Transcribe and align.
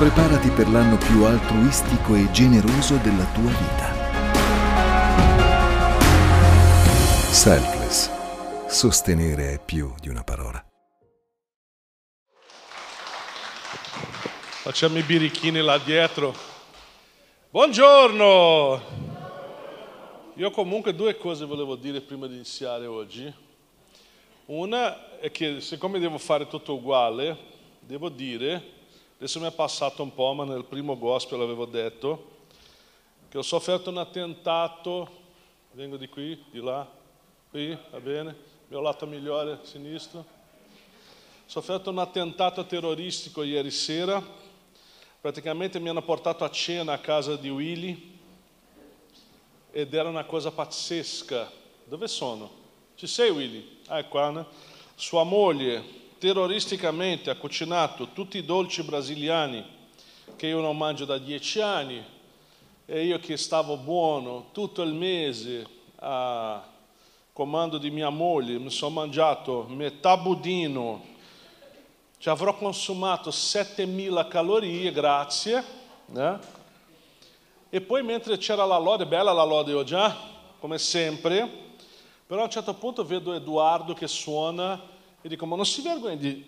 Preparati 0.00 0.48
per 0.48 0.66
l'anno 0.70 0.96
più 0.96 1.24
altruistico 1.24 2.14
e 2.14 2.30
generoso 2.30 2.96
della 3.02 3.26
tua 3.34 3.50
vita. 3.50 3.92
Selfless. 7.30 8.08
Sostenere 8.66 9.52
è 9.52 9.62
più 9.62 9.92
di 10.00 10.08
una 10.08 10.24
parola. 10.24 10.64
Facciamo 14.62 14.96
i 14.96 15.02
birichini 15.02 15.60
là 15.60 15.76
dietro. 15.76 16.34
Buongiorno! 17.50 18.80
Io 20.36 20.50
comunque 20.50 20.94
due 20.94 21.18
cose 21.18 21.44
volevo 21.44 21.76
dire 21.76 22.00
prima 22.00 22.26
di 22.26 22.36
iniziare 22.36 22.86
oggi. 22.86 23.30
Una 24.46 25.18
è 25.18 25.30
che 25.30 25.60
siccome 25.60 25.98
devo 25.98 26.16
fare 26.16 26.46
tutto 26.46 26.72
uguale, 26.76 27.36
devo 27.80 28.08
dire 28.08 28.78
Adesso 29.20 29.38
mi 29.38 29.48
è 29.48 29.52
passato 29.52 30.02
un 30.02 30.14
po', 30.14 30.32
ma 30.32 30.44
nel 30.44 30.64
primo 30.64 30.96
gospel 30.96 31.42
avevo 31.42 31.66
detto 31.66 32.38
che 33.28 33.36
ho 33.36 33.42
sofferto 33.42 33.90
un 33.90 33.98
attentato, 33.98 35.10
vengo 35.72 35.98
di 35.98 36.08
qui, 36.08 36.42
di 36.50 36.58
là, 36.58 36.90
qui, 37.50 37.76
va 37.90 38.00
bene, 38.00 38.30
il 38.30 38.36
mio 38.68 38.80
lato 38.80 39.06
migliore, 39.06 39.58
sinistro. 39.60 40.20
Ho 40.20 40.24
sofferto 41.44 41.90
un 41.90 41.98
attentato 41.98 42.64
terroristico 42.64 43.42
ieri 43.42 43.70
sera, 43.70 44.24
praticamente 45.20 45.78
mi 45.78 45.90
hanno 45.90 46.00
portato 46.00 46.42
a 46.42 46.50
cena 46.50 46.94
a 46.94 46.98
casa 46.98 47.36
di 47.36 47.50
Willy 47.50 48.18
ed 49.70 49.92
era 49.92 50.08
una 50.08 50.24
cosa 50.24 50.50
pazzesca. 50.50 51.52
Dove 51.84 52.08
sono? 52.08 52.50
Ci 52.94 53.06
sei 53.06 53.28
Willy? 53.28 53.80
Ah, 53.88 53.98
è 53.98 54.08
qua, 54.08 54.30
né? 54.30 54.46
Sua 54.94 55.24
moglie, 55.24 55.99
terroristicamente 56.20 57.30
ha 57.30 57.34
cucinato 57.34 58.08
tutti 58.12 58.36
i 58.36 58.44
dolci 58.44 58.82
brasiliani 58.82 59.64
che 60.36 60.48
io 60.48 60.60
non 60.60 60.76
mangio 60.76 61.06
da 61.06 61.16
dieci 61.16 61.62
anni 61.62 62.04
e 62.84 63.06
io 63.06 63.18
che 63.18 63.38
stavo 63.38 63.78
buono 63.78 64.48
tutto 64.52 64.82
il 64.82 64.92
mese 64.92 65.66
a 65.96 66.62
comando 67.32 67.78
di 67.78 67.90
mia 67.90 68.10
moglie 68.10 68.58
mi 68.58 68.68
sono 68.68 68.96
mangiato 68.96 69.64
metà 69.70 70.18
budino 70.18 71.02
ci 72.18 72.28
avrò 72.28 72.54
consumato 72.54 73.30
7000 73.30 74.28
calorie 74.28 74.92
grazie 74.92 75.64
né? 76.04 76.38
e 77.70 77.80
poi 77.80 78.02
mentre 78.02 78.36
c'era 78.36 78.66
la 78.66 78.76
lode 78.76 79.06
bella 79.06 79.32
la 79.32 79.44
lode 79.44 79.72
oggi 79.72 79.94
eh? 79.94 80.12
come 80.58 80.76
sempre 80.76 81.48
però 82.26 82.42
a 82.42 82.44
un 82.44 82.50
certo 82.50 82.74
punto 82.74 83.06
vedo 83.06 83.32
Edoardo 83.32 83.94
che 83.94 84.06
suona 84.06 84.89
e 85.22 85.28
dico, 85.28 85.44
ma 85.44 85.56
non 85.56 85.66
si 85.66 85.82
vergogna 85.82 86.14
di 86.14 86.46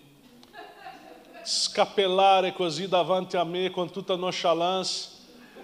scappellare 1.43 2.53
così 2.53 2.87
davanti 2.87 3.37
a 3.37 3.43
me 3.43 3.69
con 3.69 3.91
tutta 3.91 4.15
nonchalance, 4.15 5.09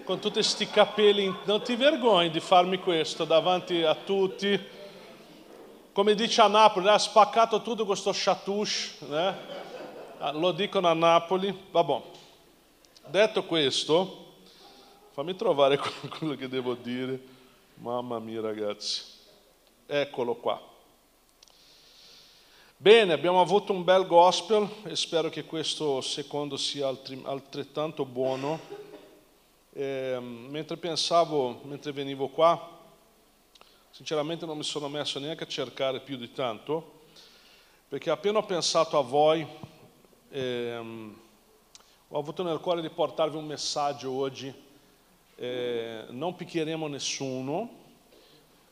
con 0.04 0.20
tutti 0.20 0.34
questi 0.34 0.68
capelli, 0.68 1.34
non 1.44 1.62
ti 1.62 1.74
vergogni 1.74 2.30
di 2.30 2.40
farmi 2.40 2.78
questo 2.78 3.24
davanti 3.24 3.82
a 3.82 3.94
tutti? 3.94 4.78
Come 5.92 6.14
dice 6.14 6.40
a 6.40 6.46
Napoli, 6.46 6.88
ha 6.88 6.98
spaccato 6.98 7.62
tutto 7.62 7.84
questo 7.84 8.12
chatouche, 8.14 9.06
né? 9.08 9.36
Ah, 10.18 10.32
lo 10.32 10.52
dicono 10.52 10.86
a 10.86 10.94
Napoli, 10.94 11.66
vabbè. 11.70 12.02
Detto 13.06 13.44
questo, 13.44 14.34
fammi 15.10 15.34
trovare 15.34 15.80
quello 16.18 16.36
che 16.36 16.48
devo 16.48 16.74
dire. 16.74 17.20
Mamma 17.74 18.18
mia 18.20 18.40
ragazzi, 18.40 19.02
eccolo 19.86 20.36
qua. 20.36 20.69
Bene, 22.82 23.12
abbiamo 23.12 23.42
avuto 23.42 23.74
un 23.74 23.84
bel 23.84 24.06
gospel 24.06 24.66
e 24.84 24.96
spero 24.96 25.28
che 25.28 25.44
questo 25.44 26.00
secondo 26.00 26.56
sia 26.56 26.88
altrettanto 27.24 28.06
buono. 28.06 28.58
E, 29.70 30.16
mentre 30.18 30.78
pensavo, 30.78 31.60
mentre 31.64 31.92
venivo 31.92 32.28
qua, 32.28 32.80
sinceramente 33.90 34.46
non 34.46 34.56
mi 34.56 34.62
sono 34.62 34.88
messo 34.88 35.18
neanche 35.18 35.44
a 35.44 35.46
cercare 35.46 36.00
più 36.00 36.16
di 36.16 36.32
tanto, 36.32 37.02
perché 37.86 38.08
appena 38.08 38.38
ho 38.38 38.46
pensato 38.46 38.96
a 38.96 39.02
voi, 39.02 39.46
eh, 40.30 40.78
ho 42.08 42.18
avuto 42.18 42.42
nel 42.42 42.60
cuore 42.60 42.80
di 42.80 42.88
portarvi 42.88 43.36
un 43.36 43.44
messaggio 43.44 44.10
oggi. 44.10 44.50
Eh, 45.36 46.04
non 46.08 46.34
picchieremo 46.34 46.86
nessuno, 46.86 47.68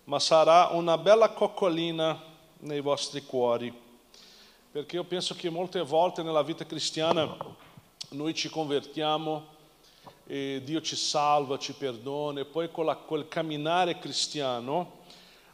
ma 0.04 0.18
sarà 0.18 0.68
una 0.68 0.96
bella 0.96 1.28
coccolina 1.28 2.18
nei 2.60 2.80
vostri 2.80 3.22
cuori 3.22 3.84
perché 4.70 4.96
io 4.96 5.04
penso 5.04 5.34
che 5.34 5.50
molte 5.50 5.80
volte 5.82 6.22
nella 6.22 6.42
vita 6.42 6.66
cristiana 6.66 7.36
noi 8.10 8.34
ci 8.34 8.48
convertiamo 8.48 9.56
e 10.26 10.60
Dio 10.64 10.80
ci 10.80 10.96
salva, 10.96 11.58
ci 11.58 11.72
perdona 11.72 12.40
e 12.40 12.44
poi 12.44 12.70
con 12.70 12.84
la, 12.84 12.96
quel 12.96 13.28
camminare 13.28 13.98
cristiano 13.98 14.96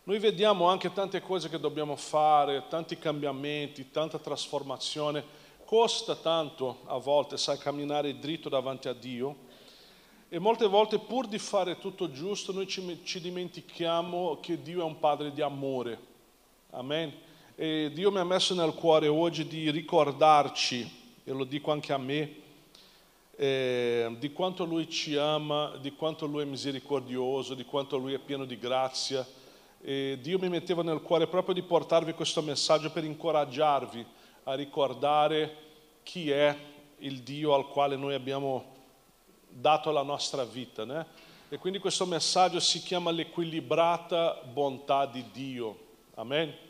noi 0.06 0.18
vediamo 0.18 0.68
anche 0.68 0.92
tante 0.92 1.22
cose 1.22 1.48
che 1.48 1.58
dobbiamo 1.58 1.96
fare, 1.96 2.64
tanti 2.68 2.98
cambiamenti, 2.98 3.90
tanta 3.90 4.18
trasformazione. 4.18 5.24
Costa 5.64 6.14
tanto 6.14 6.80
a 6.84 6.98
volte, 6.98 7.38
sai, 7.38 7.56
camminare 7.56 8.18
dritto 8.18 8.50
davanti 8.50 8.88
a 8.88 8.92
Dio. 8.92 9.34
E 10.28 10.38
molte 10.38 10.66
volte 10.66 10.98
pur 10.98 11.26
di 11.26 11.38
fare 11.38 11.78
tutto 11.78 12.10
giusto 12.10 12.52
noi 12.52 12.68
ci, 12.68 13.00
ci 13.02 13.18
dimentichiamo 13.18 14.40
che 14.42 14.60
Dio 14.60 14.80
è 14.80 14.84
un 14.84 14.98
Padre 14.98 15.32
di 15.32 15.40
amore. 15.40 15.98
Amen. 16.72 17.23
E 17.56 17.92
Dio 17.94 18.10
mi 18.10 18.18
ha 18.18 18.24
messo 18.24 18.52
nel 18.52 18.74
cuore 18.74 19.06
oggi 19.06 19.46
di 19.46 19.70
ricordarci, 19.70 20.90
e 21.22 21.30
lo 21.30 21.44
dico 21.44 21.70
anche 21.70 21.92
a 21.92 21.98
me, 21.98 22.34
eh, 23.36 24.12
di 24.18 24.32
quanto 24.32 24.64
Lui 24.64 24.90
ci 24.90 25.14
ama, 25.14 25.76
di 25.80 25.92
quanto 25.92 26.26
Lui 26.26 26.42
è 26.42 26.46
misericordioso, 26.46 27.54
di 27.54 27.64
quanto 27.64 27.96
Lui 27.96 28.12
è 28.12 28.18
pieno 28.18 28.44
di 28.44 28.58
grazia. 28.58 29.24
E 29.80 30.18
Dio 30.20 30.40
mi 30.40 30.48
metteva 30.48 30.82
nel 30.82 31.00
cuore 31.00 31.28
proprio 31.28 31.54
di 31.54 31.62
portarvi 31.62 32.12
questo 32.14 32.42
messaggio 32.42 32.90
per 32.90 33.04
incoraggiarvi 33.04 34.04
a 34.44 34.54
ricordare 34.54 35.56
chi 36.02 36.32
è 36.32 36.56
il 36.98 37.20
Dio 37.20 37.54
al 37.54 37.68
quale 37.68 37.94
noi 37.94 38.14
abbiamo 38.14 38.64
dato 39.48 39.92
la 39.92 40.02
nostra 40.02 40.44
vita. 40.44 40.84
Né? 40.84 41.06
E 41.50 41.58
quindi 41.58 41.78
questo 41.78 42.04
messaggio 42.04 42.58
si 42.58 42.82
chiama 42.82 43.12
l'equilibrata 43.12 44.42
bontà 44.42 45.06
di 45.06 45.24
Dio. 45.30 45.78
Amen 46.14 46.63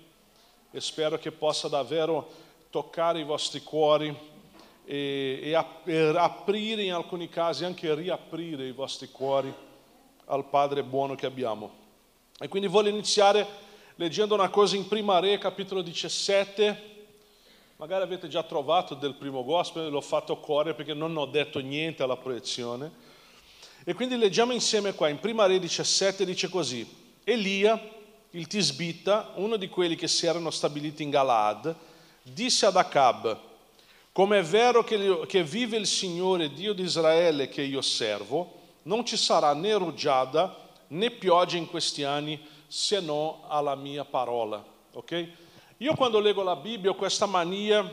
spero 0.81 1.19
che 1.19 1.31
possa 1.31 1.69
davvero 1.69 2.29
toccare 2.71 3.21
i 3.21 3.25
vostri 3.25 3.62
cuori 3.62 4.15
e, 4.85 5.41
e, 5.43 5.67
e 5.85 6.17
aprire 6.17 6.83
in 6.83 6.93
alcuni 6.93 7.29
casi, 7.29 7.65
anche 7.65 7.95
riaprire 7.95 8.67
i 8.67 8.73
vostri 8.73 9.09
cuori 9.11 9.53
al 10.27 10.45
Padre 10.47 10.83
buono 10.83 11.15
che 11.15 11.27
abbiamo. 11.27 11.83
E 12.39 12.49
quindi 12.49 12.69
voglio 12.69 12.89
iniziare 12.89 13.47
leggendo 13.97 14.35
una 14.35 14.49
cosa 14.49 14.77
in 14.77 14.89
Prima 14.89 15.19
Re, 15.21 15.39
capitolo 15.39 15.83
17. 15.83 16.93
Magari 17.77 18.03
avete 18.03 18.29
già 18.29 18.43
trovato 18.43 18.95
del 18.95 19.15
primo 19.15 19.45
gospel, 19.45 19.91
l'ho 19.91 20.01
fatto 20.01 20.39
cuore 20.39 20.75
perché 20.75 20.95
non 20.95 21.17
ho 21.17 21.27
detto 21.27 21.61
niente 21.61 22.03
alla 22.03 22.17
proiezione. 22.17 22.91
E 23.85 23.95
quindi 23.95 24.17
leggiamo 24.17 24.53
insieme 24.53 24.95
qua, 24.95 25.09
in 25.09 25.19
Prima 25.19 25.47
Re 25.47 25.59
17 25.59 26.25
dice 26.25 26.49
così, 26.49 26.89
Elia 27.23 27.94
il 28.34 28.49
Tisbita, 28.49 29.33
uno 29.37 29.56
di 29.56 29.69
quelli 29.69 29.95
che 29.95 30.09
si 30.09 30.27
erano 30.27 30.50
stabiliti 30.50 31.05
in 31.05 31.11
Galad, 31.11 31.75
disse 32.22 32.67
ad 32.67 32.77
Acab, 32.77 33.39
come 34.11 34.41
è 34.41 34.43
vero 34.43 34.83
che, 34.83 35.21
che 35.27 35.45
vive 35.45 35.77
il 35.77 35.87
Signore 35.87 36.53
Dio 36.53 36.73
di 36.73 36.83
Israele 36.83 37.49
che 37.49 37.62
io 37.62 37.81
servo, 37.81 38.62
non 38.83 39.05
ci 39.06 39.17
sarà 39.17 39.55
né 39.55 39.75
rugiada 39.75 40.62
né 40.89 41.11
pioggia 41.11 41.56
in 41.56 41.67
questi 41.67 42.03
anni 42.03 42.41
se 42.67 43.00
non 43.00 43.39
alla 43.47 43.77
mia 43.77 44.05
parola. 44.05 44.65
Okay? 44.93 45.33
Io 45.78 45.94
quando 45.94 46.19
leggo 46.19 46.43
la 46.43 46.56
Bibbia 46.56 46.91
ho 46.91 46.94
questa 46.94 47.26
mania 47.26 47.88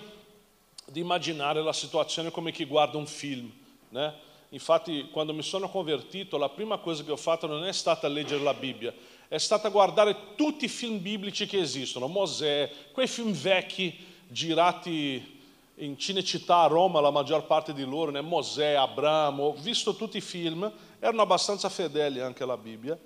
di 0.86 1.00
immaginare 1.00 1.62
la 1.62 1.74
situazione 1.74 2.31
come 2.31 2.51
chi 2.51 2.65
guarda 2.65 2.98
un 2.98 3.07
film. 3.07 3.51
Né? 3.89 4.13
Infatti 4.50 5.07
quando 5.12 5.33
mi 5.33 5.44
sono 5.44 5.69
convertito 5.69 6.38
la 6.38 6.50
prima 6.50 6.77
cosa 6.77 7.04
che 7.04 7.12
ho 7.12 7.18
fatto 7.18 7.45
non 7.45 7.63
è 7.63 7.71
stata 7.71 8.07
leggere 8.07 8.42
la 8.42 8.54
Bibbia, 8.56 8.94
è 9.31 9.38
stata 9.38 9.69
guardare 9.69 10.36
tutti 10.36 10.66
i 10.66 10.68
film 10.68 11.01
biblici 11.01 11.45
che 11.45 11.57
esistono, 11.57 12.07
Mosè, 12.07 12.69
quei 12.92 13.07
film 13.07 13.31
vecchi 13.31 13.98
girati 14.28 15.39
in 15.75 15.98
Cinecittà 15.98 16.63
a 16.63 16.68
Roma, 16.68 17.00
la 17.00 17.12
maggior 17.12 17.45
parte 17.45 17.74
di 17.74 17.86
loro, 17.86 18.12
né? 18.12 18.19
Mosè, 18.19 18.74
Abramo, 18.74 19.54
visto 19.54 19.95
tutti 19.95 20.18
i 20.18 20.22
film, 20.22 20.69
erano 21.00 21.22
abbastanza 21.22 21.69
fedeli 21.69 22.19
anche 22.19 22.44
alla 22.44 22.57
Bibbia, 22.57 23.00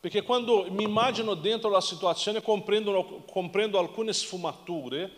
perché 0.00 0.22
quando 0.22 0.66
mi 0.70 0.84
immagino 0.84 1.34
dentro 1.34 1.68
la 1.68 1.82
situazione 1.82 2.40
comprendo, 2.40 3.24
comprendo 3.30 3.78
alcune 3.78 4.14
sfumature, 4.14 5.12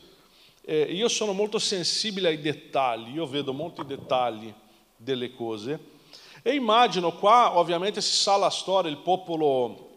eh, 0.63 0.81
io 0.91 1.07
sono 1.07 1.33
molto 1.33 1.61
sensibile 1.61 2.27
ai 2.27 2.41
dettagli, 2.41 3.15
io 3.15 3.27
vedo 3.27 3.53
molti 3.53 3.87
dettagli 3.87 4.53
delle 4.97 5.31
cose 5.35 5.79
e 6.43 6.53
immagino 6.53 7.13
qua 7.13 7.57
ovviamente 7.57 8.01
si 8.01 8.17
sa 8.17 8.37
la 8.37 8.51
storia, 8.51 8.91
il 8.91 8.99
popolo 8.99 9.91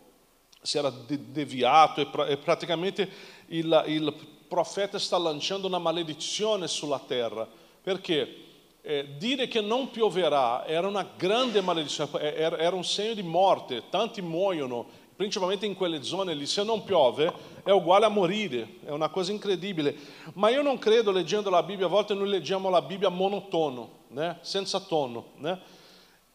si 0.66 0.78
era 0.78 0.90
deviato 0.90 2.02
e, 2.02 2.08
pra- 2.08 2.28
e 2.28 2.38
praticamente 2.38 3.10
il, 3.48 3.84
il, 3.88 4.34
profeta 4.48 5.00
sta 5.00 5.18
lanciando 5.18 5.68
una 5.68 5.80
maledizione 5.80 6.68
sulla 6.68 7.00
terra. 7.00 7.48
Perché? 7.82 8.46
eh, 8.88 9.18
dire 9.18 9.48
che 9.48 9.62
non 9.62 9.90
pioverà 9.90 10.64
era 10.68 10.88
una 10.88 11.08
grande 11.18 11.60
maledizione, 11.60 12.22
eh, 12.22 12.40
era, 12.40 12.58
era 12.60 12.76
un 12.76 12.84
segno 12.84 13.16
di 13.16 13.24
morte, 13.24 13.84
tanti 13.90 14.22
muoiono, 14.22 14.86
principalmente 15.16 15.66
in 15.66 15.76
quelle 15.76 16.04
zone 16.04 16.36
lì, 16.36 16.46
se 16.46 16.64
non 16.64 16.84
piove 16.84 17.34
è 17.64 17.72
uguale 17.72 18.06
a 18.06 18.10
morire, 18.10 18.76
è 18.86 18.92
una 18.92 19.10
cosa 19.10 19.32
incredibile. 19.32 19.96
Ma 20.34 20.50
io 20.50 20.62
non 20.62 20.78
credo, 20.78 21.12
leggendo 21.12 21.50
la 21.50 21.64
Bibbia, 21.64 21.88
a 21.88 21.90
volte 21.90 22.14
noi 22.14 22.30
leggiamo 22.30 22.70
la 22.70 22.84
Bibbia 22.84 23.10
monotono, 23.10 23.90
né? 24.10 24.38
senza 24.42 24.80
tono. 24.80 25.30
Né? 25.38 25.60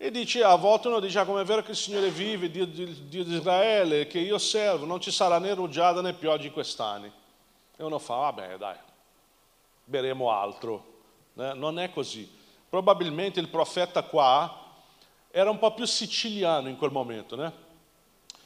E 0.02 0.10
dice, 0.10 0.42
a 0.42 0.54
volte 0.54 0.88
uno 0.88 0.98
dice, 0.98 1.18
ah, 1.18 1.26
come 1.26 1.42
è 1.42 1.44
vero 1.44 1.62
che 1.62 1.72
il 1.72 1.76
Signore 1.76 2.08
vive, 2.08 2.50
Dio, 2.50 2.64
Dio, 2.64 2.86
Dio 2.86 3.22
di 3.22 3.34
Israele, 3.34 4.06
che 4.06 4.18
io 4.18 4.38
servo, 4.38 4.86
non 4.86 4.98
ci 4.98 5.10
sarà 5.10 5.38
né 5.38 5.52
rugiada 5.52 6.00
né 6.00 6.14
pioggia 6.14 6.50
quest'anni. 6.50 7.12
E 7.76 7.84
uno 7.84 7.98
fa, 7.98 8.14
vabbè 8.14 8.56
dai, 8.56 8.76
beremo 9.84 10.30
altro. 10.30 10.84
Né? 11.34 11.52
Non 11.52 11.78
è 11.78 11.90
così. 11.90 12.26
Probabilmente 12.70 13.40
il 13.40 13.48
profeta 13.48 14.02
qua 14.04 14.72
era 15.30 15.50
un 15.50 15.58
po' 15.58 15.74
più 15.74 15.84
siciliano 15.84 16.70
in 16.70 16.78
quel 16.78 16.92
momento, 16.92 17.36
né? 17.36 17.52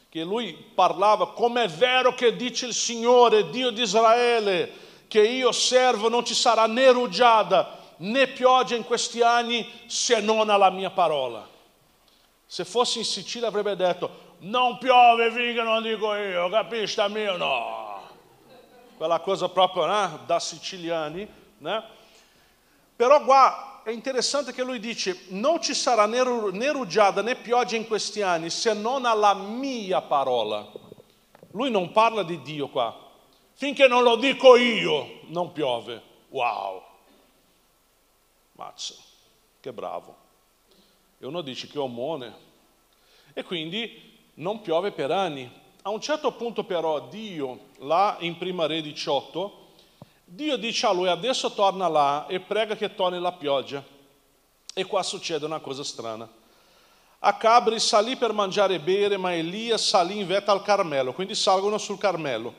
che 0.08 0.24
lui 0.24 0.54
parlava 0.54 1.34
come 1.34 1.62
è 1.62 1.68
vero 1.68 2.14
che 2.14 2.34
dice 2.34 2.66
il 2.66 2.74
Signore, 2.74 3.48
Dio 3.50 3.70
di 3.70 3.82
Israele, 3.82 4.72
che 5.06 5.24
io 5.24 5.52
servo, 5.52 6.08
non 6.08 6.24
ci 6.24 6.34
sarà 6.34 6.66
né 6.66 6.90
rugiada 6.90 7.82
né 7.98 8.26
pioggia 8.28 8.74
in 8.74 8.84
questi 8.84 9.22
anni 9.22 9.66
se 9.86 10.20
non 10.20 10.50
alla 10.50 10.70
mia 10.70 10.90
parola. 10.90 11.46
Se 12.46 12.64
fossi 12.64 12.98
in 12.98 13.04
Sicilia 13.04 13.48
avrebbe 13.48 13.76
detto 13.76 14.22
non 14.44 14.78
piove 14.78 15.30
finché 15.30 15.62
non 15.62 15.82
dico 15.82 16.14
io, 16.14 16.48
capisci 16.50 17.00
mio? 17.08 17.36
No. 17.36 18.02
Quella 18.96 19.20
cosa 19.20 19.48
proprio 19.48 19.86
né? 19.86 20.18
da 20.26 20.38
siciliani. 20.38 21.26
Né? 21.58 21.82
Però 22.94 23.24
qua 23.24 23.80
è 23.82 23.90
interessante 23.90 24.52
che 24.52 24.62
lui 24.62 24.78
dice 24.78 25.24
non 25.28 25.60
ci 25.60 25.74
sarà 25.74 26.06
né, 26.06 26.22
né 26.52 26.70
rugiada 26.70 27.22
né 27.22 27.36
pioggia 27.36 27.76
in 27.76 27.86
questi 27.86 28.22
anni 28.22 28.50
se 28.50 28.72
non 28.74 29.04
alla 29.04 29.34
mia 29.34 30.00
parola. 30.02 30.66
Lui 31.52 31.70
non 31.70 31.92
parla 31.92 32.22
di 32.22 32.40
Dio 32.42 32.68
qua. 32.68 32.94
Finché 33.54 33.86
non 33.86 34.02
lo 34.02 34.16
dico 34.16 34.56
io 34.56 35.20
non 35.26 35.52
piove. 35.52 36.02
Wow. 36.30 36.82
Mazza, 38.56 38.94
che 39.60 39.72
bravo. 39.72 40.16
E 41.18 41.26
uno 41.26 41.40
dice 41.40 41.66
che 41.66 41.78
omone. 41.78 42.32
E 43.32 43.42
quindi 43.42 44.12
non 44.34 44.60
piove 44.60 44.92
per 44.92 45.10
anni. 45.10 45.50
A 45.82 45.90
un 45.90 46.00
certo 46.00 46.32
punto 46.32 46.64
però 46.64 47.08
Dio, 47.08 47.66
là 47.78 48.16
in 48.20 48.38
prima 48.38 48.66
re 48.66 48.80
18, 48.80 49.62
Dio 50.24 50.56
dice 50.56 50.86
a 50.86 50.92
lui 50.92 51.08
adesso 51.08 51.52
torna 51.52 51.88
là 51.88 52.26
e 52.28 52.40
prega 52.40 52.76
che 52.76 52.94
torni 52.94 53.18
la 53.20 53.32
pioggia. 53.32 53.84
E 54.72 54.84
qua 54.84 55.02
succede 55.02 55.44
una 55.44 55.60
cosa 55.60 55.82
strana. 55.82 56.28
Acabe 57.18 57.78
salì 57.80 58.16
per 58.16 58.32
mangiare 58.32 58.74
e 58.74 58.80
bere, 58.80 59.16
ma 59.16 59.34
Elia 59.34 59.78
salì 59.78 60.18
in 60.20 60.26
vetta 60.26 60.52
al 60.52 60.62
Carmelo, 60.62 61.12
quindi 61.12 61.34
salgono 61.34 61.78
sul 61.78 61.98
Carmelo. 61.98 62.54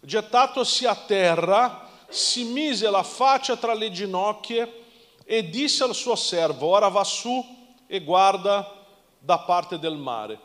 Gettatosi 0.00 0.86
a 0.86 0.94
terra, 0.94 1.88
si 2.08 2.44
mise 2.44 2.88
la 2.88 3.02
faccia 3.02 3.56
tra 3.56 3.74
le 3.74 3.90
ginocchia 3.90 4.84
e 5.28 5.50
disse 5.50 5.82
al 5.82 5.94
suo 5.94 6.14
servo, 6.14 6.68
ora 6.68 6.86
va 6.86 7.02
su 7.02 7.44
e 7.88 8.00
guarda 8.00 8.86
da 9.18 9.38
parte 9.40 9.78
del 9.78 9.96
mare. 9.96 10.38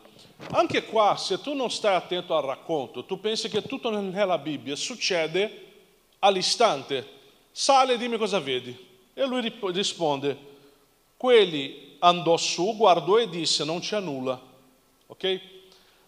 Anche 0.53 0.85
qua, 0.85 1.15
se 1.17 1.39
tu 1.39 1.53
non 1.53 1.69
stai 1.69 1.93
attento 1.93 2.35
al 2.35 2.43
racconto, 2.43 3.05
tu 3.05 3.19
pensi 3.19 3.47
che 3.47 3.61
tutto 3.61 3.91
nella 3.91 4.39
Bibbia 4.39 4.75
succede 4.75 5.69
all'istante. 6.19 7.19
Sale 7.51 7.93
e 7.93 7.97
dimmi 7.97 8.17
cosa 8.17 8.39
vedi. 8.39 8.75
E 9.13 9.25
lui 9.25 9.53
risponde, 9.71 10.37
quelli 11.15 11.97
andò 11.99 12.35
su, 12.37 12.75
guardò 12.75 13.17
e 13.17 13.29
disse, 13.29 13.63
non 13.63 13.81
c'è 13.81 13.99
nulla. 13.99 14.41
Ok? 15.05 15.39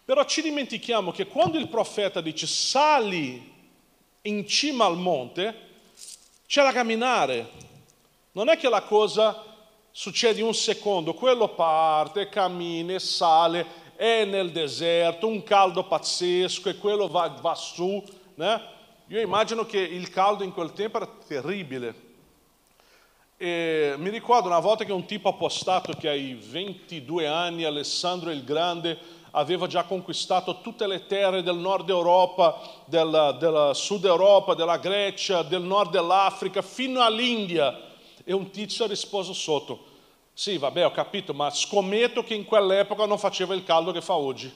Però 0.04 0.26
ci 0.26 0.42
dimentichiamo 0.42 1.12
che 1.12 1.28
quando 1.28 1.60
il 1.60 1.68
profeta 1.68 2.22
dice 2.22 2.48
sali 2.48 3.52
in 4.24 4.48
cima 4.48 4.86
al 4.86 4.98
monte, 4.98 5.70
c'è 6.48 6.64
da 6.64 6.72
camminare, 6.72 7.50
non 8.34 8.50
è 8.50 8.58
che 8.58 8.70
la 8.70 8.82
cosa 8.82 9.44
succede 9.92 10.40
in 10.40 10.48
un 10.48 10.56
secondo, 10.56 11.14
quello 11.14 11.50
parte, 11.50 12.30
cammina, 12.30 12.98
sale, 12.98 13.82
è 13.96 14.26
nel 14.26 14.52
deserto, 14.52 15.28
un 15.28 15.44
caldo 15.44 15.86
pazzesco 15.86 16.70
e 16.70 16.78
quello 16.78 17.08
va, 17.08 17.28
va 17.40 17.54
su. 17.54 18.04
Né? 18.36 18.62
Io 19.08 19.22
immagino 19.22 19.66
che 19.66 19.80
il 19.80 20.10
caldo 20.10 20.44
in 20.44 20.52
quel 20.52 20.74
tempo 20.74 20.98
era 20.98 21.10
terribile. 21.28 22.12
E 23.38 23.94
mi 23.98 24.10
ricordo 24.10 24.48
una 24.48 24.60
volta 24.60 24.84
che 24.84 24.92
un 24.92 25.06
tipo 25.06 25.30
ha 25.30 25.34
postato 25.34 25.94
che 25.94 26.10
ai 26.10 26.34
22 26.34 27.28
anni 27.28 27.66
Alessandro 27.66 28.32
il 28.32 28.44
Grande 28.44 28.98
aveva 29.32 29.68
già 29.68 29.84
conquistato 29.84 30.62
tutte 30.62 30.88
le 30.88 31.06
terre 31.06 31.44
del 31.44 31.58
nord 31.58 31.90
Europa, 31.90 32.60
del, 32.86 33.38
del 33.40 33.72
sud 33.76 34.06
Europa, 34.06 34.56
della 34.56 34.78
Grecia, 34.78 35.44
del 35.44 35.62
nord 35.62 35.92
dell'Africa, 35.92 36.64
fino 36.64 37.02
all'India 37.02 37.92
e 38.24 38.34
un 38.34 38.50
tizio 38.50 38.86
ha 38.86 38.88
risposto 38.88 39.34
sotto, 39.34 39.86
sì 40.34 40.58
vabbè 40.58 40.86
ho 40.86 40.92
capito, 40.92 41.34
ma 41.34 41.50
scommetto 41.50 42.24
che 42.24 42.34
in 42.34 42.46
quell'epoca 42.46 43.06
non 43.06 43.18
faceva 43.18 43.54
il 43.54 43.64
caldo 43.64 43.92
che 43.92 44.02
fa 44.02 44.16
oggi, 44.16 44.52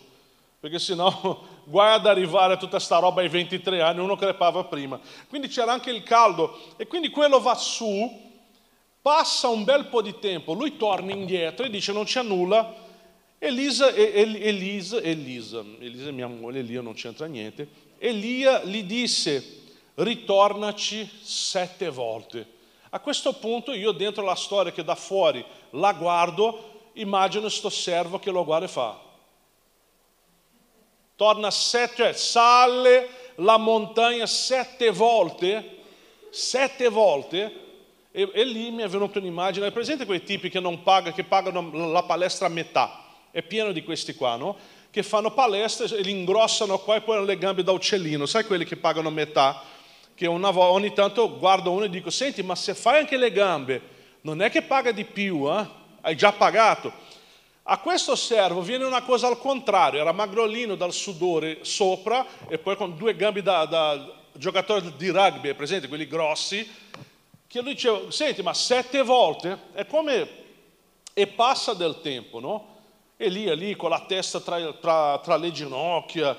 perché 0.60 0.80
sennò 0.80 1.44
guai 1.66 1.96
ad 1.96 2.06
arrivare 2.06 2.58
tutta 2.58 2.78
questa 2.78 3.00
roba 3.00 3.22
ai 3.22 3.30
23 3.30 3.82
anni, 3.82 4.00
uno 4.00 4.16
crepava 4.16 4.64
prima. 4.64 5.00
Quindi 5.28 5.48
c'era 5.48 5.74
anche 5.74 5.92
il 5.92 6.04
caldo 6.04 6.58
e 6.78 6.88
quindi 6.88 7.10
quello 7.10 7.40
va 7.40 7.56
su, 7.56 8.26
passa 9.02 9.48
un 9.48 9.64
bel 9.64 9.86
po' 9.86 10.02
di 10.02 10.18
tempo, 10.20 10.54
lui 10.54 10.78
torna 10.78 11.12
indietro 11.12 11.66
e 11.66 11.70
dice 11.70 11.92
non 11.92 12.06
c'è 12.06 12.24
nulla, 12.24 12.86
Elisa, 13.40 13.94
Elisa, 13.94 15.00
Elisa, 15.00 15.64
Elisa 15.80 16.12
mia 16.12 16.28
moglie, 16.28 16.60
Elia 16.60 16.82
non 16.82 16.94
c'entra 16.94 17.28
niente, 17.28 17.86
Elia 18.00 18.64
gli 18.64 18.84
disse 18.84 19.66
ritornaci 19.96 21.10
sette 21.22 21.90
volte. 21.90 22.56
A 22.98 23.00
questo 23.00 23.34
punto 23.34 23.74
io 23.74 23.92
dentro 23.92 24.24
la 24.24 24.34
storia 24.34 24.72
che 24.72 24.84
da 24.84 24.96
fuori 24.96 25.46
la 25.72 25.94
guardo, 25.94 26.90
immagino 26.94 27.44
questo 27.44 27.70
servo 27.70 28.18
che 28.18 28.32
lo 28.32 28.44
guarda 28.44 28.66
e 28.66 28.70
fa. 28.70 29.00
Torna 31.16 31.52
sette, 31.52 31.96
cioè 31.96 32.14
sale 32.14 33.08
la 33.36 33.58
montagna 33.58 34.26
sette 34.26 34.90
volte, 34.90 35.78
sette 36.32 36.90
volte, 36.90 37.66
e, 38.12 38.32
e 38.34 38.44
lì 38.46 38.72
mi 38.72 38.82
è 38.82 38.88
venuta 38.88 39.20
un'immagine, 39.20 39.68
è 39.68 39.72
presente 39.72 40.08
quei 40.08 40.24
tipi 40.24 40.50
che 40.50 40.60
non 40.60 40.82
pagano, 40.82 41.14
che 41.14 41.24
pagano 41.24 41.92
la 41.92 42.02
palestra 42.02 42.48
a 42.48 42.50
metà? 42.50 43.04
È 43.30 43.44
pieno 43.44 43.72
di 43.74 43.84
questi 43.84 44.16
qua, 44.16 44.38
no? 44.38 44.58
Che 44.90 45.04
fanno 45.04 45.30
palestra 45.34 45.86
e 45.86 46.02
li 46.02 46.10
ingrossano 46.10 46.80
qua 46.80 46.96
e 46.96 47.02
poi 47.02 47.18
hanno 47.18 47.26
le 47.26 47.38
gambe 47.38 47.62
da 47.62 47.74
uccellino, 47.74 48.26
sai 48.26 48.46
quelli 48.46 48.66
che 48.66 48.76
pagano 48.76 49.10
a 49.10 49.12
metà? 49.12 49.76
Che 50.18 50.26
una, 50.26 50.50
ogni 50.58 50.94
tanto 50.94 51.38
guardo 51.38 51.70
uno 51.70 51.84
e 51.84 51.90
dico, 51.90 52.10
senti, 52.10 52.42
ma 52.42 52.56
se 52.56 52.74
fai 52.74 53.02
anche 53.02 53.18
le 53.18 53.32
gambe, 53.32 53.80
non 54.22 54.42
è 54.42 54.50
che 54.50 54.64
paga 54.64 54.92
di 54.92 55.06
più, 55.06 55.48
eh? 55.48 55.64
hai 56.02 56.18
già 56.18 56.32
pagato. 56.32 56.92
A 57.62 57.78
questo 57.78 58.16
servo 58.16 58.62
viene 58.62 58.84
una 58.84 59.04
cosa 59.04 59.28
al 59.28 59.38
contrario, 59.38 60.02
era 60.02 60.12
magrolino 60.14 60.74
dal 60.74 60.92
sudore 60.92 61.60
sopra 61.62 62.26
e 62.48 62.58
poi 62.58 62.76
con 62.76 62.98
due 62.98 63.16
gambe 63.16 63.44
da, 63.44 63.66
da 63.66 64.12
giocatore 64.32 64.96
di 64.98 65.10
rugby, 65.10 65.54
presente, 65.54 65.88
quelli 65.88 66.08
grossi, 66.08 66.68
che 67.46 67.62
lui 67.62 67.74
diceva, 67.74 68.10
senti, 68.10 68.42
ma 68.42 68.56
sette 68.56 69.04
volte 69.04 69.66
è 69.74 69.86
come, 69.86 70.28
e 71.14 71.28
passa 71.28 71.76
del 71.76 72.02
tempo, 72.02 72.40
no? 72.40 72.76
E 73.18 73.30
lì, 73.30 73.46
è 73.46 73.54
lì 73.54 73.76
con 73.76 73.92
la 73.92 74.04
testa 74.08 74.40
tra, 74.40 74.74
tra, 74.74 75.20
tra 75.20 75.38
le 75.38 75.52
ginocchia, 75.52 76.36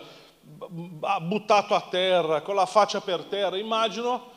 buttato 1.20 1.74
a 1.74 1.86
terra, 1.88 2.40
con 2.42 2.54
la 2.54 2.66
faccia 2.66 3.00
per 3.00 3.24
terra. 3.24 3.56
Immagino 3.56 4.36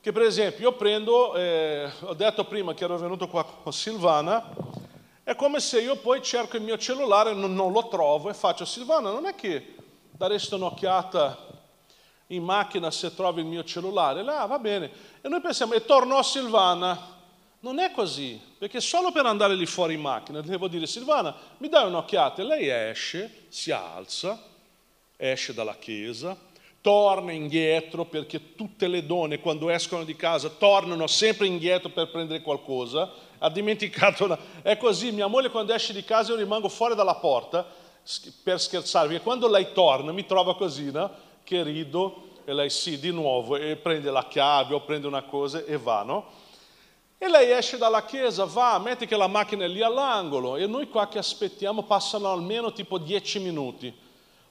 che 0.00 0.10
per 0.10 0.22
esempio 0.22 0.70
io 0.70 0.76
prendo, 0.76 1.34
eh, 1.36 1.90
ho 2.00 2.14
detto 2.14 2.44
prima 2.44 2.74
che 2.74 2.84
ero 2.84 2.98
venuto 2.98 3.28
qua 3.28 3.44
con 3.44 3.72
Silvana, 3.72 4.50
è 5.22 5.36
come 5.36 5.60
se 5.60 5.80
io 5.80 5.96
poi 5.96 6.20
cerco 6.22 6.56
il 6.56 6.62
mio 6.62 6.76
cellulare, 6.76 7.32
non, 7.32 7.54
non 7.54 7.70
lo 7.70 7.86
trovo 7.86 8.28
e 8.28 8.34
faccio 8.34 8.64
Silvana, 8.64 9.12
non 9.12 9.26
è 9.26 9.36
che 9.36 9.76
daresti 10.10 10.54
un'occhiata 10.54 11.50
in 12.28 12.42
macchina 12.42 12.90
se 12.90 13.14
trovi 13.14 13.42
il 13.42 13.46
mio 13.46 13.62
cellulare? 13.62 14.22
Là, 14.22 14.44
va 14.46 14.58
bene. 14.58 14.90
E 15.20 15.28
noi 15.28 15.40
pensiamo, 15.40 15.74
e 15.74 15.84
torno 15.84 16.16
a 16.16 16.22
Silvana. 16.22 17.10
Non 17.60 17.78
è 17.78 17.92
così, 17.92 18.40
perché 18.58 18.80
solo 18.80 19.12
per 19.12 19.24
andare 19.24 19.54
lì 19.54 19.66
fuori 19.66 19.94
in 19.94 20.00
macchina 20.00 20.40
devo 20.40 20.66
dire 20.66 20.88
Silvana, 20.88 21.32
mi 21.58 21.68
dai 21.68 21.86
un'occhiata? 21.86 22.42
E 22.42 22.44
lei 22.44 22.68
esce, 22.68 23.46
si 23.50 23.70
alza, 23.70 24.50
esce 25.30 25.54
dalla 25.54 25.76
chiesa, 25.76 26.36
torna 26.80 27.30
indietro 27.30 28.04
perché 28.04 28.54
tutte 28.56 28.88
le 28.88 29.06
donne 29.06 29.38
quando 29.38 29.70
escono 29.70 30.02
di 30.02 30.16
casa 30.16 30.48
tornano 30.48 31.06
sempre 31.06 31.46
indietro 31.46 31.90
per 31.90 32.10
prendere 32.10 32.42
qualcosa, 32.42 33.08
ha 33.38 33.48
dimenticato, 33.48 34.24
una... 34.24 34.38
è 34.62 34.76
così, 34.76 35.12
mia 35.12 35.28
moglie 35.28 35.50
quando 35.50 35.72
esce 35.72 35.92
di 35.92 36.04
casa 36.04 36.32
io 36.32 36.38
rimango 36.38 36.68
fuori 36.68 36.96
dalla 36.96 37.14
porta 37.14 37.64
per 38.42 38.60
scherzare, 38.60 39.06
perché 39.06 39.22
quando 39.22 39.48
lei 39.48 39.68
torna 39.72 40.10
mi 40.10 40.26
trova 40.26 40.56
così, 40.56 40.90
no? 40.90 41.10
che 41.44 41.62
rido 41.62 42.30
e 42.44 42.52
lei 42.52 42.70
sì, 42.70 42.98
di 42.98 43.12
nuovo, 43.12 43.56
e 43.56 43.76
prende 43.76 44.10
la 44.10 44.26
chiave 44.26 44.74
o 44.74 44.80
prende 44.80 45.06
una 45.06 45.22
cosa 45.22 45.64
e 45.64 45.76
va, 45.76 46.02
no? 46.02 46.26
E 47.16 47.28
lei 47.28 47.52
esce 47.52 47.78
dalla 47.78 48.04
chiesa, 48.04 48.44
va, 48.46 48.80
metti 48.80 49.06
che 49.06 49.16
la 49.16 49.28
macchina 49.28 49.64
è 49.64 49.68
lì 49.68 49.80
all'angolo 49.80 50.56
e 50.56 50.66
noi 50.66 50.88
qua 50.88 51.06
che 51.06 51.18
aspettiamo 51.18 51.84
passano 51.84 52.28
almeno 52.28 52.72
tipo 52.72 52.98
dieci 52.98 53.38
minuti. 53.38 53.94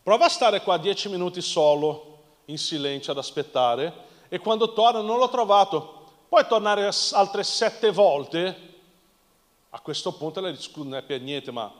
Prova 0.03 0.25
a 0.25 0.29
stare 0.29 0.61
qua 0.61 0.77
dieci 0.77 1.09
minuti 1.09 1.41
solo, 1.41 2.17
in 2.45 2.57
silenzio, 2.57 3.11
ad 3.11 3.19
aspettare 3.19 3.93
e 4.29 4.39
quando 4.39 4.73
torna 4.73 4.99
non 5.01 5.19
l'ho 5.19 5.29
trovato. 5.29 6.05
Puoi 6.27 6.43
tornare 6.47 6.89
altre 7.11 7.43
sette 7.43 7.91
volte? 7.91 8.69
A 9.69 9.79
questo 9.79 10.13
punto 10.13 10.41
lei 10.41 10.53
dice, 10.53 10.71
non 10.75 10.95
è 10.95 11.03
per 11.03 11.21
niente, 11.21 11.51
ma 11.51 11.71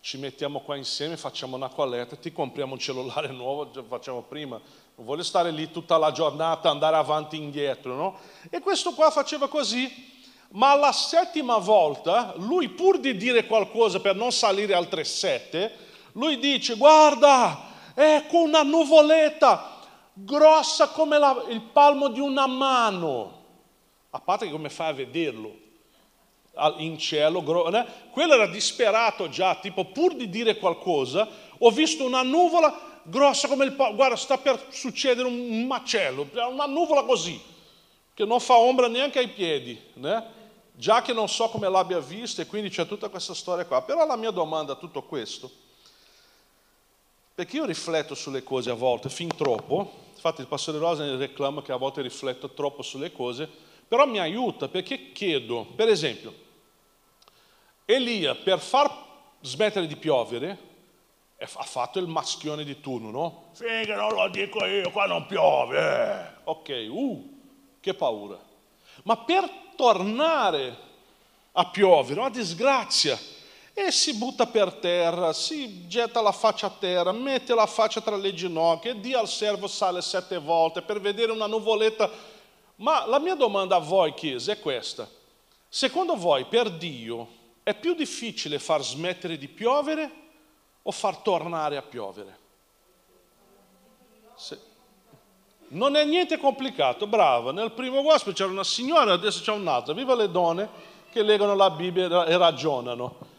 ci 0.00 0.18
mettiamo 0.18 0.60
qua 0.60 0.76
insieme, 0.76 1.16
facciamo 1.16 1.56
una 1.56 1.70
colletta, 1.70 2.16
ti 2.16 2.32
compriamo 2.32 2.74
un 2.74 2.78
cellulare 2.78 3.28
nuovo, 3.32 3.70
facciamo 3.88 4.20
prima. 4.20 4.60
Non 4.96 5.06
voglio 5.06 5.22
stare 5.22 5.50
lì 5.50 5.70
tutta 5.70 5.96
la 5.96 6.12
giornata, 6.12 6.68
andare 6.68 6.96
avanti 6.96 7.36
e 7.36 7.38
indietro, 7.38 7.94
no? 7.94 8.18
E 8.50 8.60
questo 8.60 8.92
qua 8.92 9.10
faceva 9.10 9.48
così 9.48 10.12
ma 10.54 10.70
alla 10.70 10.92
settima 10.92 11.56
volta, 11.56 12.34
lui 12.36 12.68
pur 12.68 13.00
di 13.00 13.16
dire 13.16 13.44
qualcosa 13.46 13.98
per 13.98 14.14
non 14.14 14.30
salire 14.30 14.74
altre 14.74 15.02
sette, 15.02 15.84
lui 16.14 16.38
dice, 16.38 16.74
guarda, 16.74 17.72
ecco 17.94 18.40
una 18.40 18.62
nuvoletta 18.62 19.80
grossa 20.12 20.88
come 20.88 21.18
la, 21.18 21.44
il 21.48 21.60
palmo 21.60 22.08
di 22.08 22.20
una 22.20 22.46
mano. 22.46 23.42
A 24.10 24.20
parte 24.20 24.48
come 24.48 24.68
fai 24.68 24.90
a 24.90 24.92
vederlo? 24.92 25.62
In 26.78 26.96
cielo, 26.98 27.68
né? 27.68 27.84
quello 28.12 28.34
era 28.34 28.46
disperato 28.46 29.28
già, 29.28 29.56
tipo 29.56 29.86
pur 29.86 30.14
di 30.14 30.28
dire 30.28 30.56
qualcosa, 30.56 31.26
ho 31.58 31.70
visto 31.70 32.04
una 32.04 32.22
nuvola 32.22 33.00
grossa 33.02 33.48
come 33.48 33.64
il 33.64 33.72
palmo, 33.72 33.96
guarda 33.96 34.14
sta 34.14 34.38
per 34.38 34.66
succedere 34.68 35.26
un 35.26 35.66
macello, 35.66 36.28
una 36.48 36.66
nuvola 36.66 37.02
così, 37.02 37.42
che 38.14 38.24
non 38.24 38.38
fa 38.38 38.56
ombra 38.56 38.86
neanche 38.86 39.18
ai 39.18 39.28
piedi, 39.30 39.80
né? 39.94 40.42
già 40.76 41.02
che 41.02 41.12
non 41.12 41.28
so 41.28 41.48
come 41.48 41.68
l'abbia 41.68 41.98
vista 41.98 42.42
e 42.42 42.46
quindi 42.46 42.68
c'è 42.68 42.86
tutta 42.86 43.08
questa 43.08 43.34
storia 43.34 43.64
qua. 43.64 43.82
Però 43.82 44.06
la 44.06 44.16
mia 44.16 44.30
domanda 44.30 44.74
a 44.74 44.76
tutto 44.76 45.02
questo, 45.02 45.50
perché 47.34 47.56
io 47.56 47.64
rifletto 47.64 48.14
sulle 48.14 48.42
cose 48.42 48.70
a 48.70 48.74
volte, 48.74 49.08
fin 49.08 49.28
troppo, 49.34 50.02
infatti 50.14 50.40
il 50.40 50.46
pastore 50.46 50.78
Rosa 50.78 51.04
ne 51.04 51.16
reclama 51.16 51.62
che 51.62 51.72
a 51.72 51.76
volte 51.76 52.00
rifletto 52.00 52.50
troppo 52.50 52.82
sulle 52.82 53.10
cose, 53.10 53.48
però 53.88 54.06
mi 54.06 54.18
aiuta 54.18 54.68
perché 54.68 55.12
chiedo, 55.12 55.66
per 55.74 55.88
esempio, 55.88 56.42
Elia 57.84 58.34
per 58.34 58.60
far 58.60 59.02
smettere 59.40 59.86
di 59.86 59.96
piovere 59.96 60.72
ha 61.36 61.62
fatto 61.62 61.98
il 61.98 62.06
maschione 62.06 62.64
di 62.64 62.80
turno, 62.80 63.10
no? 63.10 63.44
Figa, 63.52 63.96
non 63.96 64.14
lo 64.14 64.28
dico 64.28 64.64
io, 64.64 64.90
qua 64.90 65.04
non 65.04 65.26
piove. 65.26 65.78
Eh. 65.78 66.40
Ok, 66.44 66.86
uh, 66.88 67.40
che 67.80 67.92
paura. 67.92 68.38
Ma 69.02 69.16
per 69.18 69.50
tornare 69.76 70.76
a 71.52 71.66
piovere, 71.66 72.20
una 72.20 72.30
disgrazia. 72.30 73.18
E 73.76 73.90
si 73.90 74.14
butta 74.14 74.46
per 74.46 74.72
terra, 74.74 75.32
si 75.32 75.88
getta 75.88 76.22
la 76.22 76.30
faccia 76.30 76.68
a 76.68 76.70
terra, 76.70 77.10
mette 77.10 77.54
la 77.54 77.66
faccia 77.66 78.00
tra 78.00 78.14
le 78.14 78.32
ginocchia 78.32 78.92
e 78.92 79.00
dia 79.00 79.18
al 79.18 79.26
servo 79.26 79.66
sale 79.66 80.00
sette 80.00 80.38
volte 80.38 80.80
per 80.80 81.00
vedere 81.00 81.32
una 81.32 81.46
nuvoletta. 81.46 82.08
Ma 82.76 83.04
la 83.04 83.18
mia 83.18 83.34
domanda 83.34 83.74
a 83.74 83.80
voi, 83.80 84.14
Chiesa, 84.14 84.52
è 84.52 84.60
questa. 84.60 85.08
Secondo 85.68 86.14
voi, 86.14 86.44
per 86.44 86.70
Dio, 86.70 87.28
è 87.64 87.74
più 87.74 87.94
difficile 87.94 88.60
far 88.60 88.80
smettere 88.84 89.36
di 89.36 89.48
piovere 89.48 90.10
o 90.82 90.92
far 90.92 91.16
tornare 91.16 91.76
a 91.76 91.82
piovere? 91.82 92.38
Se... 94.36 94.72
Non 95.68 95.96
è 95.96 96.04
niente 96.04 96.38
complicato, 96.38 97.08
brava. 97.08 97.50
Nel 97.50 97.72
primo 97.72 98.02
gospel 98.02 98.34
c'era 98.34 98.50
una 98.50 98.62
signora, 98.62 99.14
adesso 99.14 99.42
c'è 99.42 99.50
un'altra. 99.50 99.94
Viva 99.94 100.14
le 100.14 100.30
donne 100.30 100.68
che 101.10 101.22
leggono 101.22 101.56
la 101.56 101.70
Bibbia 101.70 102.24
e 102.24 102.36
ragionano. 102.36 103.32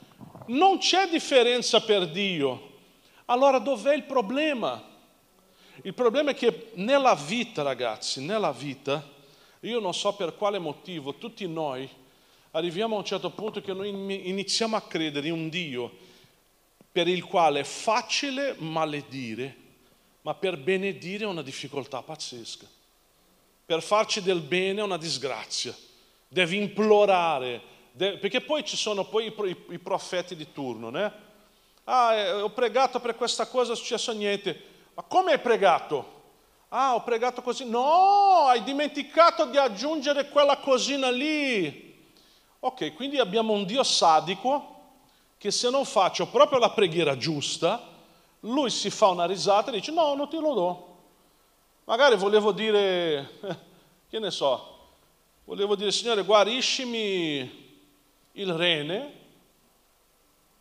Non 0.47 0.77
c'è 0.77 1.07
differenza 1.07 1.81
per 1.81 2.09
Dio. 2.09 2.73
Allora 3.25 3.59
dov'è 3.59 3.95
il 3.95 4.03
problema? 4.03 4.83
Il 5.81 5.93
problema 5.93 6.31
è 6.31 6.35
che 6.35 6.71
nella 6.75 7.15
vita, 7.15 7.61
ragazzi, 7.61 8.23
nella 8.23 8.51
vita, 8.51 9.03
io 9.61 9.79
non 9.79 9.93
so 9.93 10.13
per 10.13 10.35
quale 10.35 10.59
motivo, 10.59 11.15
tutti 11.15 11.47
noi 11.47 11.89
arriviamo 12.51 12.95
a 12.95 12.99
un 12.99 13.05
certo 13.05 13.31
punto 13.31 13.61
che 13.61 13.73
noi 13.73 13.89
iniziamo 14.29 14.75
a 14.75 14.81
credere 14.81 15.27
in 15.27 15.33
un 15.33 15.49
Dio 15.49 15.91
per 16.91 17.07
il 17.07 17.23
quale 17.25 17.61
è 17.61 17.63
facile 17.63 18.55
maledire 18.59 19.63
ma 20.25 20.33
per 20.33 20.57
benedire 20.57 21.23
è 21.23 21.27
una 21.27 21.43
difficoltà 21.43 22.01
pazzesca. 22.01 22.67
Per 23.65 23.81
farci 23.81 24.23
del 24.23 24.41
bene 24.41 24.79
è 24.79 24.83
una 24.83 24.97
disgrazia. 24.97 25.75
Devi 26.27 26.57
implorare, 26.57 27.61
perché 27.95 28.41
poi 28.41 28.65
ci 28.65 28.75
sono 28.75 29.05
poi 29.05 29.33
i, 29.69 29.79
profeti 29.79 30.35
di 30.35 30.51
turno, 30.51 30.89
né? 30.89 31.13
Ah, 31.85 32.13
eh, 32.13 32.31
ho 32.41 32.49
pregato 32.49 32.99
per 32.99 33.15
questa 33.15 33.47
cosa, 33.47 33.71
è 33.71 33.75
successo 33.75 34.11
niente. 34.11 34.73
Ma 34.95 35.03
come 35.03 35.31
hai 35.31 35.39
pregato? 35.39 36.13
Ah, 36.69 36.95
ho 36.95 37.03
pregato 37.03 37.41
così. 37.41 37.63
No, 37.63 38.47
hai 38.47 38.63
dimenticato 38.63 39.45
di 39.45 39.57
aggiungere 39.57 40.27
quella 40.29 40.57
cosina 40.57 41.09
lì. 41.09 41.95
Ok, 42.59 42.95
quindi 42.95 43.17
abbiamo 43.19 43.53
un 43.53 43.65
Dio 43.65 43.83
sadico 43.83 44.73
che 45.37 45.51
se 45.51 45.69
non 45.69 45.85
faccio 45.85 46.27
proprio 46.27 46.59
la 46.59 46.71
preghiera 46.71 47.15
giusta, 47.15 47.93
lui 48.41 48.69
si 48.69 48.89
fa 48.89 49.07
una 49.07 49.25
risata 49.25 49.69
e 49.69 49.75
dice 49.75 49.91
no, 49.91 50.15
non 50.15 50.27
te 50.27 50.39
lo 50.39 50.53
do. 50.53 50.97
Magari 51.85 52.17
volevo 52.17 52.51
dire, 52.51 53.39
che 54.09 54.19
ne 54.19 54.31
so, 54.31 54.79
volevo 55.45 55.75
dire 55.75 55.91
Signore 55.91 56.23
guariscimi 56.23 57.64
il 58.35 58.53
rene, 58.53 59.13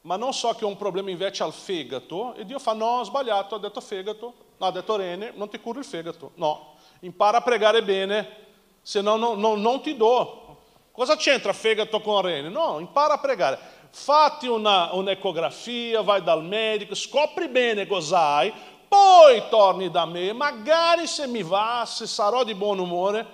ma 0.03 0.17
non 0.17 0.35
so 0.35 0.53
che 0.55 0.65
ho 0.65 0.69
un 0.69 0.77
problema 0.77 1.11
invece 1.11 1.43
al 1.43 1.53
fegato 1.53 2.35
e 2.35 2.45
Dio 2.45 2.59
fa 2.59 2.73
no, 2.73 2.99
ho 2.99 3.05
sbagliato, 3.05 3.55
ha 3.55 3.59
detto 3.59 3.81
fegato, 3.81 4.35
no, 4.57 4.67
ha 4.67 4.71
detto 4.71 4.97
rene, 4.97 5.33
non 5.35 5.49
ti 5.49 5.61
curo 5.61 5.79
il 5.79 5.85
fegato, 5.85 6.33
no, 6.35 6.75
impara 7.01 7.39
a 7.39 7.43
pregare 7.43 7.83
bene, 7.83 8.43
se 8.83 9.01
no, 9.01 9.17
no, 9.17 9.35
no 9.35 9.55
non 9.55 9.81
ti 9.81 9.97
do. 9.97 10.43
Cosa 10.91 11.17
c'entra 11.17 11.53
fegato 11.53 12.01
con 12.01 12.21
rene? 12.21 12.49
No, 12.49 12.79
impara 12.79 13.15
a 13.15 13.19
pregare 13.19 13.59
fatti 13.95 14.49
una, 14.49 14.93
un'ecografia, 14.93 16.01
vai 16.03 16.21
dal 16.23 16.45
medico, 16.45 16.97
scopri 16.97 17.49
bene 17.49 17.87
cos'hai, 17.87 18.53
poi 18.89 19.45
torni 19.49 19.89
da 19.89 20.05
me, 20.05 20.33
magari 20.33 21.07
se 21.07 21.29
mi 21.29 21.43
va, 21.45 21.85
se 21.87 22.07
sarò 22.07 22.43
di 22.43 22.55
buon 22.55 22.81
umore, 22.81 23.27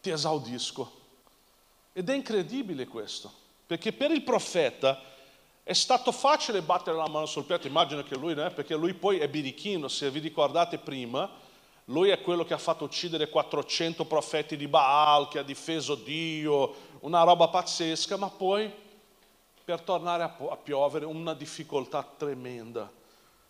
ti 0.00 0.10
esaudisco. 0.10 0.90
Ed 1.92 2.10
è 2.10 2.14
incredibile 2.14 2.88
questo, 2.88 3.32
perché 3.66 3.92
per 3.92 4.10
il 4.10 4.22
profeta 4.22 5.00
è 5.62 5.72
stato 5.72 6.12
facile 6.12 6.60
battere 6.60 6.96
la 6.96 7.08
mano 7.08 7.26
sul 7.26 7.44
petto, 7.44 7.66
immagino 7.66 8.02
che 8.02 8.16
lui, 8.16 8.34
né? 8.34 8.50
perché 8.50 8.74
lui 8.74 8.92
poi 8.92 9.18
è 9.18 9.28
birichino, 9.28 9.88
se 9.88 10.10
vi 10.10 10.18
ricordate 10.18 10.78
prima, 10.78 11.30
lui 11.86 12.10
è 12.10 12.20
quello 12.20 12.44
che 12.44 12.54
ha 12.54 12.58
fatto 12.58 12.84
uccidere 12.84 13.28
400 13.28 14.04
profeti 14.04 14.56
di 14.56 14.68
Baal, 14.68 15.28
che 15.28 15.38
ha 15.38 15.42
difeso 15.42 15.94
Dio, 15.94 16.74
una 17.00 17.22
roba 17.22 17.48
pazzesca, 17.48 18.16
ma 18.16 18.28
poi 18.28 18.72
per 19.64 19.80
tornare 19.80 20.22
a 20.22 20.56
piovere 20.56 21.06
una 21.06 21.32
difficoltà 21.32 22.02
tremenda, 22.02 22.90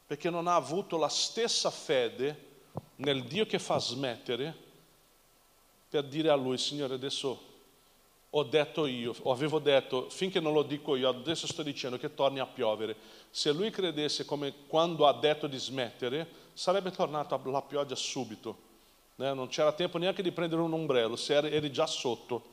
perché 0.06 0.30
non 0.30 0.47
ha 0.47 0.54
avuto 0.54 0.97
la 0.97 1.09
stessa 1.09 1.71
fede 1.71 2.52
nel 2.97 3.25
Dio 3.25 3.47
che 3.47 3.59
fa 3.59 3.78
smettere 3.78 4.62
per 5.88 6.04
dire 6.04 6.28
a 6.30 6.35
lui, 6.35 6.59
Signore, 6.59 6.94
adesso 6.94 7.53
ho 8.36 8.42
detto 8.42 8.86
io, 8.86 9.14
o 9.22 9.30
avevo 9.30 9.60
detto, 9.60 10.08
finché 10.10 10.40
non 10.40 10.52
lo 10.52 10.62
dico 10.62 10.96
io, 10.96 11.08
adesso 11.08 11.46
sto 11.46 11.62
dicendo 11.62 11.98
che 11.98 12.14
torni 12.14 12.40
a 12.40 12.46
piovere. 12.46 12.96
Se 13.30 13.52
lui 13.52 13.70
credesse 13.70 14.24
come 14.24 14.52
quando 14.66 15.06
ha 15.06 15.12
detto 15.12 15.46
di 15.46 15.56
smettere, 15.56 16.26
sarebbe 16.52 16.90
tornata 16.90 17.40
la 17.44 17.62
pioggia 17.62 17.94
subito. 17.94 18.56
Eh, 19.16 19.32
non 19.32 19.46
c'era 19.46 19.72
tempo 19.72 19.98
neanche 19.98 20.22
di 20.22 20.32
prendere 20.32 20.62
un 20.62 20.72
ombrello, 20.72 21.14
se 21.14 21.36
eri 21.36 21.70
già 21.70 21.86
sotto. 21.86 22.52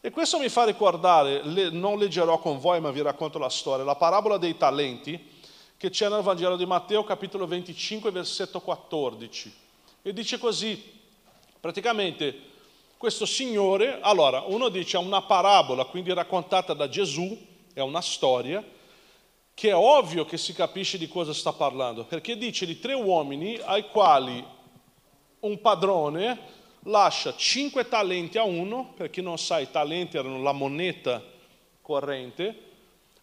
E 0.00 0.10
questo 0.10 0.38
mi 0.38 0.48
fa 0.48 0.64
ricordare, 0.64 1.42
non 1.70 1.98
leggerò 1.98 2.38
con 2.38 2.58
voi 2.58 2.80
ma 2.80 2.90
vi 2.90 3.02
racconto 3.02 3.38
la 3.38 3.50
storia, 3.50 3.84
la 3.84 3.96
parabola 3.96 4.38
dei 4.38 4.56
talenti 4.56 5.38
che 5.76 5.90
c'è 5.90 6.08
nel 6.08 6.22
Vangelo 6.22 6.56
di 6.56 6.64
Matteo 6.64 7.04
capitolo 7.04 7.46
25 7.46 8.10
versetto 8.10 8.60
14. 8.60 9.54
E 10.00 10.12
dice 10.14 10.38
così, 10.38 10.82
praticamente 11.60 12.48
questo 13.00 13.24
signore, 13.24 13.98
allora 14.02 14.42
uno 14.42 14.68
dice 14.68 14.98
è 14.98 15.00
una 15.00 15.22
parabola, 15.22 15.86
quindi 15.86 16.12
raccontata 16.12 16.74
da 16.74 16.86
Gesù, 16.86 17.34
è 17.72 17.80
una 17.80 18.02
storia, 18.02 18.62
che 19.54 19.70
è 19.70 19.74
ovvio 19.74 20.26
che 20.26 20.36
si 20.36 20.52
capisce 20.52 20.98
di 20.98 21.08
cosa 21.08 21.32
sta 21.32 21.54
parlando, 21.54 22.04
perché 22.04 22.36
dice 22.36 22.66
di 22.66 22.78
tre 22.78 22.92
uomini 22.92 23.58
ai 23.64 23.88
quali 23.88 24.44
un 25.40 25.60
padrone 25.62 26.38
lascia 26.82 27.34
cinque 27.36 27.88
talenti 27.88 28.36
a 28.36 28.44
uno, 28.44 28.92
per 28.94 29.08
chi 29.08 29.22
non 29.22 29.38
sa 29.38 29.60
i 29.60 29.70
talenti 29.70 30.18
erano 30.18 30.42
la 30.42 30.52
moneta 30.52 31.24
corrente, 31.80 32.54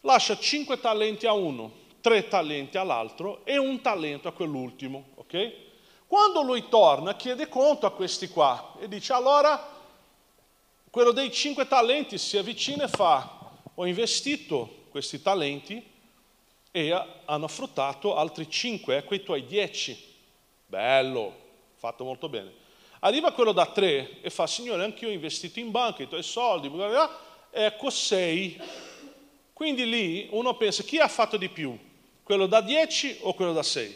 lascia 0.02 0.40
cinque 0.40 0.80
talenti 0.80 1.28
a 1.28 1.34
uno, 1.34 1.72
tre 2.02 2.28
talenti 2.28 2.80
all'altro 2.80 3.46
e 3.46 3.60
un 3.60 3.80
talento 3.82 4.28
a 4.28 4.32
quell'ultimo, 4.32 5.10
ok? 5.18 5.66
Quando 6.08 6.42
lui 6.42 6.68
torna 6.70 7.16
chiede 7.16 7.48
conto 7.50 7.86
a 7.86 7.92
questi 7.92 8.30
qua 8.30 8.74
e 8.80 8.88
dice 8.88 9.14
allora 9.14 9.76
Quello 10.98 11.12
dei 11.12 11.32
cinque 11.32 11.68
talenti 11.68 12.18
si 12.18 12.38
avvicina 12.38 12.86
e 12.86 12.88
fa, 12.88 13.52
ho 13.76 13.86
investito 13.86 14.86
questi 14.90 15.22
talenti 15.22 15.86
e 16.72 17.06
hanno 17.26 17.48
fruttato 17.48 18.16
altri 18.16 18.50
cinque, 18.50 18.98
ecco 18.98 19.14
i 19.14 19.22
tuoi 19.22 19.46
dieci. 19.46 19.96
Bello, 20.66 21.36
fatto 21.76 22.04
molto 22.04 22.30
bene. 22.30 22.52
Arriva 23.02 23.32
quello 23.32 23.52
da 23.52 23.68
tre 23.68 24.22
e 24.22 24.32
fa, 24.32 24.48
Signore, 24.48 24.86
anch'io 24.86 25.10
ho 25.10 25.12
investito 25.12 25.60
in 25.60 25.70
banca 25.70 26.02
i 26.02 26.08
tuoi 26.08 26.24
soldi, 26.24 26.72
ecco 27.52 27.90
sei. 27.92 28.60
Quindi 29.54 29.88
lì 29.88 30.30
uno 30.32 30.56
pensa, 30.56 30.82
chi 30.82 30.98
ha 30.98 31.08
fatto 31.08 31.38
di 31.38 31.50
più? 31.50 31.78
Quello 32.24 32.48
da 32.48 32.62
dieci 32.62 33.20
o 33.22 33.36
quello 33.36 33.54
da 33.54 33.62
sei? 33.62 33.96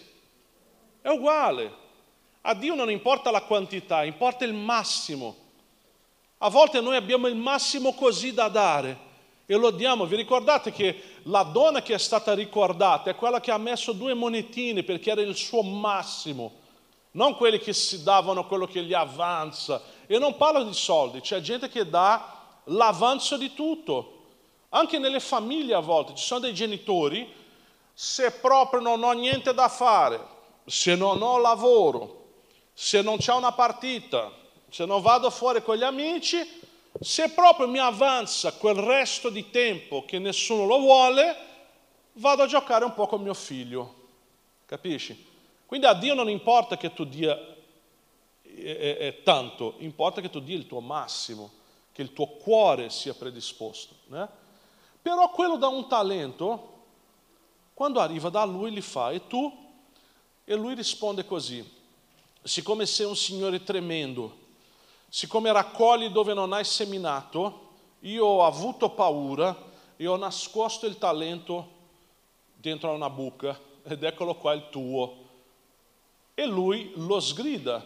È 1.02 1.08
uguale. 1.08 1.81
A 2.42 2.56
Dio 2.56 2.74
non 2.74 2.90
importa 2.90 3.30
la 3.30 3.44
quantità, 3.44 4.04
importa 4.04 4.46
il 4.46 4.54
massimo. 4.54 5.36
A 6.40 6.50
volte 6.50 6.82
noi 6.82 6.96
abbiamo 6.96 7.28
il 7.28 7.36
massimo 7.36 7.94
così 7.94 8.34
da 8.34 8.48
dare 8.48 8.98
e 9.46 9.56
lo 9.56 9.70
diamo. 9.70 10.06
Vi 10.06 10.16
ricordate 10.16 10.72
che 10.72 11.20
la 11.24 11.44
donna 11.44 11.84
che 11.84 11.94
è 11.94 12.00
stata 12.00 12.34
ricordata 12.34 13.12
è 13.12 13.16
quella 13.16 13.40
che 13.40 13.52
ha 13.52 13.60
messo 13.60 13.92
due 13.92 14.16
monetine 14.16 14.82
perché 14.82 15.12
era 15.12 15.22
il 15.22 15.36
suo 15.36 15.62
massimo, 15.62 16.54
non 17.12 17.36
quelli 17.36 17.60
che 17.60 17.74
si 17.74 18.02
davano 18.02 18.48
quello 18.48 18.66
che 18.66 18.82
gli 18.84 18.94
avanza. 18.94 19.80
E 20.08 20.18
non 20.18 20.36
parlo 20.36 20.64
di 20.64 20.74
soldi, 20.74 21.22
c'è 21.22 21.42
gente 21.42 21.70
che 21.70 21.88
dà 21.88 22.40
l'avanzo 22.66 23.38
di 23.38 23.54
tutto. 23.54 24.18
Anche 24.70 24.98
nelle 24.98 25.20
famiglie 25.20 25.76
a 25.76 25.80
volte 25.80 26.16
ci 26.16 26.26
sono 26.26 26.40
dei 26.40 26.56
genitori, 26.56 27.32
se 27.94 28.32
proprio 28.32 28.82
non 28.82 29.04
ho 29.04 29.12
niente 29.12 29.54
da 29.54 29.68
fare, 29.68 30.20
se 30.66 30.96
non 30.96 31.22
ho 31.22 31.38
lavoro, 31.38 32.21
se 32.84 33.04
non 33.04 33.18
c'è 33.18 33.32
una 33.32 33.52
partita, 33.52 34.32
se 34.68 34.86
non 34.86 35.04
vado 35.04 35.30
fuori 35.30 35.62
con 35.62 35.78
gli 35.78 35.84
amici, 35.84 36.40
se 37.00 37.30
proprio 37.30 37.68
mi 37.68 37.78
avanza 37.78 38.54
quel 38.54 38.74
resto 38.74 39.30
di 39.30 39.52
tempo 39.52 40.04
che 40.04 40.18
nessuno 40.18 40.66
lo 40.66 40.80
vuole, 40.80 41.36
vado 42.14 42.42
a 42.42 42.48
giocare 42.48 42.84
un 42.84 42.96
po' 42.96 43.06
con 43.06 43.22
mio 43.22 43.36
figlio. 43.36 43.94
Capisci? 44.66 45.28
Quindi 45.68 45.86
a 45.86 45.94
Dio 45.94 46.16
non 46.16 46.28
importa 46.28 46.76
che 46.76 46.92
tu 46.92 47.06
dia 47.06 47.38
eh, 48.42 48.98
eh, 49.00 49.22
tanto, 49.24 49.76
importa 49.78 50.20
che 50.20 50.32
tu 50.32 50.40
dia 50.40 50.58
il 50.58 50.66
tuo 50.66 50.80
massimo, 50.80 51.52
che 51.92 52.02
il 52.02 52.14
tuo 52.14 52.30
cuore 52.30 52.90
sia 52.90 53.14
predisposto. 53.14 53.94
Né? 54.08 54.28
Però 55.00 55.30
quello 55.30 55.56
da 55.56 55.68
un 55.68 55.88
talento, 55.88 56.86
quando 57.76 58.00
arriva 58.00 58.30
da 58.30 58.44
lui, 58.44 58.72
li 58.72 58.82
fa 58.82 59.12
e 59.12 59.28
tu? 59.28 59.56
E 60.44 60.56
lui 60.56 60.74
risponde 60.74 61.26
così, 61.26 61.80
siccome 62.44 62.86
sei 62.86 63.06
un 63.06 63.16
Signore 63.16 63.64
tremendo, 63.64 64.38
siccome 65.10 65.52
raccogli 65.52 66.08
dove 66.08 66.34
non 66.34 66.54
hai 66.54 66.64
seminato, 66.64 67.70
io 68.00 68.26
ho 68.26 68.46
avuto 68.46 68.90
paura 68.90 69.56
e 69.96 70.08
ho 70.08 70.16
nascosto 70.16 70.86
il 70.86 70.98
talento 70.98 71.80
dentro 72.56 72.90
a 72.90 72.94
una 72.94 73.10
buca 73.10 73.60
ed 73.84 74.04
eccolo 74.04 74.36
qua 74.36 74.54
il 74.54 74.70
tuo. 74.70 75.18
E 76.34 76.46
lui 76.46 76.92
lo 76.96 77.20
sgrida. 77.20 77.86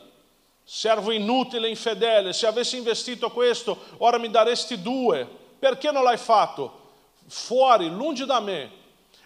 Servo 0.64 1.12
inutile, 1.12 1.68
infedele, 1.68 2.34
se 2.34 2.48
avessi 2.48 2.78
investito 2.78 3.30
questo, 3.32 3.78
ora 3.98 4.18
mi 4.18 4.30
daresti 4.30 4.82
due. 4.82 5.28
Perché 5.60 5.92
non 5.92 6.04
l'hai 6.04 6.18
fatto? 6.18 6.84
Fuori, 7.28 7.90
lungi 7.90 8.26
da 8.26 8.40
me. 8.40 8.72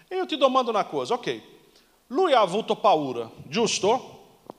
E 0.08 0.16
io 0.16 0.26
ti 0.26 0.36
domando 0.36 0.70
una 0.70 0.84
cosa, 0.84 1.14
ok, 1.14 1.40
lui 2.08 2.32
ha 2.32 2.40
avuto 2.40 2.74
paura, 2.74 3.30
giusto? 3.44 4.09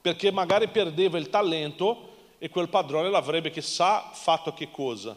Perché 0.02 0.32
magari 0.32 0.68
perdeva 0.68 1.18
il 1.18 1.30
talento 1.30 2.10
e 2.40 2.50
quel 2.50 2.70
padrone 2.70 3.10
l'avrebbe 3.10 3.52
chissà 3.52 4.10
fatto 4.14 4.54
che 4.54 4.72
cosa. 4.72 5.16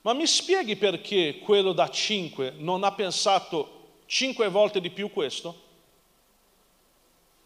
Ma 0.00 0.14
mi 0.14 0.26
spieghi 0.26 0.76
perché 0.76 1.38
quello 1.38 1.72
da 1.72 1.88
5 1.88 2.54
non 2.56 2.84
ha 2.84 2.92
pensato 2.92 3.80
5 4.06 4.48
volte 4.48 4.80
di 4.80 4.90
più 4.90 5.12
questo? 5.12 5.54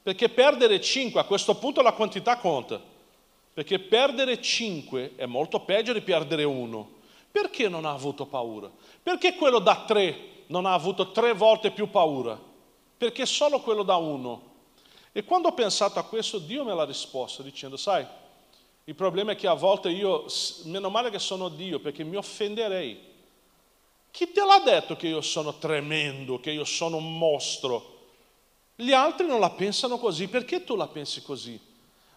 Perché 0.03 0.29
perdere 0.29 0.81
5 0.81 1.20
a 1.20 1.25
questo 1.25 1.57
punto 1.57 1.83
la 1.83 1.92
quantità 1.92 2.37
conta. 2.38 2.81
Perché 3.53 3.79
perdere 3.79 4.40
5 4.40 5.14
è 5.16 5.27
molto 5.27 5.61
peggio 5.61 5.92
di 5.92 6.01
perdere 6.01 6.44
1. 6.44 6.90
Perché 7.33 7.68
non 7.68 7.85
ha 7.85 7.92
avuto 7.92 8.25
paura? 8.25 8.70
Perché 9.03 9.35
quello 9.35 9.59
da 9.59 9.85
3 9.87 10.44
non 10.47 10.64
ha 10.64 10.73
avuto 10.73 11.11
3 11.11 11.33
volte 11.33 11.73
più 11.73 11.90
paura? 11.90 12.38
Perché 12.97 13.27
solo 13.27 13.61
quello 13.61 13.83
da 13.83 13.97
1. 13.97 14.42
E 15.16 15.24
quando 15.24 15.48
ho 15.48 15.55
pensato 15.55 15.98
a 15.98 16.02
questo, 16.02 16.38
Dio 16.38 16.62
me 16.62 16.74
l'ha 16.74 16.85
risposto 16.85 17.42
dicendo, 17.42 17.79
sai, 17.79 18.07
il 18.85 18.94
problema 18.94 19.33
è 19.33 19.35
che 19.35 19.46
a 19.46 19.55
volte 19.55 19.88
io, 19.88 20.26
meno 20.64 20.90
male 20.90 21.09
che 21.09 21.18
sono 21.18 21.48
Dio, 21.48 21.81
perché 21.81 22.05
mi 22.05 22.16
offenderei. 22.16 23.00
Chi 24.11 24.31
te 24.31 24.44
l'ha 24.44 24.61
detto 24.62 24.94
che 24.94 25.09
io 25.09 25.22
sono 25.22 25.55
tremendo, 25.55 26.38
che 26.38 26.50
io 26.50 26.64
sono 26.64 26.98
un 26.98 27.16
mostro? 27.16 28.09
Gli 28.74 28.92
altri 28.92 29.26
non 29.26 29.40
la 29.40 29.48
pensano 29.48 29.96
così, 29.96 30.29
perché 30.29 30.64
tu 30.64 30.76
la 30.76 30.87
pensi 30.87 31.22
così? 31.22 31.59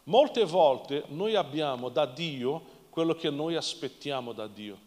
Molte 0.03 0.43
volte 0.43 1.05
noi 1.07 1.35
abbiamo 1.35 1.87
da 1.87 2.05
Dio 2.05 2.61
quello 2.89 3.15
che 3.15 3.29
noi 3.29 3.55
aspettiamo 3.55 4.33
da 4.33 4.45
Dio. 4.45 4.77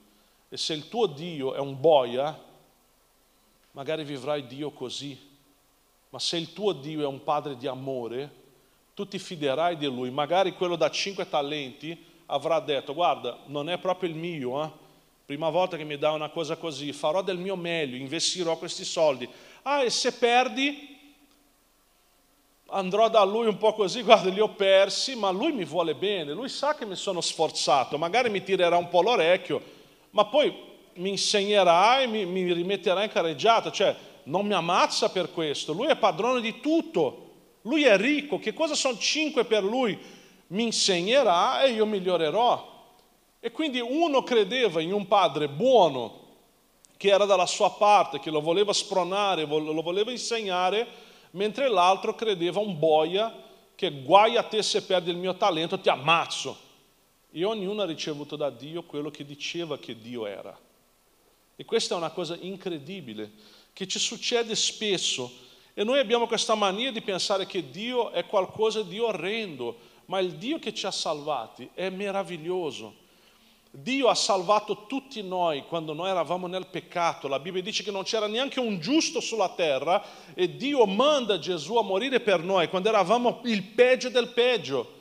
E 0.50 0.58
se 0.58 0.74
il 0.74 0.90
tuo 0.90 1.06
Dio 1.06 1.54
è 1.54 1.58
un 1.60 1.80
boia, 1.80 2.38
magari 3.70 4.04
vivrai 4.04 4.46
Dio 4.46 4.70
così. 4.70 5.30
Ma 6.12 6.18
se 6.18 6.36
il 6.36 6.52
tuo 6.52 6.74
Dio 6.74 7.00
è 7.00 7.06
un 7.06 7.24
padre 7.24 7.56
di 7.56 7.66
amore, 7.66 8.30
tu 8.92 9.08
ti 9.08 9.18
fiderai 9.18 9.78
di 9.78 9.86
lui. 9.86 10.10
Magari 10.10 10.52
quello 10.52 10.76
da 10.76 10.90
cinque 10.90 11.26
talenti 11.26 11.98
avrà 12.26 12.60
detto, 12.60 12.92
guarda, 12.92 13.38
non 13.46 13.70
è 13.70 13.78
proprio 13.78 14.10
il 14.10 14.14
mio, 14.14 14.62
eh? 14.62 14.70
prima 15.24 15.48
volta 15.48 15.78
che 15.78 15.84
mi 15.84 15.96
dà 15.96 16.10
una 16.10 16.28
cosa 16.28 16.56
così, 16.56 16.92
farò 16.92 17.22
del 17.22 17.38
mio 17.38 17.56
meglio, 17.56 17.96
investirò 17.96 18.58
questi 18.58 18.84
soldi. 18.84 19.26
Ah, 19.62 19.84
e 19.84 19.88
se 19.88 20.12
perdi, 20.12 20.98
andrò 22.66 23.08
da 23.08 23.24
lui 23.24 23.46
un 23.46 23.56
po' 23.56 23.72
così, 23.72 24.02
guarda, 24.04 24.28
li 24.28 24.40
ho 24.40 24.50
persi, 24.50 25.16
ma 25.16 25.30
lui 25.30 25.52
mi 25.52 25.64
vuole 25.64 25.94
bene, 25.94 26.34
lui 26.34 26.50
sa 26.50 26.74
che 26.74 26.84
mi 26.84 26.94
sono 26.94 27.22
sforzato, 27.22 27.96
magari 27.96 28.28
mi 28.28 28.42
tirerà 28.42 28.76
un 28.76 28.88
po' 28.88 29.00
l'orecchio, 29.00 29.62
ma 30.10 30.26
poi 30.26 30.54
mi 30.96 31.08
insegnerà 31.08 32.02
e 32.02 32.06
mi, 32.06 32.26
mi 32.26 32.52
rimetterà 32.52 33.02
in 33.02 33.10
carreggiata, 33.10 33.72
cioè 33.72 34.10
non 34.24 34.46
mi 34.46 34.54
ammazza 34.54 35.10
per 35.10 35.32
questo, 35.32 35.72
lui 35.72 35.86
è 35.86 35.96
padrone 35.96 36.40
di 36.40 36.60
tutto. 36.60 37.30
Lui 37.62 37.84
è 37.84 37.96
ricco, 37.96 38.38
che 38.38 38.52
cosa 38.52 38.74
sono 38.74 38.98
cinque 38.98 39.44
per 39.44 39.62
lui? 39.62 39.98
Mi 40.48 40.64
insegnerà 40.64 41.62
e 41.62 41.70
io 41.70 41.86
migliorerò. 41.86 42.70
E 43.38 43.50
quindi 43.52 43.80
uno 43.80 44.22
credeva 44.22 44.80
in 44.80 44.92
un 44.92 45.06
padre 45.06 45.48
buono, 45.48 46.20
che 46.96 47.08
era 47.08 47.24
dalla 47.24 47.46
sua 47.46 47.70
parte, 47.70 48.20
che 48.20 48.30
lo 48.30 48.40
voleva 48.40 48.72
spronare, 48.72 49.44
lo 49.44 49.82
voleva 49.82 50.10
insegnare, 50.10 50.86
mentre 51.32 51.68
l'altro 51.68 52.14
credeva 52.14 52.60
un 52.60 52.78
boia 52.78 53.34
che 53.74 54.02
guai 54.02 54.36
a 54.36 54.42
te 54.42 54.62
se 54.62 54.82
perdi 54.84 55.10
il 55.10 55.16
mio 55.16 55.36
talento, 55.36 55.80
ti 55.80 55.88
ammazzo. 55.88 56.56
E 57.30 57.44
ognuno 57.44 57.82
ha 57.82 57.86
ricevuto 57.86 58.36
da 58.36 58.50
Dio 58.50 58.82
quello 58.82 59.10
che 59.10 59.24
diceva 59.24 59.78
che 59.78 59.98
Dio 59.98 60.26
era. 60.26 60.56
E 61.56 61.64
questa 61.64 61.94
è 61.94 61.96
una 61.96 62.10
cosa 62.10 62.36
incredibile, 62.40 63.32
che 63.72 63.86
ci 63.86 63.98
succede 63.98 64.54
spesso 64.54 65.40
e 65.74 65.84
noi 65.84 65.98
abbiamo 65.98 66.26
questa 66.26 66.54
mania 66.54 66.92
di 66.92 67.00
pensare 67.00 67.46
che 67.46 67.70
Dio 67.70 68.10
è 68.10 68.26
qualcosa 68.26 68.82
di 68.82 68.98
orrendo, 68.98 69.76
ma 70.06 70.18
il 70.18 70.34
Dio 70.34 70.58
che 70.58 70.74
ci 70.74 70.84
ha 70.84 70.90
salvati 70.90 71.70
è 71.72 71.88
meraviglioso. 71.88 73.00
Dio 73.74 74.08
ha 74.08 74.14
salvato 74.14 74.84
tutti 74.86 75.22
noi 75.22 75.64
quando 75.64 75.94
noi 75.94 76.10
eravamo 76.10 76.46
nel 76.46 76.66
peccato. 76.66 77.26
La 77.26 77.38
Bibbia 77.38 77.62
dice 77.62 77.82
che 77.82 77.90
non 77.90 78.02
c'era 78.02 78.26
neanche 78.26 78.60
un 78.60 78.78
giusto 78.80 79.18
sulla 79.18 79.48
terra 79.48 80.04
e 80.34 80.56
Dio 80.56 80.84
manda 80.84 81.38
Gesù 81.38 81.76
a 81.76 81.82
morire 81.82 82.20
per 82.20 82.42
noi 82.42 82.68
quando 82.68 82.90
eravamo 82.90 83.40
il 83.44 83.62
peggio 83.62 84.10
del 84.10 84.28
peggio. 84.28 85.00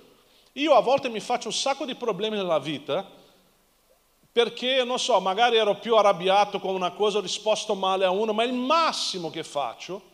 Io 0.53 0.73
a 0.73 0.79
volte 0.79 1.09
mi 1.09 1.19
faccio 1.19 1.47
un 1.47 1.53
sacco 1.53 1.83
di 1.83 1.95
problemi 1.95 2.37
nella 2.37 2.59
vita 2.59 3.19
perché, 4.31 4.83
non 4.83 4.97
so, 4.97 5.19
magari 5.19 5.57
ero 5.57 5.75
più 5.75 5.95
arrabbiato 5.95 6.59
con 6.59 6.73
una 6.73 6.91
cosa, 6.91 7.17
ho 7.17 7.21
risposto 7.21 7.75
male 7.75 8.05
a 8.05 8.11
uno, 8.11 8.33
ma 8.33 8.43
il 8.43 8.53
massimo 8.53 9.29
che 9.29 9.43
faccio 9.43 10.09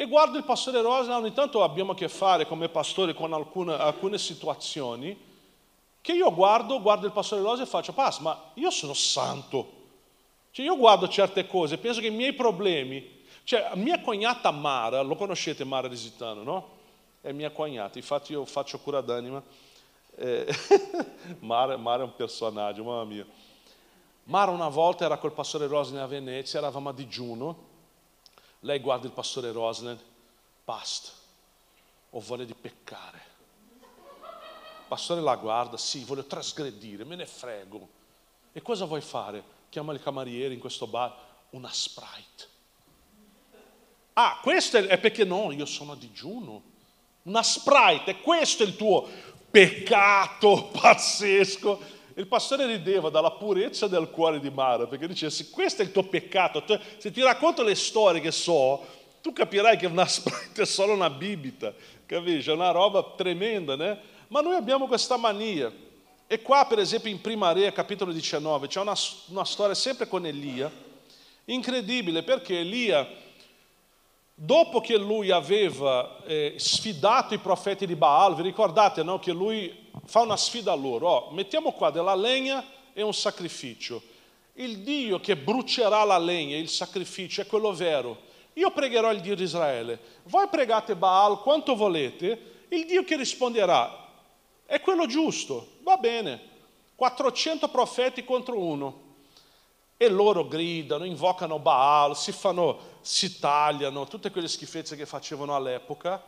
e 0.00 0.06
guardo 0.06 0.38
il 0.38 0.44
pastore 0.44 0.80
Rosa, 0.80 1.16
ogni 1.16 1.34
tanto 1.34 1.62
abbiamo 1.62 1.92
a 1.92 1.94
che 1.94 2.08
fare 2.08 2.46
come 2.46 2.70
pastore 2.70 3.12
con 3.12 3.34
alcune, 3.34 3.74
alcune 3.74 4.16
situazioni, 4.16 5.28
che 6.00 6.12
io 6.12 6.32
guardo, 6.32 6.80
guardo 6.80 7.04
il 7.04 7.12
pastore 7.12 7.42
Rosa 7.42 7.64
e 7.64 7.66
faccio, 7.66 7.92
Pas, 7.92 8.18
ma 8.20 8.50
io 8.54 8.70
sono 8.70 8.94
santo. 8.94 9.78
Cioè 10.52 10.64
io 10.64 10.78
guardo 10.78 11.06
certe 11.06 11.46
cose, 11.46 11.76
penso 11.76 12.00
che 12.00 12.06
i 12.06 12.12
miei 12.12 12.32
problemi, 12.32 13.24
cioè 13.44 13.72
mia 13.74 14.00
cognata 14.00 14.50
Mara, 14.50 15.02
lo 15.02 15.16
conoscete 15.16 15.64
Mara 15.64 15.86
Risitano, 15.86 16.42
no? 16.42 16.68
È 17.20 17.32
mia 17.32 17.50
cognata, 17.50 17.98
infatti 17.98 18.32
io 18.32 18.46
faccio 18.46 18.78
cura 18.78 19.02
d'anima. 19.02 19.42
Eh, 20.22 20.54
Mara, 21.40 21.78
Mara, 21.78 22.02
è 22.02 22.04
un 22.04 22.14
personaggio, 22.14 22.84
mamma 22.84 23.04
mia. 23.04 23.26
Mara 24.24 24.50
una 24.50 24.68
volta 24.68 25.06
era 25.06 25.16
col 25.16 25.32
pastore 25.32 25.66
Rosne 25.66 25.98
a 25.98 26.06
Venezia, 26.06 26.58
eravamo 26.58 26.90
a 26.90 26.92
digiuno, 26.92 27.68
lei 28.60 28.80
guarda 28.80 29.06
il 29.06 29.14
pastore 29.14 29.50
Roslen, 29.50 29.98
basta, 30.62 31.08
ho 32.10 32.20
voglia 32.20 32.44
di 32.44 32.52
peccare. 32.52 33.28
Il 33.80 34.86
pastore 34.88 35.22
la 35.22 35.36
guarda, 35.36 35.78
sì, 35.78 36.04
voglio 36.04 36.26
trasgredire, 36.26 37.04
me 37.04 37.16
ne 37.16 37.24
frego. 37.24 37.88
E 38.52 38.60
cosa 38.60 38.84
vuoi 38.84 39.00
fare? 39.00 39.42
Chiama 39.70 39.94
il 39.94 40.02
cameriere 40.02 40.52
in 40.52 40.60
questo 40.60 40.86
bar, 40.86 41.16
una 41.50 41.72
Sprite. 41.72 42.48
Ah, 44.12 44.38
questo 44.42 44.76
è 44.76 44.98
perché 44.98 45.24
no, 45.24 45.50
io 45.50 45.64
sono 45.64 45.92
a 45.92 45.96
digiuno. 45.96 46.68
Una 47.22 47.42
Sprite, 47.42 48.20
questo 48.20 48.62
è 48.62 48.66
il 48.66 48.76
tuo 48.76 49.08
peccato 49.50 50.70
pazzesco. 50.72 51.98
Il 52.14 52.26
pastore 52.26 52.66
rideva 52.66 53.08
dalla 53.08 53.30
purezza 53.30 53.86
del 53.86 54.10
cuore 54.10 54.40
di 54.40 54.50
Mara, 54.50 54.86
perché 54.86 55.06
diceva, 55.06 55.30
se 55.30 55.48
questo 55.50 55.82
è 55.82 55.84
il 55.84 55.92
tuo 55.92 56.04
peccato, 56.04 56.62
se 56.98 57.10
ti 57.10 57.22
racconto 57.22 57.62
le 57.62 57.74
storie 57.74 58.20
che 58.20 58.30
so, 58.30 58.84
tu 59.22 59.32
capirai 59.32 59.76
che 59.76 59.86
una 59.86 60.06
Sprite 60.08 60.62
è 60.62 60.66
solo 60.66 60.92
una 60.92 61.10
bibita, 61.10 61.72
capisci? 62.06 62.50
È 62.50 62.52
una 62.52 62.70
roba 62.70 63.14
tremenda, 63.16 63.76
né? 63.76 63.98
Ma 64.28 64.40
noi 64.40 64.54
abbiamo 64.54 64.86
questa 64.86 65.16
mania. 65.16 65.72
E 66.26 66.42
qua, 66.42 66.64
per 66.66 66.78
esempio, 66.78 67.10
in 67.10 67.20
Prima 67.20 67.52
Re, 67.52 67.72
capitolo 67.72 68.12
19, 68.12 68.68
c'è 68.68 68.80
una, 68.80 68.94
una 69.28 69.44
storia 69.44 69.74
sempre 69.74 70.06
con 70.06 70.24
Elia, 70.26 70.70
incredibile, 71.46 72.22
perché 72.22 72.60
Elia 72.60 73.08
Dopo 74.42 74.80
che 74.80 74.96
lui 74.96 75.30
aveva 75.30 76.16
eh, 76.24 76.54
sfidato 76.56 77.34
i 77.34 77.38
profeti 77.38 77.86
di 77.86 77.94
Baal, 77.94 78.34
vi 78.34 78.40
ricordate 78.40 79.02
no, 79.02 79.18
che 79.18 79.32
lui 79.32 79.90
fa 80.06 80.22
una 80.22 80.38
sfida 80.38 80.72
a 80.72 80.76
loro, 80.76 81.08
oh, 81.10 81.30
mettiamo 81.32 81.72
qua 81.72 81.90
della 81.90 82.14
legna 82.14 82.64
e 82.94 83.02
un 83.02 83.12
sacrificio. 83.12 84.00
Il 84.54 84.78
Dio 84.78 85.20
che 85.20 85.36
brucerà 85.36 86.04
la 86.04 86.16
legna, 86.16 86.56
il 86.56 86.70
sacrificio, 86.70 87.42
è 87.42 87.46
quello 87.46 87.74
vero. 87.74 88.16
Io 88.54 88.70
pregherò 88.70 89.12
il 89.12 89.20
Dio 89.20 89.36
di 89.36 89.42
Israele. 89.42 90.00
Voi 90.22 90.48
pregate 90.48 90.96
Baal 90.96 91.42
quanto 91.42 91.74
volete, 91.76 92.64
il 92.68 92.86
Dio 92.86 93.04
che 93.04 93.18
risponderà 93.18 94.08
è 94.64 94.80
quello 94.80 95.04
giusto. 95.04 95.72
Va 95.82 95.98
bene. 95.98 96.40
400 96.94 97.68
profeti 97.68 98.24
contro 98.24 98.58
uno. 98.58 99.09
E 100.02 100.08
loro 100.08 100.48
gridano, 100.48 101.04
invocano 101.04 101.58
Baal, 101.58 102.16
si, 102.16 102.32
fanno, 102.32 102.78
si 103.02 103.38
tagliano, 103.38 104.06
tutte 104.06 104.30
quelle 104.30 104.48
schifezze 104.48 104.96
che 104.96 105.04
facevano 105.04 105.54
all'epoca. 105.54 106.24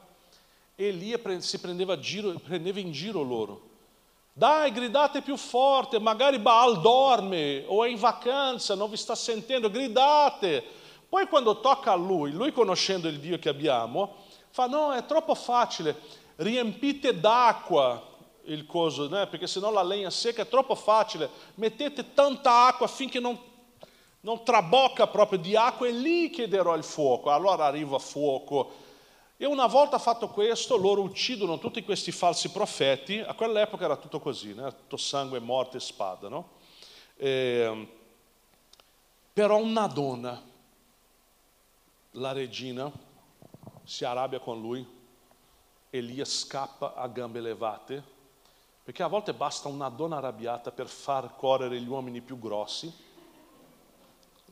E 0.74 0.88
Elia 0.88 1.18
si 1.38 1.58
prendeva, 1.58 1.98
giro, 1.98 2.34
prendeva 2.34 2.80
in 2.80 2.92
giro 2.92 3.22
loro. 3.22 3.62
Dai, 4.34 4.72
gridate 4.72 5.22
più 5.22 5.38
forte, 5.38 5.98
magari 5.98 6.38
Baal 6.38 6.82
dorme 6.82 7.64
o 7.66 7.82
è 7.82 7.88
in 7.88 7.96
vacanza, 7.96 8.74
non 8.74 8.90
vi 8.90 8.98
sta 8.98 9.14
sentendo, 9.14 9.70
gridate. 9.70 10.62
Poi 11.08 11.26
quando 11.26 11.60
tocca 11.60 11.92
a 11.92 11.96
lui, 11.96 12.30
lui 12.30 12.52
conoscendo 12.52 13.08
il 13.08 13.20
Dio 13.20 13.38
che 13.38 13.48
abbiamo, 13.48 14.16
fa 14.50 14.66
no, 14.66 14.92
è 14.92 15.06
troppo 15.06 15.34
facile, 15.34 15.98
riempite 16.36 17.18
d'acqua 17.18 18.06
il 18.44 18.66
coso, 18.66 19.08
né? 19.08 19.26
perché 19.28 19.46
sennò 19.46 19.70
la 19.70 19.82
legna 19.82 20.10
secca 20.10 20.42
è 20.42 20.48
troppo 20.48 20.74
facile, 20.74 21.30
mettete 21.54 22.12
tanta 22.12 22.66
acqua 22.66 22.86
finché 22.86 23.18
non 23.18 23.50
non 24.22 24.44
trabocca 24.44 25.06
proprio 25.08 25.38
di 25.38 25.56
acqua 25.56 25.86
e 25.86 25.92
lì 25.92 26.30
chiederò 26.30 26.76
il 26.76 26.84
fuoco. 26.84 27.30
Allora 27.30 27.64
arriva 27.64 27.98
fuoco. 27.98 28.90
E 29.36 29.46
una 29.46 29.66
volta 29.66 29.98
fatto 29.98 30.28
questo, 30.28 30.76
loro 30.76 31.02
uccidono 31.02 31.58
tutti 31.58 31.82
questi 31.82 32.12
falsi 32.12 32.50
profeti. 32.50 33.18
A 33.18 33.34
quell'epoca 33.34 33.84
era 33.84 33.96
tutto 33.96 34.20
così, 34.20 34.54
né? 34.54 34.70
tutto 34.70 34.96
sangue, 34.96 35.40
morte 35.40 35.78
e 35.78 35.80
spada. 35.80 36.28
No? 36.28 36.50
E, 37.16 37.28
ehm, 37.28 37.88
però 39.32 39.56
una 39.56 39.88
donna, 39.88 40.40
la 42.12 42.32
regina, 42.32 42.90
si 43.82 44.04
arrabbia 44.04 44.38
con 44.38 44.60
lui, 44.60 44.86
Elia 45.90 46.24
scappa 46.24 46.94
a 46.94 47.08
gambe 47.08 47.40
levate, 47.40 48.02
perché 48.84 49.02
a 49.02 49.08
volte 49.08 49.34
basta 49.34 49.66
una 49.66 49.88
donna 49.88 50.18
arrabbiata 50.18 50.70
per 50.70 50.86
far 50.86 51.34
correre 51.34 51.80
gli 51.80 51.88
uomini 51.88 52.20
più 52.20 52.38
grossi 52.38 53.01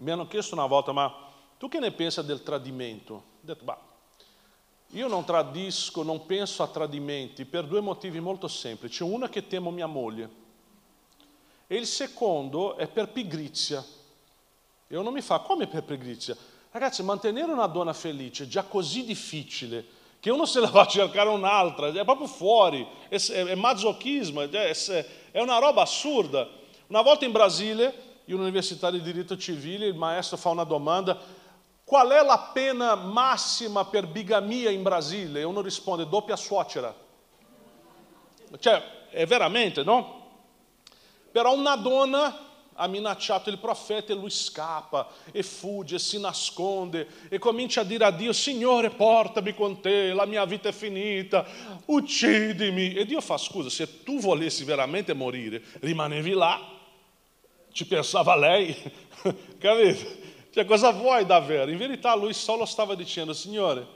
mi 0.01 0.11
hanno 0.11 0.27
chiesto 0.27 0.55
una 0.55 0.67
volta, 0.67 0.93
ma 0.93 1.13
tu 1.59 1.69
che 1.69 1.79
ne 1.79 1.93
pensi 1.93 2.25
del 2.25 2.43
tradimento? 2.43 3.15
Ho 3.15 3.23
detto, 3.41 3.65
bah, 3.65 3.79
io 4.93 5.07
non 5.07 5.25
tradisco, 5.25 6.03
non 6.03 6.27
penso 6.27 6.63
a 6.63 6.69
tradimenti 6.69 7.45
per 7.45 7.65
due 7.67 7.81
motivi 7.81 8.19
molto 8.19 8.49
semplici. 8.49 9.03
Uno 9.03 9.27
è 9.27 9.29
che 9.29 9.47
temo 9.47 9.71
mia 9.71 9.87
moglie 9.87 10.39
e 11.67 11.77
il 11.77 11.87
secondo 11.87 12.77
è 12.77 12.89
per 12.89 13.11
pigrizia. 13.11 13.85
E 14.89 14.97
uno 14.97 15.13
mi 15.13 15.21
fa, 15.21 15.39
come 15.39 15.69
per 15.69 15.85
pigrizia? 15.85 16.37
Ragazzi, 16.73 17.05
mantenere 17.05 17.53
una 17.53 17.67
donna 17.67 17.93
felice 17.93 18.45
è 18.45 18.47
già 18.49 18.65
così 18.65 19.05
difficile 19.05 19.99
che 20.19 20.31
uno 20.31 20.45
se 20.47 20.59
la 20.59 20.69
va 20.69 20.83
a 20.83 20.87
cercare 20.87 21.29
un'altra, 21.29 21.89
è 21.89 22.05
proprio 22.05 22.27
fuori, 22.27 22.87
è, 23.09 23.15
è, 23.17 23.45
è 23.45 23.55
masochismo, 23.55 24.41
è, 24.41 24.49
è 25.31 25.41
una 25.41 25.59
roba 25.59 25.83
assurda. 25.83 26.49
Una 26.89 27.03
volta 27.03 27.25
in 27.25 27.31
Brasile 27.31 28.10
in 28.27 28.35
un'università 28.35 28.91
di 28.91 29.03
diritto 29.03 29.37
civile 29.37 29.87
il 29.87 29.95
maestro 29.95 30.37
fa 30.37 30.51
una 30.51 30.65
domanda, 30.65 31.19
qual 31.85 32.11
è 32.11 32.25
la 32.25 32.51
pena 32.53 32.95
massima 32.95 33.85
per 33.85 34.07
bigamia 34.07 34.71
in 34.71 34.83
Brasile? 34.83 35.41
E 35.41 35.45
uno 35.45 35.61
risponde, 35.61 36.09
doppia 36.09 36.37
suocera. 36.37 36.95
Cioè, 38.59 39.09
è 39.11 39.27
veramente, 39.27 39.83
no? 39.83 40.19
Però 41.33 41.53
una 41.55 41.77
donna 41.77 42.47
ha 42.75 42.87
minacciato 42.87 43.51
il 43.51 43.59
profeta 43.59 44.13
e 44.13 44.17
lui 44.17 44.31
scappa 44.31 45.09
e 45.33 45.43
fugge, 45.43 45.99
si 45.99 46.19
nasconde 46.19 47.07
e 47.29 47.39
comincia 47.39 47.83
a 47.83 47.85
dire 47.85 48.05
a 48.05 48.11
Dio, 48.11 48.33
Signore 48.33 48.91
portami 48.91 49.55
con 49.55 49.81
te, 49.81 50.13
la 50.13 50.27
mia 50.27 50.45
vita 50.45 50.69
è 50.69 50.73
finita, 50.73 51.45
uccidimi. 51.87 52.95
E 52.95 53.05
Dio 53.05 53.21
fa, 53.21 53.37
scusa, 53.37 53.69
se 53.69 54.03
tu 54.03 54.19
volessi 54.21 54.65
veramente 54.65 55.13
morire, 55.13 55.63
rimanevi 55.81 56.31
là 56.31 56.79
ci 57.73 57.87
pensava 57.87 58.37
lei, 58.37 58.75
capito? 59.59 60.19
Cioè, 60.51 60.65
cosa 60.65 60.91
vuoi 60.91 61.25
davvero? 61.25 61.71
In 61.71 61.79
verità 61.79 62.15
lui 62.17 62.33
solo 62.33 62.65
stava 62.65 62.95
dicendo, 62.95 63.33
Signore, 63.33 63.87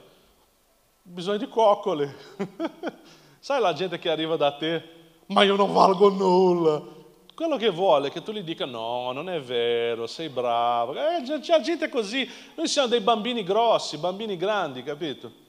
bisogno 1.01 1.37
di 1.37 1.49
coccole. 1.49 2.15
Sai 3.39 3.61
la 3.61 3.73
gente 3.73 3.99
che 3.99 4.09
arriva 4.09 4.37
da 4.37 4.53
te, 4.53 4.83
ma 5.27 5.43
io 5.43 5.55
non 5.55 5.71
valgo 5.71 6.09
nulla. 6.09 6.93
Quello 7.35 7.57
che 7.57 7.69
vuole 7.69 8.07
è 8.07 8.11
che 8.11 8.23
tu 8.23 8.31
gli 8.31 8.41
dica 8.41 8.65
no, 8.65 9.11
non 9.11 9.29
è 9.29 9.41
vero, 9.41 10.07
sei 10.07 10.29
bravo. 10.29 10.93
Eh, 10.93 11.21
c'è 11.41 11.59
gente 11.59 11.89
così, 11.89 12.27
noi 12.55 12.67
siamo 12.67 12.87
dei 12.87 13.01
bambini 13.01 13.43
grossi, 13.43 13.97
bambini 13.97 14.37
grandi, 14.37 14.81
capito? 14.83 15.43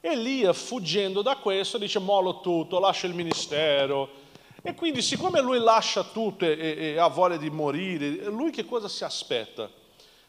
Elia, 0.00 0.52
fuggendo 0.52 1.22
da 1.22 1.36
questo, 1.36 1.78
dice 1.78 1.98
mollo 1.98 2.38
tutto, 2.38 2.78
lascio 2.78 3.06
il 3.06 3.14
ministero, 3.14 4.08
e 4.66 4.74
quindi 4.74 5.00
siccome 5.00 5.40
lui 5.40 5.60
lascia 5.60 6.02
tutto 6.02 6.44
e, 6.44 6.58
e, 6.58 6.76
e, 6.78 6.98
ha 6.98 7.06
voglia 7.06 7.36
di 7.36 7.50
morire, 7.50 8.24
lui 8.24 8.50
che 8.50 8.64
cosa 8.64 8.88
si 8.88 9.04
aspetta? 9.04 9.70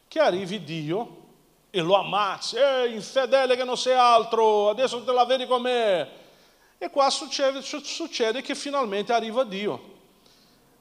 Che 0.07 0.19
arrivi 0.19 0.63
Dio 0.63 1.23
e 1.71 1.81
lo 1.81 1.95
ammazzi, 1.95 2.55
ehi 2.55 2.93
infedele 2.93 3.55
che 3.55 3.63
non 3.63 3.77
sei 3.77 3.95
altro, 3.95 4.69
adesso 4.69 5.03
te 5.03 5.11
la 5.11 5.25
vedi 5.25 5.47
com'è. 5.47 6.07
E 6.77 6.89
qua 6.91 7.09
succede, 7.09 7.63
succede 7.63 8.43
che 8.43 8.53
finalmente 8.53 9.11
arriva 9.11 9.43
Dio. 9.43 9.95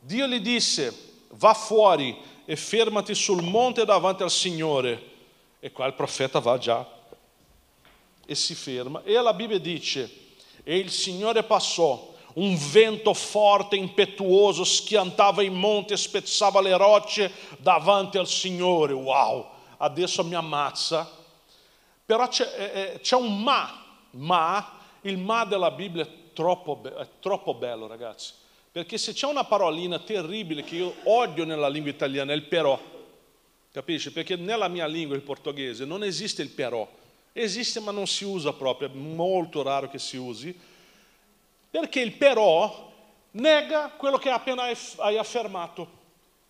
Dio 0.01 0.27
gli 0.27 0.40
disse, 0.40 0.95
va 1.31 1.55
fuori 1.55 2.14
e 2.45 2.57
fermati 2.57 3.14
sul 3.14 3.42
monte 3.42 3.87
davanti 3.87 4.23
al 4.23 4.31
Signore. 4.31 5.14
E 5.61 5.73
qua 5.73 5.87
il 5.87 5.95
profeta 5.95 6.40
va 6.40 6.59
già 6.59 6.87
e 8.27 8.35
si 8.35 8.55
ferma. 8.55 9.03
E 9.03 9.14
la 9.14 9.33
Bibbia 9.33 9.59
dice, 9.59 10.35
e 10.62 10.77
il 10.77 10.90
Signore 10.90 11.42
passò 11.42 12.12
un 12.37 12.57
vento 12.70 13.14
forte, 13.14 13.77
impetuoso, 13.77 14.64
schiantava 14.64 15.42
i 15.42 15.51
monti 15.51 15.92
e 15.92 15.96
spezzava 15.96 16.61
le 16.61 16.77
rocce 16.77 17.31
davanti 17.59 18.18
al 18.18 18.29
Signore. 18.29 18.92
Wow, 18.92 19.46
adesso 19.79 20.22
mi 20.25 20.35
ammazza. 20.35 21.11
Però 22.05 22.27
c'è, 22.29 22.44
eh, 22.57 22.81
eh, 22.81 23.01
c'è 23.01 23.16
un 23.16 23.42
ma, 23.42 23.83
ma, 24.11 24.79
il 25.03 25.18
ma 25.18 25.44
della 25.44 25.70
Bibbia 25.70 26.03
è 26.03 26.09
troppo, 26.35 26.83
è 26.83 27.07
troppo 27.20 27.55
bello 27.55 27.87
ragazzi. 27.87 28.33
Perché 28.70 28.99
se 28.99 29.14
c'è 29.14 29.27
una 29.27 29.44
parolina 29.44 29.99
terribile 29.99 30.62
che 30.62 30.77
io 30.77 30.94
odio 31.05 31.44
nella 31.44 31.68
lingua 31.68 31.90
italiana 31.90 32.33
è 32.33 32.37
il 32.37 32.44
però. 32.44 32.79
Capisci? 33.72 34.12
Perché 34.12 34.37
nella 34.37 34.68
mia 34.68 34.87
lingua, 34.87 35.16
il 35.16 35.22
portoghese, 35.22 35.87
non 35.87 36.05
esiste 36.05 36.42
il 36.42 36.51
però. 36.51 36.87
Esiste 37.33 37.81
ma 37.81 37.92
non 37.92 38.07
si 38.07 38.25
usa 38.25 38.53
proprio, 38.53 38.88
è 38.88 38.92
molto 38.94 39.62
raro 39.62 39.88
che 39.88 39.99
si 39.99 40.18
usi 40.18 40.75
perché 41.79 42.01
il 42.01 42.12
però 42.12 42.91
nega 43.33 43.93
quello 43.99 44.17
che 44.17 44.31
appena 44.31 44.62
hai 44.62 45.19
affermato. 45.19 45.87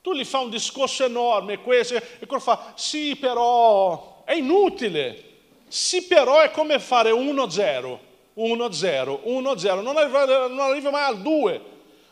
Tu 0.01 0.15
gli 0.15 0.25
fai 0.25 0.45
un 0.45 0.51
discorso 0.51 1.05
enorme 1.05 1.59
questo, 1.59 1.97
e 1.97 2.27
quello 2.27 2.41
fa, 2.41 2.75
sì 2.77 3.17
però, 3.17 4.23
è 4.25 4.35
inutile. 4.35 5.25
Sì 5.67 6.05
però 6.05 6.39
è 6.39 6.53
come 6.53 6.79
fare 6.79 7.11
1-0, 7.11 7.99
1-0, 8.37 9.21
1-0, 9.25 9.83
non 9.83 9.97
arriva, 9.97 10.47
non 10.47 10.61
arriva 10.61 10.91
mai 10.91 11.03
al 11.03 11.21
2. 11.21 11.63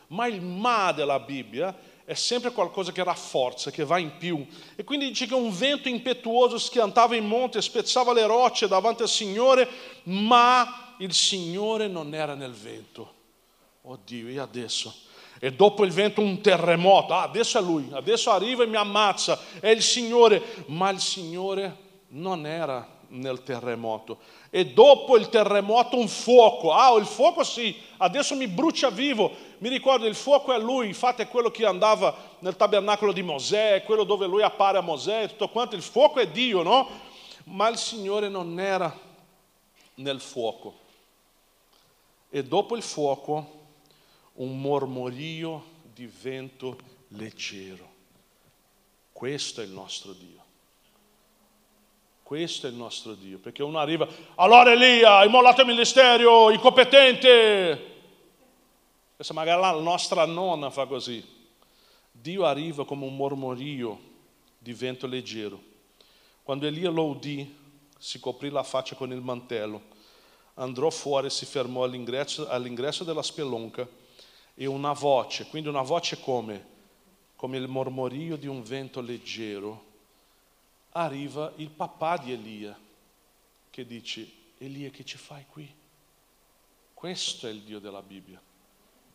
Ma 0.07 0.27
il 0.27 0.41
ma 0.41 0.91
della 0.91 1.19
Bibbia 1.19 1.73
è 2.03 2.13
sempre 2.15 2.51
qualcosa 2.51 2.91
che 2.91 3.01
rafforza, 3.01 3.71
che 3.71 3.85
va 3.85 3.97
in 3.97 4.17
più. 4.17 4.45
E 4.75 4.83
quindi 4.83 5.07
dice 5.07 5.25
che 5.25 5.33
un 5.35 5.55
vento 5.55 5.87
impetuoso 5.87 6.57
schiantava 6.57 7.15
il 7.15 7.23
monte, 7.23 7.61
spezzava 7.61 8.11
le 8.11 8.25
rocce 8.25 8.67
davanti 8.67 9.03
al 9.03 9.09
Signore, 9.09 9.67
ma 10.03 10.84
il 10.99 11.13
Signore 11.13 11.87
non 11.87 12.13
era 12.13 12.35
nel 12.35 12.53
vento. 12.53 13.13
Oddio, 13.81 14.27
e 14.27 14.39
adesso? 14.39 15.03
e 15.39 15.51
dopo 15.51 15.83
il 15.83 15.91
vento 15.91 16.21
un 16.21 16.41
terremoto. 16.41 17.13
Ah, 17.13 17.23
adesso 17.23 17.59
è 17.59 17.61
lui, 17.61 17.89
adesso 17.91 18.31
arriva 18.31 18.63
e 18.63 18.67
mi 18.67 18.77
ammazza, 18.77 19.39
è 19.59 19.69
il 19.69 19.81
Signore. 19.81 20.41
Ma 20.67 20.89
il 20.89 20.99
Signore 20.99 21.77
non 22.09 22.45
era 22.45 22.87
nel 23.09 23.43
terremoto. 23.43 24.17
E 24.49 24.67
dopo 24.67 25.17
il 25.17 25.29
terremoto 25.29 25.97
un 25.97 26.07
fuoco. 26.07 26.71
Ah, 26.71 26.95
il 26.97 27.05
fuoco 27.05 27.43
sì, 27.43 27.75
adesso 27.97 28.35
mi 28.35 28.47
brucia 28.47 28.89
vivo. 28.89 29.31
Mi 29.59 29.69
ricordo, 29.69 30.05
il 30.05 30.15
fuoco 30.15 30.53
è 30.53 30.59
lui, 30.59 30.87
infatti 30.87 31.21
è 31.21 31.27
quello 31.27 31.51
che 31.51 31.65
andava 31.65 32.15
nel 32.39 32.55
tabernacolo 32.55 33.11
di 33.11 33.21
Mosè, 33.21 33.75
è 33.75 33.83
quello 33.83 34.03
dove 34.03 34.27
lui 34.27 34.41
appare 34.41 34.77
a 34.77 34.81
Mosè 34.81 35.23
e 35.23 35.27
tutto 35.27 35.49
quanto. 35.49 35.75
Il 35.75 35.81
fuoco 35.81 36.19
è 36.19 36.27
Dio, 36.27 36.63
no? 36.63 36.87
Ma 37.45 37.67
il 37.67 37.77
Signore 37.77 38.29
non 38.29 38.59
era 38.59 38.97
nel 39.95 40.19
fuoco. 40.19 40.83
E 42.35 42.43
dopo 42.43 42.75
il 42.75 42.81
fuoco 42.81 43.67
un 44.33 44.59
mormorio 44.59 45.63
di 45.93 46.05
vento 46.05 46.77
leggero. 47.11 47.89
Questo 49.13 49.61
è 49.61 49.63
il 49.63 49.71
nostro 49.71 50.11
Dio. 50.11 50.43
Questo 52.21 52.67
è 52.67 52.69
il 52.71 52.75
nostro 52.75 53.13
Dio, 53.13 53.37
perché 53.37 53.63
uno 53.63 53.79
arriva, 53.79 54.05
allora 54.35 54.73
Elia, 54.73 55.19
hai 55.19 55.29
mollato 55.29 55.61
il 55.61 55.67
ministero, 55.67 56.51
incompetente. 56.51 57.93
Questa 59.15 59.33
magari 59.33 59.61
la 59.61 59.71
nostra 59.71 60.25
nonna 60.25 60.69
fa 60.69 60.87
così. 60.87 61.25
Dio 62.11 62.43
arriva 62.43 62.83
come 62.83 63.05
un 63.05 63.15
mormorio 63.15 63.97
di 64.57 64.73
vento 64.73 65.07
leggero. 65.07 65.57
Quando 66.43 66.67
Elia 66.67 66.89
lo 66.89 67.05
udì, 67.05 67.55
si 67.97 68.19
coprì 68.19 68.49
la 68.49 68.63
faccia 68.63 68.97
con 68.97 69.13
il 69.13 69.21
mantello, 69.21 69.93
andò 70.55 70.89
fuori 70.89 71.29
si 71.29 71.45
fermò 71.45 71.83
all'ingresso, 71.83 72.47
all'ingresso 72.47 73.03
della 73.03 73.23
spelonca 73.23 73.87
e 74.53 74.65
una 74.65 74.93
voce, 74.93 75.47
quindi 75.47 75.69
una 75.69 75.81
voce 75.81 76.19
come? 76.19 76.73
Come 77.35 77.57
il 77.57 77.67
mormorio 77.67 78.37
di 78.37 78.47
un 78.47 78.63
vento 78.63 79.01
leggero, 79.01 79.83
arriva 80.91 81.51
il 81.57 81.69
papà 81.69 82.17
di 82.17 82.31
Elia 82.31 82.77
che 83.69 83.85
dice, 83.85 84.31
Elia 84.57 84.89
che 84.89 85.03
ci 85.03 85.17
fai 85.17 85.45
qui? 85.49 85.69
Questo 86.93 87.47
è 87.47 87.49
il 87.49 87.61
Dio 87.61 87.79
della 87.79 88.01
Bibbia. 88.01 88.41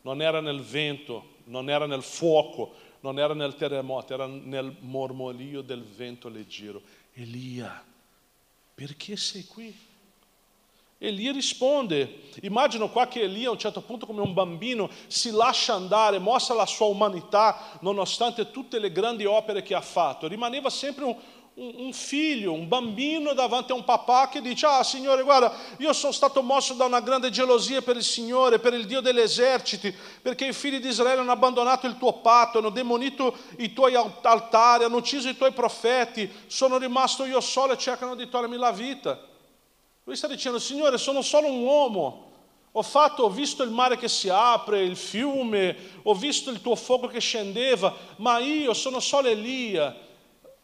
Non 0.03 0.21
era 0.21 0.39
nel 0.39 0.61
vento, 0.61 1.37
non 1.45 1.69
era 1.69 1.87
nel 1.87 2.03
fuoco, 2.03 2.75
non 2.99 3.17
era 3.17 3.33
nel 3.33 3.55
terremoto, 3.55 4.13
era 4.13 4.27
nel 4.27 4.75
mormorio 4.79 5.61
del 5.61 5.83
vento 5.83 6.29
leggero. 6.29 6.81
Elia, 7.13 7.83
perché 8.75 9.17
sei 9.17 9.45
qui? 9.45 9.75
Elia 11.03 11.31
risponde. 11.31 12.29
Immagino 12.43 12.89
qua 12.89 13.07
che 13.07 13.21
Elia 13.21 13.47
a 13.47 13.53
un 13.53 13.57
certo 13.57 13.81
punto 13.81 14.05
come 14.05 14.21
un 14.21 14.35
bambino 14.35 14.87
si 15.07 15.31
lascia 15.31 15.73
andare, 15.73 16.19
mostra 16.19 16.53
la 16.53 16.67
sua 16.67 16.85
umanità 16.85 17.79
nonostante 17.79 18.51
tutte 18.51 18.77
le 18.77 18.91
grandi 18.91 19.25
opere 19.25 19.63
che 19.63 19.73
ha 19.73 19.81
fatto. 19.81 20.27
Rimaneva 20.27 20.69
sempre 20.69 21.05
un, 21.05 21.15
un, 21.55 21.91
figlio, 21.91 22.53
un 22.53 22.67
bambino 22.67 23.33
davanti 23.33 23.71
a 23.71 23.75
un 23.75 23.83
papà 23.83 24.29
che 24.29 24.41
dice, 24.41 24.67
ah 24.67 24.83
Signore 24.83 25.23
guarda, 25.23 25.51
io 25.79 25.91
sono 25.91 26.11
stato 26.11 26.43
mosso 26.43 26.75
da 26.75 26.85
una 26.85 27.01
grande 27.01 27.31
gelosia 27.31 27.81
per 27.81 27.95
il 27.95 28.03
Signore, 28.03 28.59
per 28.59 28.75
il 28.75 28.85
Dio 28.85 29.01
degli 29.01 29.19
eserciti, 29.19 29.91
perché 30.21 30.45
i 30.45 30.53
figli 30.53 30.79
di 30.79 30.89
Israele 30.89 31.21
hanno 31.21 31.31
abbandonato 31.31 31.87
il 31.87 31.97
tuo 31.97 32.13
patto, 32.19 32.59
hanno 32.59 32.69
demonito 32.69 33.35
i 33.57 33.73
tuoi 33.73 33.95
altari, 33.95 34.83
hanno 34.83 34.97
ucciso 34.97 35.27
i 35.29 35.35
tuoi 35.35 35.51
profeti, 35.51 36.31
sono 36.45 36.77
rimasto 36.77 37.25
io 37.25 37.41
solo 37.41 37.73
e 37.73 37.77
cercano 37.79 38.13
di 38.13 38.29
togliermi 38.29 38.57
la 38.57 38.71
vita. 38.71 39.29
Lui 40.03 40.15
sta 40.15 40.27
dicendo, 40.27 40.59
Signore, 40.59 40.97
sono 40.97 41.21
solo 41.21 41.47
un 41.47 41.61
uomo, 41.61 42.31
ho, 42.71 42.81
fatto, 42.81 43.23
ho 43.23 43.29
visto 43.29 43.63
il 43.63 43.71
mare 43.71 43.97
che 43.97 44.07
si 44.07 44.29
apre, 44.29 44.83
il 44.83 44.95
fiume, 44.95 45.75
ho 46.03 46.13
visto 46.13 46.49
il 46.49 46.61
tuo 46.61 46.75
fuoco 46.75 47.07
che 47.07 47.19
scendeva, 47.19 47.95
ma 48.17 48.39
io 48.39 48.73
sono 48.73 48.99
solo 48.99 49.27
Elia 49.27 50.09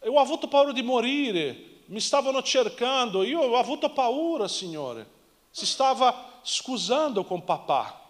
ho 0.06 0.20
avuto 0.20 0.46
paura 0.46 0.72
di 0.72 0.82
morire, 0.82 1.80
mi 1.86 2.00
stavano 2.00 2.42
cercando, 2.42 3.22
io 3.22 3.40
ho 3.40 3.56
avuto 3.56 3.90
paura, 3.90 4.46
Signore. 4.46 5.16
Si 5.50 5.66
stava 5.66 6.40
scusando 6.42 7.24
con 7.24 7.44
papà. 7.44 8.00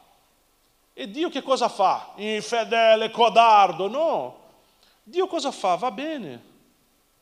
E 0.92 1.10
Dio 1.10 1.30
che 1.30 1.42
cosa 1.42 1.68
fa? 1.68 2.12
Infedele, 2.16 3.10
codardo? 3.10 3.88
No. 3.88 4.38
Dio 5.02 5.26
cosa 5.26 5.50
fa? 5.50 5.76
Va 5.76 5.90
bene. 5.90 6.44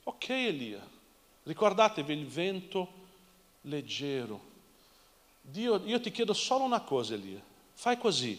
Ok, 0.05 0.29
Elia. 0.31 0.85
Ricordatevi 1.43 2.13
il 2.13 2.27
vento 2.27 2.96
leggero. 3.67 4.55
Dio, 5.41 5.81
io 5.85 6.01
ti 6.01 6.11
chiedo 6.11 6.33
solo 6.33 6.65
una 6.65 6.81
cosa, 6.81 7.15
Elia. 7.15 7.41
Fai 7.75 7.97
così. 7.99 8.39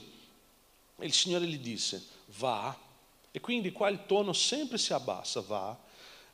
E 0.98 1.06
il 1.06 1.14
Signore 1.14 1.46
gli 1.46 1.60
disse, 1.60 2.06
va. 2.38 2.76
E 3.32 3.40
quindi 3.40 3.72
qua 3.72 3.88
il 3.90 4.06
tono 4.06 4.34
sempre 4.34 4.78
si 4.78 4.94
abbassa, 4.94 5.42
va 5.42 5.86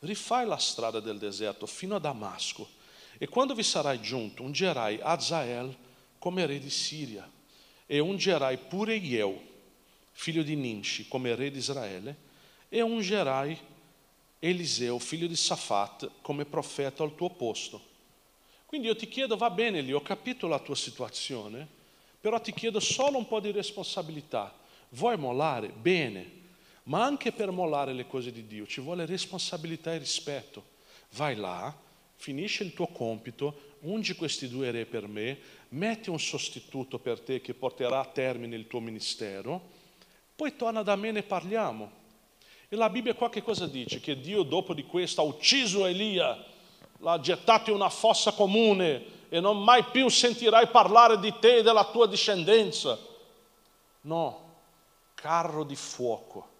rifai 0.03 0.45
la 0.45 0.57
strada 0.57 0.99
del 0.99 1.17
deserto 1.17 1.65
fino 1.65 1.95
a 1.95 1.99
Damasco 1.99 2.67
e 3.17 3.27
quando 3.27 3.53
vi 3.53 3.63
sarai 3.63 4.01
giunto 4.01 4.43
ungerai 4.43 4.99
Azael 5.01 5.75
come 6.19 6.45
re 6.45 6.59
di 6.59 6.69
Siria 6.69 7.29
e 7.85 7.99
ungerai 7.99 8.57
pure 8.57 8.95
Ieu, 8.95 9.39
figlio 10.11 10.43
di 10.43 10.55
Ninci, 10.55 11.07
come 11.07 11.35
re 11.35 11.51
di 11.51 11.57
Israele 11.57 12.31
e 12.69 12.81
ungerai 12.81 13.57
Eliseo, 14.39 14.99
figlio 14.99 15.27
di 15.27 15.35
Safat, 15.35 16.09
come 16.21 16.45
profeta 16.45 17.03
al 17.03 17.15
tuo 17.15 17.29
posto. 17.29 17.91
Quindi 18.73 18.89
io 18.89 18.97
ti 18.97 19.07
chiedo, 19.07 19.37
va 19.37 19.51
bene 19.51 19.81
lì, 19.81 19.93
ho 19.93 20.01
capito 20.01 20.47
la 20.47 20.57
tua 20.57 20.73
situazione, 20.73 21.67
però 22.19 22.41
ti 22.41 22.51
chiedo 22.51 22.79
solo 22.79 23.19
un 23.19 23.27
po' 23.27 23.39
di 23.39 23.51
responsabilità. 23.51 24.51
Vuoi 24.89 25.15
mollare? 25.15 25.67
Bene, 25.67 26.27
ma 26.85 27.03
anche 27.03 27.31
per 27.31 27.51
mollare 27.51 27.93
le 27.93 28.07
cose 28.07 28.31
di 28.31 28.47
Dio 28.47 28.65
ci 28.65 28.81
vuole 28.81 29.05
responsabilità 29.05 29.93
e 29.93 29.99
rispetto. 29.99 30.63
Vai 31.11 31.35
là, 31.35 31.71
finisci 32.15 32.63
il 32.63 32.73
tuo 32.73 32.87
compito, 32.87 33.75
ungi 33.81 34.15
questi 34.15 34.49
due 34.49 34.71
re 34.71 34.85
per 34.85 35.05
me, 35.07 35.37
metti 35.69 36.09
un 36.09 36.19
sostituto 36.19 36.97
per 36.97 37.19
te 37.19 37.41
che 37.41 37.53
porterà 37.53 37.99
a 37.99 38.05
termine 38.05 38.55
il 38.55 38.65
tuo 38.65 38.79
ministero, 38.79 39.69
poi 40.35 40.55
torna 40.55 40.81
da 40.81 40.95
me 40.95 41.09
e 41.09 41.11
ne 41.11 41.21
parliamo. 41.21 41.91
E 42.69 42.75
la 42.75 42.89
Bibbia 42.89 43.13
qua 43.13 43.29
che 43.29 43.43
cosa 43.43 43.67
dice? 43.67 43.99
Che 43.99 44.19
Dio 44.19 44.41
dopo 44.41 44.73
di 44.73 44.83
questo 44.83 45.21
ha 45.21 45.25
ucciso 45.25 45.85
Elia, 45.85 46.51
l'ha 47.03 47.19
gettato 47.19 47.69
in 47.69 47.75
una 47.75 47.89
fossa 47.89 48.31
comune 48.31 49.27
e 49.29 49.39
non 49.39 49.61
mai 49.63 49.83
più 49.83 50.09
sentirai 50.09 50.67
parlare 50.67 51.19
di 51.19 51.37
te 51.39 51.57
e 51.57 51.63
della 51.63 51.85
tua 51.85 52.07
discendenza. 52.07 52.97
No, 54.01 54.39
carro 55.13 55.63
di 55.63 55.75
fuoco 55.75 56.51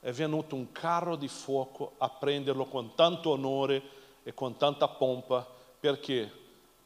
è 0.00 0.12
venuto 0.12 0.54
un 0.54 0.70
carro 0.72 1.16
di 1.16 1.28
fuoco 1.28 1.94
a 1.98 2.08
prenderlo 2.08 2.66
con 2.66 2.94
tanto 2.94 3.30
onore 3.30 3.82
e 4.22 4.32
con 4.32 4.56
tanta 4.56 4.88
pompa. 4.88 5.46
Perché? 5.78 6.30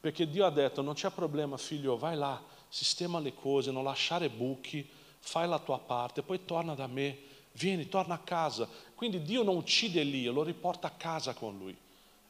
Perché 0.00 0.28
Dio 0.28 0.46
ha 0.46 0.50
detto, 0.50 0.82
non 0.82 0.94
c'è 0.94 1.10
problema 1.10 1.56
figlio, 1.56 1.96
vai 1.96 2.16
là, 2.16 2.40
sistema 2.68 3.20
le 3.20 3.34
cose, 3.34 3.70
non 3.70 3.84
lasciare 3.84 4.28
buchi, 4.28 4.88
fai 5.18 5.46
la 5.46 5.58
tua 5.58 5.78
parte, 5.78 6.22
poi 6.22 6.44
torna 6.44 6.74
da 6.74 6.86
me, 6.86 7.18
vieni, 7.52 7.88
torna 7.88 8.14
a 8.14 8.18
casa. 8.18 8.68
Quindi 8.94 9.22
Dio 9.22 9.42
non 9.42 9.56
uccide 9.56 10.00
Elia, 10.00 10.32
lo 10.32 10.42
riporta 10.42 10.88
a 10.88 10.92
casa 10.96 11.34
con 11.34 11.56
lui. 11.58 11.76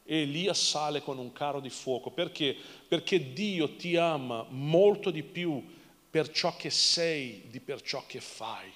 E 0.04 0.22
Elia 0.22 0.54
sale 0.54 1.02
con 1.02 1.18
un 1.18 1.32
carro 1.32 1.60
di 1.60 1.70
fuoco. 1.70 2.10
Perché? 2.10 2.56
Perché 2.88 3.32
Dio 3.32 3.76
ti 3.76 3.96
ama 3.96 4.44
molto 4.48 5.10
di 5.10 5.22
più 5.22 5.62
per 6.10 6.30
ciò 6.30 6.54
che 6.56 6.70
sei 6.70 7.44
di 7.48 7.60
per 7.60 7.80
ciò 7.80 8.04
che 8.06 8.20
fai. 8.20 8.70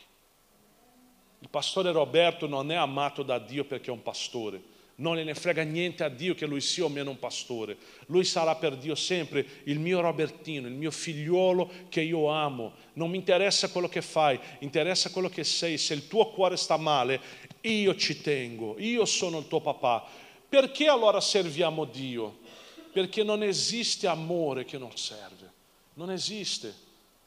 Il 1.41 1.49
pastore 1.51 1.93
Roberto 1.93 2.47
non 2.47 2.71
è 2.71 2.75
amato 2.75 3.23
da 3.23 3.39
Dio 3.39 3.65
perché 3.65 3.91
è 3.91 3.93
un 3.93 4.03
pastore. 4.03 4.75
Non 4.99 5.17
ne 5.17 5.35
frega 5.35 5.63
niente 5.63 6.03
a 6.03 6.09
Dio 6.09 6.35
che 6.35 6.47
lui 6.47 6.63
sia 6.63 6.85
o 6.85 6.89
meno 6.89 7.11
un 7.11 7.19
pastore. 7.19 7.77
Lui 8.07 8.25
sarà 8.25 8.55
per 8.57 8.77
Dio 8.77 8.95
sempre 8.95 9.47
il 9.65 9.79
mio 9.79 10.01
Robertino, 10.01 10.67
il 10.67 10.73
mio 10.73 10.91
figliuolo 10.91 11.71
che 11.91 12.01
io 12.01 12.29
amo. 12.31 12.73
Non 12.95 13.11
mi 13.11 13.19
interessa 13.19 13.69
quello 13.69 13.89
che 13.89 14.01
fai, 14.01 14.41
interessa 14.61 15.11
quello 15.11 15.29
che 15.29 15.45
sei. 15.45 15.77
Se 15.77 15.93
il 15.93 16.09
tuo 16.09 16.31
cuore 16.31 16.57
sta 16.57 16.79
male, 16.79 17.21
io 17.61 17.95
ci 17.97 18.23
tengo, 18.23 18.77
io 18.79 19.05
sono 19.05 19.39
il 19.39 19.49
tuo 19.49 19.61
papà. 19.61 20.25
Perché 20.49 20.89
allora 20.89 21.21
serviamo 21.21 21.85
Dio? 21.85 22.39
Perché 22.93 23.23
non 23.23 23.43
esiste 23.43 24.07
amore 24.07 24.65
che 24.65 24.79
non 24.79 24.97
serve. 24.97 25.53
Non 25.95 26.11
esiste. 26.11 26.75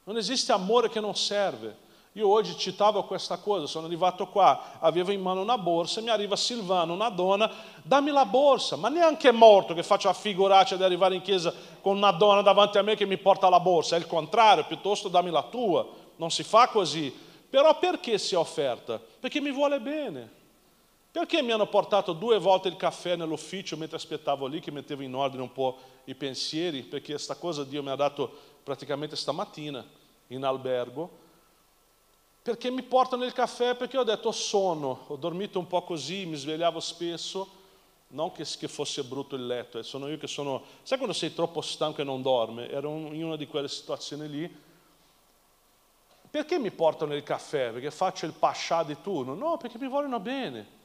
Non 0.03 0.17
esiste 0.17 0.51
amore 0.51 0.89
che 0.89 0.99
non 0.99 1.15
serve. 1.15 1.87
Io 2.13 2.27
oggi 2.27 2.57
citavo 2.57 3.03
questa 3.03 3.37
cosa, 3.37 3.67
sono 3.67 3.85
arrivato 3.85 4.27
qua, 4.27 4.79
avevo 4.79 5.11
in 5.11 5.21
mano 5.21 5.41
una 5.41 5.59
borsa, 5.59 6.01
mi 6.01 6.09
arriva 6.09 6.35
Silvano, 6.35 6.93
una 6.93 7.09
donna, 7.09 7.49
dammi 7.83 8.09
la 8.09 8.25
borsa, 8.25 8.75
ma 8.75 8.89
neanche 8.89 9.31
morto 9.31 9.75
che 9.75 9.83
faccio 9.83 10.07
la 10.07 10.15
figuraccia 10.15 10.75
di 10.75 10.83
arrivare 10.83 11.13
in 11.13 11.21
chiesa 11.21 11.53
con 11.81 11.97
una 11.97 12.11
donna 12.11 12.41
davanti 12.41 12.79
a 12.79 12.81
me 12.81 12.95
che 12.95 13.05
mi 13.05 13.17
porta 13.17 13.47
la 13.47 13.59
borsa, 13.59 13.95
è 13.95 13.99
il 13.99 14.07
contrario, 14.07 14.65
piuttosto 14.65 15.07
dammi 15.07 15.29
la 15.29 15.43
tua, 15.43 15.87
non 16.15 16.31
si 16.31 16.41
fa 16.41 16.67
così. 16.67 17.15
Però 17.47 17.77
perché 17.77 18.17
si 18.17 18.33
è 18.33 18.37
offerta? 18.37 18.99
Perché 19.19 19.39
mi 19.39 19.51
vuole 19.51 19.79
bene. 19.79 20.37
Perché 21.11 21.41
mi 21.41 21.51
hanno 21.51 21.67
portato 21.67 22.13
due 22.13 22.37
volte 22.39 22.67
il 22.67 22.75
caffè 22.75 23.15
nell'ufficio 23.15 23.77
mentre 23.77 23.97
aspettavo 23.97 24.45
lì, 24.45 24.59
che 24.59 24.71
mettevo 24.71 25.01
in 25.01 25.15
ordine 25.15 25.41
un 25.41 25.51
po' 25.51 25.77
i 26.05 26.15
pensieri, 26.15 26.83
perché 26.83 27.13
questa 27.13 27.35
cosa 27.35 27.63
Dio 27.63 27.81
mi 27.81 27.89
ha 27.89 27.95
dato 27.95 28.31
praticamente 28.63 29.15
stamattina 29.15 29.83
in 30.27 30.43
albergo 30.43 31.27
perché 32.49 32.71
mi 32.71 32.81
portano 32.81 33.25
il 33.25 33.33
caffè? 33.33 33.75
Perché 33.75 33.95
ho 33.95 34.03
detto 34.03 34.31
sono, 34.31 35.03
ho 35.05 35.15
dormito 35.17 35.59
un 35.59 35.67
po' 35.67 35.83
così, 35.83 36.25
mi 36.25 36.35
svegliavo 36.35 36.79
spesso, 36.79 37.47
non 38.07 38.31
che, 38.31 38.43
fosse 38.45 39.03
brutto 39.03 39.35
il 39.35 39.45
letto, 39.45 39.77
eh, 39.77 39.83
sono 39.83 40.07
io 40.07 40.17
che 40.17 40.25
sono... 40.25 40.63
Sai 40.81 40.97
quando 40.97 41.13
sei 41.13 41.31
troppo 41.31 41.61
stanco 41.61 42.01
e 42.01 42.03
non 42.03 42.23
dorme? 42.23 42.67
Ero 42.69 42.89
in 42.89 43.23
una 43.23 43.35
di 43.35 43.45
quelle 43.45 43.67
situazioni 43.67 44.27
lì. 44.27 44.61
Perché 46.31 46.57
mi 46.57 46.71
portano 46.71 47.13
il 47.13 47.21
caffè? 47.21 47.71
Perché 47.71 47.91
faccio 47.91 48.25
il 48.25 48.33
pascià 48.33 48.81
di 48.83 48.95
turno? 48.99 49.35
No, 49.35 49.57
perché 49.57 49.77
mi 49.77 49.87
vogliono 49.87 50.19
bene. 50.19 50.77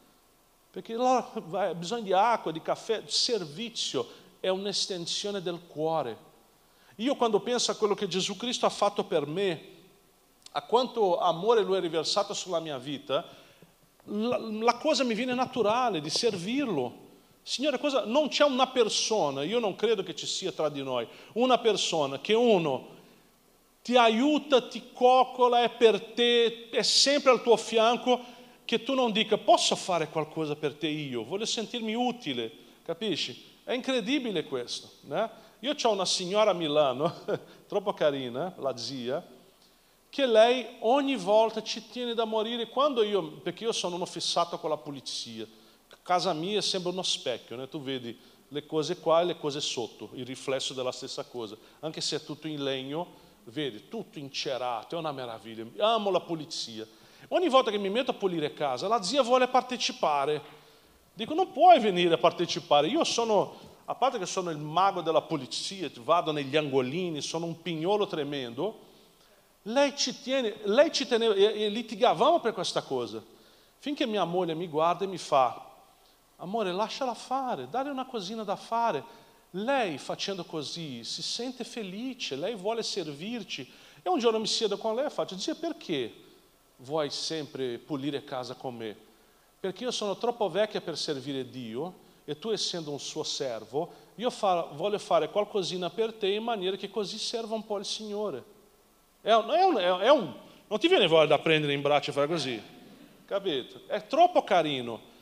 Perché 0.75 0.95
loro 0.95 1.31
hanno 1.53 1.75
bisogno 1.77 2.03
di 2.03 2.13
acqua, 2.13 2.51
di 2.51 2.61
caffè, 2.61 3.05
servizio, 3.07 4.09
è 4.41 4.49
un'estensione 4.49 5.41
del 5.41 5.61
cuore. 5.69 6.19
Io 6.97 7.15
quando 7.15 7.39
penso 7.39 7.71
a 7.71 7.77
quello 7.77 7.95
che 7.95 8.09
Gesù 8.09 8.37
Cristo 8.37 8.67
ha 8.67 8.71
fatto 8.71 9.05
per 9.05 9.25
me, 9.25 9.69
a 10.51 10.63
quanto 10.63 11.21
amore 11.21 11.63
lui 11.63 11.77
ha 11.77 11.81
riversato 11.81 12.35
sulla 12.35 12.59
mia 12.59 12.77
vita, 12.77 13.25
la, 14.07 14.37
la 14.37 14.77
cosa 14.79 15.05
mi 15.05 15.15
viene 15.15 15.33
naturale 15.33 16.01
di 16.01 16.11
servirlo. 16.11 17.03
Signore, 17.45 17.79
cosa, 17.79 18.05
non 18.05 18.27
c'è 18.27 18.43
una 18.43 18.67
persona, 18.67 19.45
io 19.45 19.61
non 19.61 19.77
credo 19.77 20.03
che 20.03 20.17
ci 20.17 20.27
sia 20.27 20.51
tra 20.51 20.69
di 20.69 20.83
noi, 20.83 21.07
una 21.35 21.59
persona 21.59 22.19
che 22.19 22.35
uno 22.35 22.89
ti 23.81 23.97
aiuta, 23.97 24.67
ti 24.67 24.91
coccola, 24.93 25.63
è 25.63 25.71
per 25.71 26.01
te, 26.01 26.69
è 26.71 26.83
sempre 26.83 27.31
al 27.31 27.43
tuo 27.43 27.57
fianco, 27.57 28.19
che 28.65 28.83
tu 28.83 28.95
non 28.95 29.13
dica 29.13 29.37
posso 29.37 29.77
fare 29.77 30.09
qualcosa 30.09 30.57
per 30.57 30.75
te 30.75 30.89
io, 30.89 31.25
voglio 31.25 31.47
sentirmi 31.47 31.95
utile, 31.95 32.51
capisci? 32.85 33.53
È 33.65 33.73
incredibile 33.73 34.45
questo. 34.45 34.91
Né? 35.03 35.31
Io 35.61 35.75
ho 35.81 35.91
una 35.91 36.05
signora 36.05 36.51
a 36.51 36.55
Milano, 36.55 37.13
troppo 37.67 37.95
carina, 37.95 38.55
la 38.59 38.77
zia, 38.77 39.27
che 40.09 40.27
lei 40.27 40.67
ogni 40.81 41.17
volta 41.17 41.63
ci 41.63 41.89
tiene 41.89 42.15
da 42.15 42.25
morire, 42.25 42.69
quando 42.69 43.03
io, 43.03 43.23
perché 43.43 43.65
io 43.65 43.73
sono 43.73 43.97
uno 43.97 44.07
fissato 44.07 44.59
con 44.59 44.71
la 44.71 44.77
pulizia, 44.77 45.47
casa 46.03 46.33
mia 46.33 46.61
sembra 46.61 46.93
uno 46.93 47.03
specchio, 47.03 47.57
né? 47.57 47.69
tu 47.69 47.81
vedi 47.81 48.17
le 48.49 48.67
cose 48.67 48.99
qua 48.99 49.23
e 49.23 49.25
le 49.25 49.39
cose 49.39 49.61
sotto, 49.61 50.11
il 50.13 50.27
riflesso 50.27 50.75
della 50.75 50.93
stessa 50.93 51.25
cosa, 51.25 51.57
anche 51.81 52.01
se 52.01 52.17
è 52.17 52.23
tutto 52.23 52.47
in 52.47 52.63
legno, 52.63 53.23
vedi, 53.45 53.89
tutto 53.89 54.19
incerato, 54.19 54.97
è 54.97 54.99
una 54.99 55.13
meraviglia, 55.13 55.67
amo 55.79 56.11
la 56.11 56.21
pulizia. 56.21 56.87
Ogni 57.29 57.49
volta 57.49 57.71
che 57.71 57.79
mi 57.79 57.89
metto 57.89 58.11
a 58.11 58.15
pulire 58.15 58.53
casa, 58.53 58.87
la 58.89 59.03
zia 59.03 59.23
vuole 59.23 59.49
partecipare, 59.49 60.43
dico 61.13 61.33
non 61.35 61.53
puoi 61.53 61.81
venire 61.81 62.15
a 62.15 62.19
partecipare, 62.19 62.89
io 62.89 63.05
sono, 63.05 63.57
a 63.87 63.95
parte 63.95 64.19
che 64.19 64.27
sono 64.27 64.51
il 64.51 64.59
mago 64.59 65.01
della 65.01 65.23
pulizia, 65.23 65.91
vado 66.03 66.33
negli 66.33 66.57
angolini, 66.57 67.23
sono 67.23 67.47
un 67.47 67.63
pignolo 67.63 68.07
tremendo, 68.07 68.93
lei 69.63 69.97
ci 69.97 70.21
tiene, 70.21 70.57
lei 70.65 70.93
ci 70.93 71.07
teneva, 71.07 71.33
e, 71.35 71.63
e 71.63 71.69
litigavamo 71.71 72.41
per 72.41 72.53
questa 72.53 72.83
cosa. 72.83 73.23
Finché 73.79 74.07
mia 74.07 74.25
moglie 74.25 74.55
mi 74.55 74.69
guarda 74.69 75.05
e 75.05 75.09
mi 75.09 75.19
fa, 75.19 75.71
amore 76.37 76.73
lasciala 76.73 77.15
fare, 77.15 77.69
dare 77.69 77.91
una 77.91 78.05
cosina 78.05 78.43
da 78.43 78.57
fare. 78.57 79.23
Lei 79.51 79.99
facendo 79.99 80.45
così 80.45 81.05
si 81.05 81.23
sente 81.23 81.65
felice, 81.65 82.37
lei 82.37 82.55
vuole 82.55 82.83
servirci. 82.83 83.71
E 84.03 84.09
un 84.09 84.19
giorno 84.19 84.39
mi 84.39 84.47
siedo 84.47 84.77
con 84.77 84.95
lei 84.95 85.07
e 85.07 85.11
faccio, 85.11 85.39
zia 85.39 85.55
perché 85.55 86.24
vuoi 86.77 87.11
sempre 87.11 87.79
pulire 87.79 88.25
casa 88.25 88.55
con 88.55 88.77
me? 88.77 88.97
Perché 89.61 89.85
io 89.85 89.91
sono 89.91 90.17
troppo 90.17 90.51
vecchia 90.51 90.81
per 90.81 90.97
servire 90.99 91.49
Dio 91.49 92.03
e 92.25 92.39
tu 92.39 92.51
essendo 92.51 92.91
un 92.91 93.01
suo 93.01 93.23
servo, 93.23 94.03
io 94.17 94.31
fa, 94.31 94.69
voglio 94.73 94.99
fare 94.99 95.31
qualcosina 95.31 95.91
per 95.91 96.13
te 96.13 96.29
in 96.29 96.43
maniera 96.43 96.77
che 96.77 96.91
così 96.91 97.19
serva 97.19 97.55
un 97.55 97.65
po' 97.65 97.79
il 97.79 97.85
Signore. 97.85 98.43
È 99.21 99.33
un, 99.33 99.49
è 99.51 99.65
un, 99.65 99.77
è 99.77 100.11
un, 100.11 100.35
non 100.69 100.79
ti 100.79 100.89
viene 100.89 101.07
voglia 101.07 101.27
da 101.27 101.39
prendere 101.39 101.73
in 101.73 101.81
braccio 101.81 102.11
e 102.11 102.13
fare 102.13 102.27
così, 102.27 102.61
capito? 103.27 103.81
È 103.87 104.07
troppo 104.07 104.45
carino. 104.45 105.13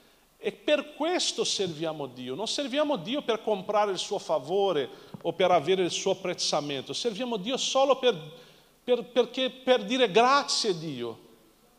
E 0.44 0.50
per 0.50 0.94
questo 0.94 1.44
serviamo 1.44 2.06
Dio. 2.06 2.34
Non 2.34 2.48
serviamo 2.48 2.96
Dio 2.96 3.22
per 3.22 3.42
comprare 3.42 3.92
il 3.92 3.98
suo 3.98 4.18
favore 4.18 4.88
o 5.22 5.32
per 5.32 5.52
avere 5.52 5.84
il 5.84 5.92
suo 5.92 6.10
apprezzamento. 6.10 6.92
Serviamo 6.92 7.36
Dio 7.36 7.56
solo 7.56 7.96
per, 7.96 8.20
per, 8.82 9.04
perché, 9.04 9.50
per 9.50 9.84
dire 9.84 10.10
grazie 10.10 10.70
a 10.70 10.74
Dio. 10.74 11.18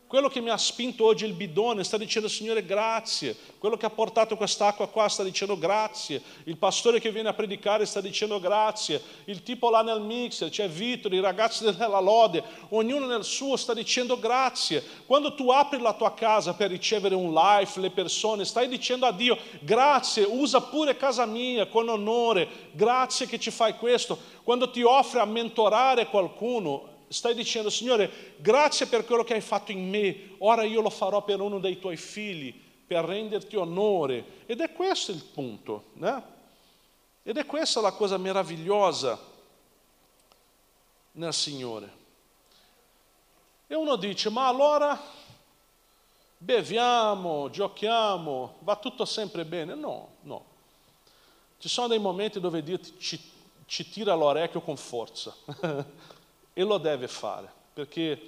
Quello 0.06 0.28
che 0.28 0.42
mi 0.42 0.50
ha 0.50 0.58
spinto 0.58 1.06
oggi 1.06 1.24
il 1.24 1.32
bidone 1.32 1.82
sta 1.82 1.96
dicendo 1.96 2.28
Signore 2.28 2.64
grazie, 2.64 3.34
quello 3.58 3.76
che 3.76 3.86
ha 3.86 3.90
portato 3.90 4.36
quest'acqua 4.36 4.86
qua 4.86 5.08
sta 5.08 5.24
dicendo 5.24 5.58
grazie, 5.58 6.22
il 6.44 6.58
pastore 6.58 7.00
che 7.00 7.10
viene 7.10 7.30
a 7.30 7.32
predicare 7.32 7.86
sta 7.86 8.02
dicendo 8.02 8.38
grazie, 8.38 9.00
il 9.24 9.42
tipo 9.42 9.70
là 9.70 9.82
nel 9.82 10.02
mixer, 10.02 10.50
c'è 10.50 10.68
Vittor, 10.68 11.14
i 11.14 11.20
ragazzi 11.20 11.64
della 11.74 12.00
lode, 12.00 12.44
ognuno 12.68 13.06
nel 13.06 13.24
suo 13.24 13.56
sta 13.56 13.72
dicendo 13.72 14.18
grazie. 14.18 14.84
Quando 15.06 15.34
tu 15.34 15.50
apri 15.50 15.80
la 15.80 15.94
tua 15.94 16.12
casa 16.12 16.52
per 16.52 16.70
ricevere 16.70 17.14
un 17.14 17.32
life, 17.32 17.80
le 17.80 17.90
persone, 17.90 18.44
stai 18.44 18.68
dicendo 18.68 19.06
a 19.06 19.12
Dio 19.12 19.38
grazie, 19.60 20.24
usa 20.28 20.60
pure 20.60 20.98
casa 20.98 21.24
mia 21.24 21.66
con 21.66 21.88
onore, 21.88 22.46
grazie 22.72 23.26
che 23.26 23.40
ci 23.40 23.50
fai 23.50 23.74
questo. 23.78 24.16
Quando 24.44 24.70
ti 24.70 24.82
offre 24.82 25.20
a 25.20 25.24
mentorare 25.24 26.06
qualcuno, 26.06 26.92
stai 27.14 27.34
dicendo, 27.34 27.70
Signore, 27.70 28.34
grazie 28.38 28.86
per 28.86 29.04
quello 29.04 29.22
che 29.22 29.34
hai 29.34 29.40
fatto 29.40 29.70
in 29.70 29.88
me, 29.88 30.34
ora 30.38 30.64
io 30.64 30.80
lo 30.80 30.90
farò 30.90 31.22
per 31.22 31.40
uno 31.40 31.60
dei 31.60 31.78
tuoi 31.78 31.96
figli, 31.96 32.52
per 32.86 33.04
renderti 33.04 33.54
onore. 33.54 34.42
Ed 34.46 34.60
è 34.60 34.72
questo 34.72 35.12
il 35.12 35.22
punto, 35.22 35.84
né? 35.94 36.22
Ed 37.22 37.38
è 37.38 37.46
questa 37.46 37.80
la 37.80 37.92
cosa 37.92 38.16
meravigliosa 38.16 39.18
nel 41.12 41.32
Signore. 41.32 42.02
E 43.68 43.76
uno 43.76 43.94
dice, 43.94 44.28
ma 44.28 44.48
allora 44.48 45.00
beviamo, 46.36 47.48
giochiamo, 47.48 48.56
va 48.58 48.74
tutto 48.76 49.04
sempre 49.04 49.44
bene? 49.44 49.74
No, 49.76 50.16
no. 50.22 50.44
Ci 51.58 51.68
sono 51.68 51.86
dei 51.86 52.00
momenti 52.00 52.40
dove 52.40 52.60
Dio 52.62 52.78
ci, 52.98 53.18
ci 53.66 53.88
tira 53.88 54.14
l'orecchio 54.14 54.60
con 54.60 54.76
forza. 54.76 55.32
e 56.54 56.62
lo 56.62 56.78
deve 56.78 57.08
fare, 57.08 57.52
perché 57.74 58.20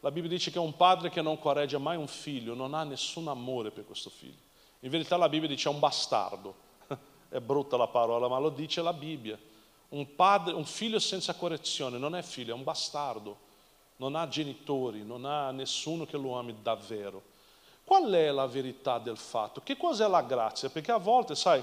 la 0.00 0.10
Bibbia 0.10 0.30
dice 0.30 0.50
che 0.50 0.58
un 0.58 0.74
padre 0.76 1.10
che 1.10 1.20
non 1.20 1.38
corregge 1.38 1.76
mai 1.78 1.96
un 1.96 2.06
figlio 2.06 2.54
non 2.54 2.74
ha 2.74 2.84
nessun 2.84 3.28
amore 3.28 3.70
per 3.70 3.84
questo 3.84 4.08
figlio. 4.08 4.38
In 4.80 4.90
verità 4.90 5.16
la 5.16 5.28
Bibbia 5.28 5.48
dice 5.48 5.68
è 5.68 5.72
un 5.72 5.78
bastardo, 5.78 6.54
è 7.28 7.38
brutta 7.38 7.76
la 7.76 7.88
parola, 7.88 8.28
ma 8.28 8.38
lo 8.38 8.48
dice 8.48 8.80
la 8.82 8.92
Bibbia. 8.92 9.38
Un, 9.90 10.14
padre, 10.16 10.54
un 10.54 10.64
figlio 10.64 10.98
senza 10.98 11.34
correzione 11.34 11.98
non 11.98 12.16
è 12.16 12.22
figlio, 12.22 12.52
è 12.52 12.56
un 12.56 12.64
bastardo, 12.64 13.36
non 13.96 14.16
ha 14.16 14.26
genitori, 14.26 15.04
non 15.04 15.24
ha 15.24 15.50
nessuno 15.50 16.06
che 16.06 16.16
lo 16.16 16.38
ami 16.38 16.56
davvero. 16.62 17.30
Qual 17.84 18.10
è 18.10 18.30
la 18.30 18.46
verità 18.46 18.98
del 18.98 19.16
fatto? 19.16 19.60
Che 19.62 19.76
cos'è 19.76 20.08
la 20.08 20.22
grazia? 20.22 20.70
Perché 20.70 20.92
a 20.92 20.98
volte, 20.98 21.34
sai, 21.34 21.62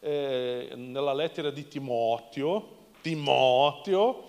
eh, 0.00 0.72
nella 0.74 1.12
lettera 1.12 1.50
di 1.50 1.68
Timoteo, 1.68 2.80
Timoteo, 3.00 4.24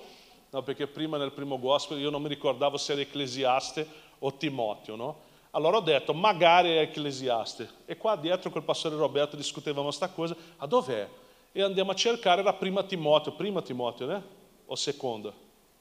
no? 0.53 0.61
perché 0.61 0.87
prima 0.87 1.17
nel 1.17 1.31
primo 1.31 1.59
gospel 1.59 1.99
io 1.99 2.09
non 2.09 2.21
mi 2.21 2.29
ricordavo 2.29 2.77
se 2.77 2.93
era 2.93 3.01
Ecclesiaste 3.01 3.85
o 4.19 4.33
Timoteo, 4.35 4.95
no? 4.95 5.31
Allora 5.51 5.77
ho 5.77 5.81
detto, 5.81 6.13
magari 6.13 6.69
è 6.69 6.79
Ecclesiaste. 6.79 7.69
E 7.85 7.97
qua 7.97 8.15
dietro 8.15 8.49
col 8.49 8.63
pastore 8.63 8.95
Roberto 8.95 9.35
discutevamo 9.35 9.87
questa 9.87 10.09
cosa, 10.09 10.35
a 10.57 10.65
dov'è? 10.65 11.07
E 11.51 11.61
andiamo 11.61 11.91
a 11.91 11.95
cercare 11.95 12.41
la 12.41 12.53
prima 12.53 12.83
Timoteo, 12.83 13.33
prima 13.33 13.61
Timoteo, 13.61 14.07
né? 14.07 14.23
O 14.65 14.75
seconda? 14.75 15.31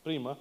Prima? 0.02 0.36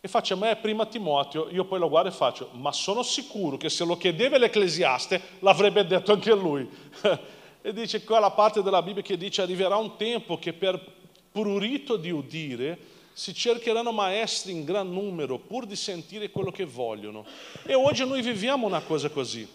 E 0.00 0.08
facciamo, 0.08 0.46
è 0.46 0.56
prima 0.56 0.86
Timoteo, 0.86 1.50
io 1.50 1.64
poi 1.66 1.78
lo 1.78 1.88
guardo 1.88 2.08
e 2.08 2.12
faccio, 2.12 2.48
ma 2.52 2.72
sono 2.72 3.02
sicuro 3.02 3.56
che 3.56 3.68
se 3.68 3.84
lo 3.84 3.96
chiedeva 3.96 4.38
l'Ecclesiaste 4.38 5.20
l'avrebbe 5.40 5.86
detto 5.86 6.12
anche 6.12 6.34
lui. 6.34 6.68
e 7.62 7.72
dice 7.72 8.02
qua 8.02 8.18
la 8.18 8.30
parte 8.30 8.62
della 8.62 8.82
Bibbia 8.82 9.02
che 9.02 9.18
dice 9.18 9.42
arriverà 9.42 9.76
un 9.76 9.96
tempo 9.96 10.38
che 10.38 10.52
per 10.52 10.82
prurito 11.30 11.96
di 11.96 12.10
udire 12.10 12.98
si 13.20 13.34
cercheranno 13.34 13.92
maestri 13.92 14.50
in 14.50 14.64
gran 14.64 14.90
numero 14.90 15.38
pur 15.38 15.66
di 15.66 15.76
sentire 15.76 16.30
quello 16.30 16.50
che 16.50 16.64
vogliono. 16.64 17.26
E 17.66 17.74
oggi 17.74 18.06
noi 18.06 18.22
viviamo 18.22 18.66
una 18.66 18.80
cosa 18.80 19.10
così. 19.10 19.46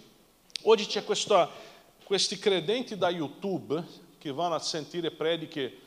Oggi 0.61 0.85
c'è 0.85 1.03
questa, 1.03 1.49
questi 2.03 2.37
credenti 2.37 2.95
da 2.95 3.09
YouTube 3.09 3.83
che 4.19 4.31
vanno 4.31 4.53
a 4.53 4.59
sentire 4.59 5.09
prediche 5.09 5.79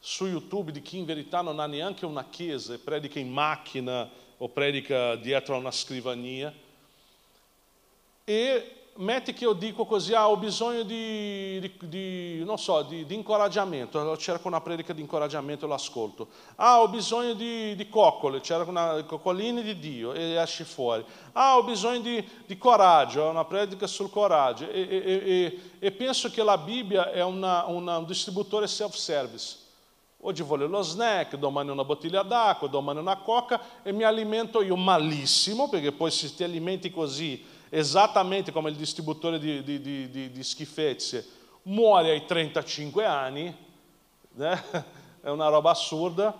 su 0.00 0.26
YouTube 0.26 0.72
di 0.72 0.82
chi 0.82 0.98
in 0.98 1.04
verità 1.04 1.42
non 1.42 1.60
ha 1.60 1.66
neanche 1.66 2.04
una 2.06 2.24
chiesa, 2.28 2.76
predica 2.76 3.20
in 3.20 3.30
macchina 3.30 4.10
o 4.38 4.48
predica 4.48 5.14
dietro 5.14 5.54
a 5.54 5.58
una 5.58 5.70
scrivania. 5.70 6.52
E 8.24 8.81
metti 8.96 9.32
che 9.32 9.44
io 9.44 9.52
dico 9.52 9.84
così, 9.84 10.12
ah, 10.12 10.28
ho 10.28 10.36
bisogno 10.36 10.82
di, 10.82 11.58
di, 11.60 11.72
di 11.88 12.44
non 12.44 12.58
so, 12.58 12.82
di, 12.82 13.06
di, 13.06 13.14
incoraggiamento, 13.14 14.16
cerco 14.16 14.48
una 14.48 14.60
predica 14.60 14.92
di 14.92 15.00
incoraggiamento 15.00 15.64
e 15.64 15.68
l'ascolto. 15.68 16.28
Ah, 16.56 16.80
ho 16.80 16.88
bisogno 16.88 17.32
di, 17.32 17.74
di 17.74 17.88
coccole, 17.88 18.42
cerco 18.42 18.70
una 18.70 19.02
coccoline 19.04 19.62
di 19.62 19.78
Dio 19.78 20.12
e 20.12 20.34
esci 20.34 20.64
fuori. 20.64 21.04
Ah, 21.32 21.56
ho 21.56 21.62
bisogno 21.62 22.00
di, 22.00 22.58
coraggio, 22.58 23.28
una 23.28 23.44
predica 23.44 23.86
sul 23.86 24.10
coraggio. 24.10 24.68
E, 24.68 24.80
e, 24.80 25.02
e, 25.06 25.60
e 25.78 25.90
penso 25.92 26.30
che 26.30 26.42
la 26.42 26.58
Bibbia 26.58 27.10
è 27.10 27.22
una, 27.22 27.64
una, 27.66 27.96
un 27.98 28.04
distributore 28.04 28.66
self-service. 28.66 29.60
Oggi 30.24 30.42
voglio 30.42 30.68
lo 30.68 30.82
snack, 30.82 31.34
domani 31.34 31.70
una 31.70 31.82
bottiglia 31.82 32.22
d'acqua, 32.22 32.68
domani 32.68 33.00
una 33.00 33.16
coca 33.16 33.60
e 33.82 33.90
mi 33.90 34.04
alimento 34.04 34.62
io 34.62 34.76
malissimo, 34.76 35.68
perché 35.68 35.90
poi 35.90 36.12
se 36.12 36.32
ti 36.32 36.44
alimenti 36.44 36.92
così, 36.92 37.44
esattamente 37.74 38.52
come 38.52 38.68
il 38.68 38.76
distributore 38.76 39.38
di, 39.38 39.62
di, 39.62 39.80
di, 39.80 40.30
di 40.30 40.42
schifezze, 40.42 41.26
muori 41.62 42.10
ai 42.10 42.26
35 42.26 43.06
anni, 43.06 43.56
eh? 44.38 44.58
è 45.22 45.30
una 45.30 45.48
roba 45.48 45.70
assurda, 45.70 46.36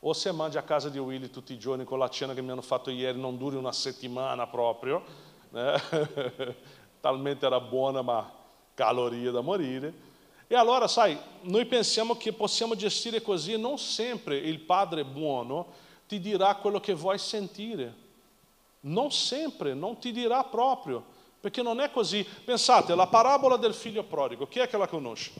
o 0.00 0.12
se 0.14 0.32
mangi 0.32 0.56
a 0.56 0.62
casa 0.62 0.88
di 0.88 0.98
Willy 0.98 1.28
tutti 1.28 1.52
i 1.52 1.58
giorni 1.58 1.84
con 1.84 1.98
la 1.98 2.08
cena 2.08 2.32
che 2.32 2.40
mi 2.40 2.52
hanno 2.52 2.62
fatto 2.62 2.88
ieri, 2.88 3.20
non 3.20 3.36
duri 3.36 3.56
una 3.56 3.70
settimana 3.70 4.46
proprio, 4.46 5.04
eh? 5.52 6.56
talmente 7.00 7.44
era 7.44 7.60
buona 7.60 8.00
ma 8.00 8.32
calorie 8.72 9.30
da 9.30 9.42
morire. 9.42 10.10
E 10.46 10.54
allora, 10.54 10.88
sai, 10.88 11.18
noi 11.42 11.66
pensiamo 11.66 12.16
che 12.16 12.32
possiamo 12.32 12.74
gestire 12.76 13.20
così, 13.20 13.58
non 13.58 13.76
sempre 13.76 14.38
il 14.38 14.60
padre 14.60 15.04
buono 15.04 15.90
ti 16.08 16.18
dirà 16.18 16.54
quello 16.54 16.80
che 16.80 16.94
vuoi 16.94 17.18
sentire. 17.18 18.01
Non 18.84 19.12
sempre, 19.12 19.74
non 19.74 19.98
ti 19.98 20.12
dirà 20.12 20.42
proprio, 20.44 21.04
perché 21.40 21.62
non 21.62 21.80
è 21.80 21.90
così. 21.90 22.24
Pensate, 22.24 22.94
la 22.94 23.06
parabola 23.06 23.56
del 23.56 23.74
figlio 23.74 24.04
prodigo, 24.04 24.46
chi 24.46 24.58
è 24.58 24.68
che 24.68 24.76
la 24.76 24.88
conosce? 24.88 25.32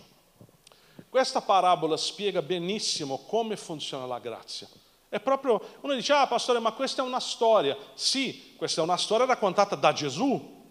Questa 1.09 1.43
parabola 1.43 1.97
spiega 1.97 2.41
benissimo 2.41 3.25
come 3.27 3.57
funziona 3.57 4.07
la 4.07 4.19
grazia. 4.19 4.67
È 5.09 5.21
proprio, 5.21 5.61
uno 5.83 5.93
dice, 5.93 6.15
ah 6.15 6.27
pastore, 6.27 6.59
ma 6.59 6.73
questa 6.73 7.03
è 7.03 7.05
una 7.05 7.21
storia. 7.21 7.77
Sì, 7.93 8.55
questa 8.57 8.81
è 8.81 8.85
una 8.85 8.97
storia 8.97 9.27
raccontata 9.27 9.77
da 9.77 9.93
Gesù. 9.93 10.65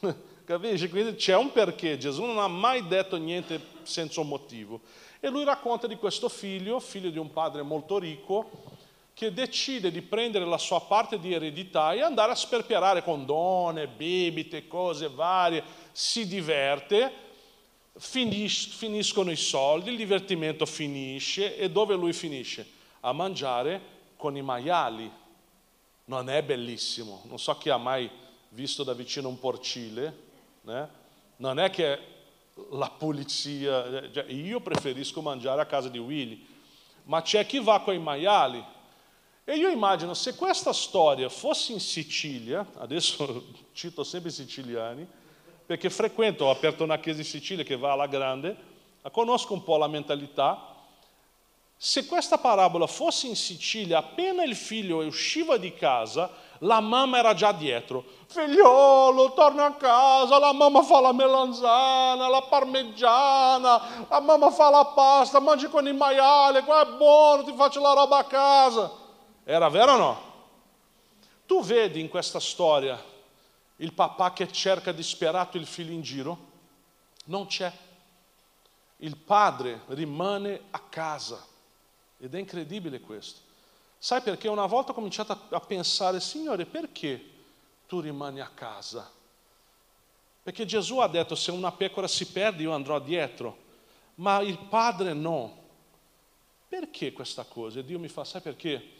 Capisci? 0.44 0.88
Quindi 0.88 1.14
c'è 1.14 1.36
un 1.36 1.52
perché. 1.52 1.96
Gesù 1.98 2.24
non 2.24 2.38
ha 2.38 2.48
mai 2.48 2.86
detto 2.88 3.16
niente 3.16 3.60
senza 3.82 4.20
un 4.20 4.26
motivo. 4.26 4.80
E 5.20 5.28
lui 5.28 5.44
racconta 5.44 5.86
di 5.86 5.96
questo 5.96 6.28
figlio, 6.28 6.80
figlio 6.80 7.10
di 7.10 7.18
un 7.18 7.32
padre 7.32 7.62
molto 7.62 7.98
ricco, 7.98 8.50
che 9.16 9.32
decide 9.32 9.90
di 9.90 10.02
prendere 10.02 10.44
la 10.44 10.58
sua 10.58 10.82
parte 10.82 11.18
di 11.18 11.32
eredità 11.32 11.94
e 11.94 12.02
andare 12.02 12.32
a 12.32 12.34
sperperare 12.34 13.02
con 13.02 13.24
donne, 13.24 13.88
bibite, 13.88 14.68
cose 14.68 15.08
varie, 15.08 15.64
si 15.90 16.28
diverte, 16.28 17.10
finis- 17.96 18.68
finiscono 18.68 19.30
i 19.30 19.36
soldi, 19.36 19.88
il 19.88 19.96
divertimento 19.96 20.66
finisce 20.66 21.56
e 21.56 21.70
dove 21.70 21.94
lui 21.94 22.12
finisce? 22.12 22.68
A 23.00 23.12
mangiare 23.12 23.80
con 24.16 24.36
i 24.36 24.42
maiali. 24.42 25.10
Non 26.04 26.28
è 26.28 26.42
bellissimo, 26.42 27.22
non 27.24 27.38
so 27.38 27.56
chi 27.56 27.70
ha 27.70 27.78
mai 27.78 28.10
visto 28.50 28.84
da 28.84 28.92
vicino 28.92 29.28
un 29.28 29.38
porcile, 29.38 30.18
né? 30.60 30.90
non 31.36 31.58
è 31.58 31.70
che 31.70 31.98
la 32.72 32.90
pulizia, 32.90 34.12
cioè, 34.12 34.26
io 34.28 34.60
preferisco 34.60 35.22
mangiare 35.22 35.62
a 35.62 35.66
casa 35.66 35.88
di 35.88 35.96
Willy, 35.96 36.46
ma 37.04 37.22
c'è 37.22 37.46
chi 37.46 37.60
va 37.60 37.80
con 37.80 37.94
i 37.94 37.98
maiali. 37.98 38.74
E 39.48 39.54
io 39.54 39.68
immagino 39.68 40.12
se 40.12 40.34
questa 40.34 40.72
storia 40.72 41.28
fosse 41.28 41.70
in 41.70 41.78
Sicilia, 41.78 42.66
adesso 42.78 43.44
cito 43.72 44.02
sempre 44.02 44.30
i 44.30 44.32
siciliani, 44.32 45.06
perché 45.64 45.88
frequento, 45.88 46.46
ho 46.46 46.50
aperto 46.50 46.82
una 46.82 46.98
chiesa 46.98 47.20
in 47.20 47.26
Sicilia 47.26 47.62
che 47.62 47.76
va 47.76 47.92
alla 47.92 48.08
grande, 48.08 48.56
conosco 49.12 49.52
un 49.52 49.62
po' 49.62 49.76
la 49.76 49.86
mentalità, 49.86 50.74
se 51.76 52.06
questa 52.06 52.38
parabola 52.38 52.88
fosse 52.88 53.28
in 53.28 53.36
Sicilia, 53.36 53.98
appena 53.98 54.42
il 54.42 54.56
figlio 54.56 55.04
usciva 55.04 55.58
di 55.58 55.72
casa, 55.74 56.28
la 56.60 56.80
mamma 56.80 57.18
era 57.18 57.32
già 57.32 57.52
dietro. 57.52 58.02
Figliolo, 58.26 59.32
torna 59.32 59.66
a 59.66 59.74
casa, 59.74 60.40
la 60.40 60.52
mamma 60.52 60.82
fa 60.82 61.00
la 61.00 61.12
melanzana, 61.12 62.26
la 62.26 62.42
parmigiana, 62.42 64.06
la 64.08 64.20
mamma 64.20 64.50
fa 64.50 64.70
la 64.70 64.86
pasta, 64.86 65.38
mangi 65.38 65.68
con 65.68 65.86
il 65.86 65.94
maiale, 65.94 66.64
qua 66.64 66.82
è 66.82 66.96
buono, 66.96 67.44
ti 67.44 67.52
faccio 67.54 67.80
la 67.80 67.92
roba 67.92 68.18
a 68.18 68.24
casa. 68.24 69.04
Era 69.48 69.68
vero 69.68 69.92
o 69.92 69.96
no? 69.96 70.34
Tu 71.46 71.62
vedi 71.62 72.00
in 72.00 72.08
questa 72.08 72.40
storia 72.40 73.00
il 73.76 73.92
papà 73.92 74.32
che 74.32 74.50
cerca 74.50 74.90
disperato 74.90 75.56
il 75.56 75.66
figlio 75.66 75.92
in 75.92 76.02
giro? 76.02 76.38
Non 77.26 77.46
c'è. 77.46 77.72
Il 78.96 79.16
padre 79.16 79.82
rimane 79.86 80.62
a 80.70 80.80
casa. 80.80 81.46
Ed 82.18 82.34
è 82.34 82.38
incredibile 82.40 82.98
questo. 83.00 83.38
Sai 83.96 84.20
perché 84.20 84.48
una 84.48 84.66
volta 84.66 84.90
ho 84.90 84.94
cominciato 84.94 85.38
a, 85.50 85.60
pensare, 85.60 86.18
Signore, 86.18 86.66
perché 86.66 87.24
tu 87.86 88.00
rimani 88.00 88.40
a 88.40 88.50
casa? 88.52 89.08
Perché 90.42 90.66
Gesù 90.66 90.98
ha 90.98 91.06
detto, 91.06 91.36
se 91.36 91.52
una 91.52 91.70
pecora 91.70 92.08
si 92.08 92.26
perde 92.26 92.64
io 92.64 92.72
andrò 92.72 92.98
dietro, 92.98 93.56
ma 94.16 94.40
il 94.40 94.58
Padre 94.58 95.12
no. 95.12 95.62
Perché 96.66 97.12
questa 97.12 97.44
cosa? 97.44 97.78
E 97.78 97.84
Dio 97.84 98.00
mi 98.00 98.08
fa, 98.08 98.24
sai 98.24 98.40
perché? 98.40 98.94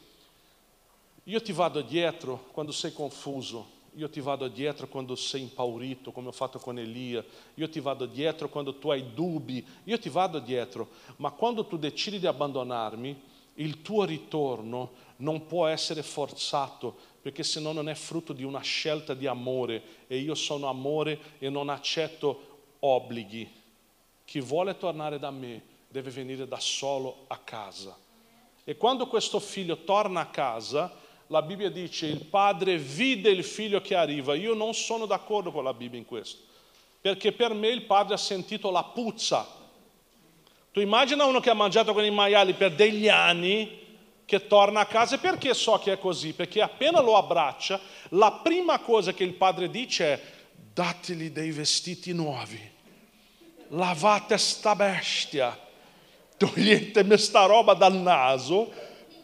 Io 1.29 1.43
ti 1.43 1.53
vado 1.53 1.81
dietro 1.81 2.47
quando 2.53 2.71
sei 2.71 2.93
confuso, 2.93 3.75
io 3.95 4.09
ti 4.09 4.21
vado 4.21 4.47
dietro 4.47 4.87
quando 4.87 5.17
sei 5.17 5.43
impaurito, 5.43 6.13
come 6.13 6.29
ho 6.29 6.33
fatto 6.33 6.61
con 6.61 6.79
Elia, 6.79 7.25
io 7.55 7.69
ti 7.69 7.81
vado 7.81 8.07
dietro 8.07 8.49
quando 8.49 8.77
tu 8.77 8.91
hai 8.91 9.13
dubbi, 9.13 9.67
io 9.85 9.99
ti 9.99 10.09
vado 10.09 10.39
dietro, 10.39 10.89
ma 11.17 11.33
quando 11.33 11.67
tu 11.67 11.79
decidi 11.79 12.21
di 12.21 12.29
abbandonarmi, 12.29 13.21
il 13.55 13.83
tuo 13.83 14.05
ritorno 14.05 14.93
non 15.17 15.47
può 15.47 15.67
essere 15.67 16.05
forzato, 16.05 16.95
perché 17.21 17.43
se 17.43 17.59
no 17.59 17.73
non 17.73 17.89
è 17.89 17.95
frutto 17.95 18.33
di 18.33 18.45
una 18.45 18.61
scelta 18.61 19.15
di 19.15 19.27
amore. 19.27 19.83
E 20.07 20.19
io 20.19 20.35
sono 20.35 20.69
amore 20.69 21.19
e 21.39 21.49
non 21.49 21.71
accetto 21.71 22.59
obblighi. 22.79 23.51
Chi 24.25 24.41
vuole 24.41 24.77
tornare 24.77 25.19
da 25.19 25.31
me 25.31 25.63
deve 25.89 26.11
venire 26.11 26.47
da 26.47 26.61
solo 26.61 27.25
a 27.29 27.39
casa. 27.39 27.97
E 28.63 28.77
quando 28.77 29.07
questo 29.07 29.41
figlio 29.41 29.85
torna 29.85 30.21
a 30.21 30.27
casa, 30.27 30.93
la 31.29 31.43
Bibbia 31.43 31.71
dice 31.71 32.07
il 32.07 32.25
padre 32.25 32.79
vide 32.79 33.31
il 33.31 33.45
figlio 33.45 33.81
che 33.81 33.95
arriva. 33.95 34.35
Io 34.35 34.55
non 34.55 34.75
sono 34.75 35.07
d'accordo 35.07 35.51
con 35.51 35.65
la 35.65 35.75
Bibbia 35.75 35.99
in 35.99 36.05
questo, 36.05 36.43
perché 37.01 37.33
per 37.33 37.55
me 37.55 37.69
il 37.69 37.83
padre 37.83 38.15
ha 38.15 38.19
sentito 38.19 38.71
la 38.71 38.85
puzza 38.85 39.57
tu 40.77 40.83
immagina 40.83 41.25
uno 41.25 41.41
che 41.41 41.49
ha 41.49 41.55
mangiato 41.55 41.95
con 41.95 42.05
i 42.05 42.11
maiali 42.11 42.53
per 42.53 42.75
degli 42.75 43.09
anni, 43.09 43.79
che 44.27 44.47
torna 44.47 44.81
a 44.81 44.85
casa, 44.85 45.17
perché 45.17 45.55
so 45.55 45.79
che 45.79 45.93
è 45.93 45.99
così? 45.99 46.35
Perché 46.35 46.61
appena 46.61 47.01
lo 47.01 47.17
abbraccia, 47.17 47.81
la 48.11 48.41
prima 48.43 48.79
cosa 48.81 49.15
che 49.15 49.25
il 49.25 49.33
padre 49.33 49.71
dice 49.71 50.05
è 50.05 50.21
dateli 50.75 51.33
dei 51.33 51.51
vestiti 51.51 52.13
nuovi, 52.13 52.61
lavate 53.69 54.37
sta 54.37 54.75
bestia, 54.75 55.59
toglietemi 56.37 57.17
sta 57.17 57.47
roba 57.47 57.73
dal 57.73 57.95
naso, 57.95 58.71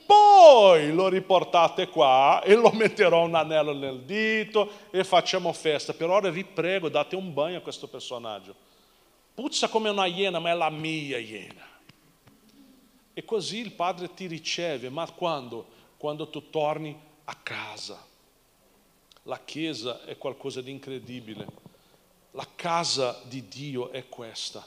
poi 0.07 0.93
lo 0.93 1.09
riportate 1.09 1.89
qua 1.89 2.43
e 2.43 2.55
lo 2.55 2.71
metterò 2.77 3.25
un 3.25 3.35
anello 3.35 3.73
nel 3.73 4.01
dito 4.01 4.71
e 4.91 5.05
facciamo 5.05 5.53
festa. 5.53 5.93
Per 5.93 6.09
ora 6.09 6.31
vi 6.31 6.45
prego, 6.45 6.89
date 6.89 7.17
un 7.17 7.33
bagno 7.33 7.59
a 7.59 7.61
questo 7.61 7.89
personaggio. 7.89 8.55
Puzza 9.35 9.69
come 9.69 9.89
una 9.89 10.07
iena, 10.07 10.39
ma 10.39 10.51
è 10.51 10.55
la 10.55 10.71
mia 10.71 11.19
iena. 11.19 11.67
E 13.15 13.25
così 13.25 13.59
il 13.59 13.73
Padre 13.73 14.13
ti 14.15 14.27
riceve, 14.27 14.89
ma 14.89 15.11
quando? 15.11 15.67
Quando 15.97 16.29
tu 16.29 16.51
torni 16.51 16.99
a 17.25 17.35
casa. 17.35 18.05
La 19.25 19.41
Chiesa 19.45 20.05
è 20.05 20.17
qualcosa 20.19 20.61
di 20.61 20.71
incredibile. 20.71 21.47
La 22.33 22.47
casa 22.55 23.21
di 23.25 23.47
Dio 23.47 23.91
è 23.91 24.09
questa. 24.09 24.67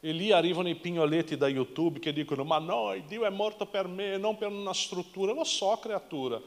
E 0.00 0.12
lì 0.12 0.30
arrivano 0.30 0.68
i 0.68 0.76
pignoletti 0.76 1.36
da 1.36 1.48
YouTube 1.48 1.98
che 1.98 2.12
dicono, 2.12 2.44
ma 2.44 2.58
no, 2.58 2.94
Dio 3.06 3.24
è 3.24 3.30
morto 3.30 3.66
per 3.66 3.86
me, 3.88 4.16
non 4.16 4.36
per 4.36 4.48
una 4.48 4.74
struttura. 4.74 5.32
Lo 5.32 5.44
so, 5.44 5.76
creatura. 5.80 6.40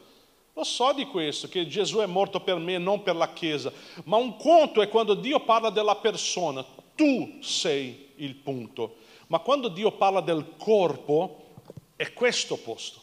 Lo 0.54 0.64
so 0.64 0.91
di 0.93 1.06
questo, 1.06 1.47
che 1.47 1.68
Gesù 1.68 1.99
è 1.99 2.06
morto 2.06 2.41
per 2.41 2.58
me, 2.58 2.78
non 2.78 3.04
per 3.04 3.16
la 3.16 3.32
Chiesa. 3.34 3.72
Ma 4.06 4.18
un 4.18 4.36
conto 4.38 4.82
è 4.82 4.89
quando 4.89 5.14
Dio 5.14 5.39
parla 5.41 5.70
della 5.70 5.95
persona 5.95 6.66
tu 6.95 7.38
sei 7.41 8.10
il 8.18 8.36
punto. 8.36 8.97
Ma 9.28 9.39
quando 9.39 9.70
Dio 9.70 9.91
parla 9.91 10.22
del 10.22 10.54
corpo, 10.58 11.54
è 11.95 12.14
questo 12.14 12.58
posto. 12.58 13.02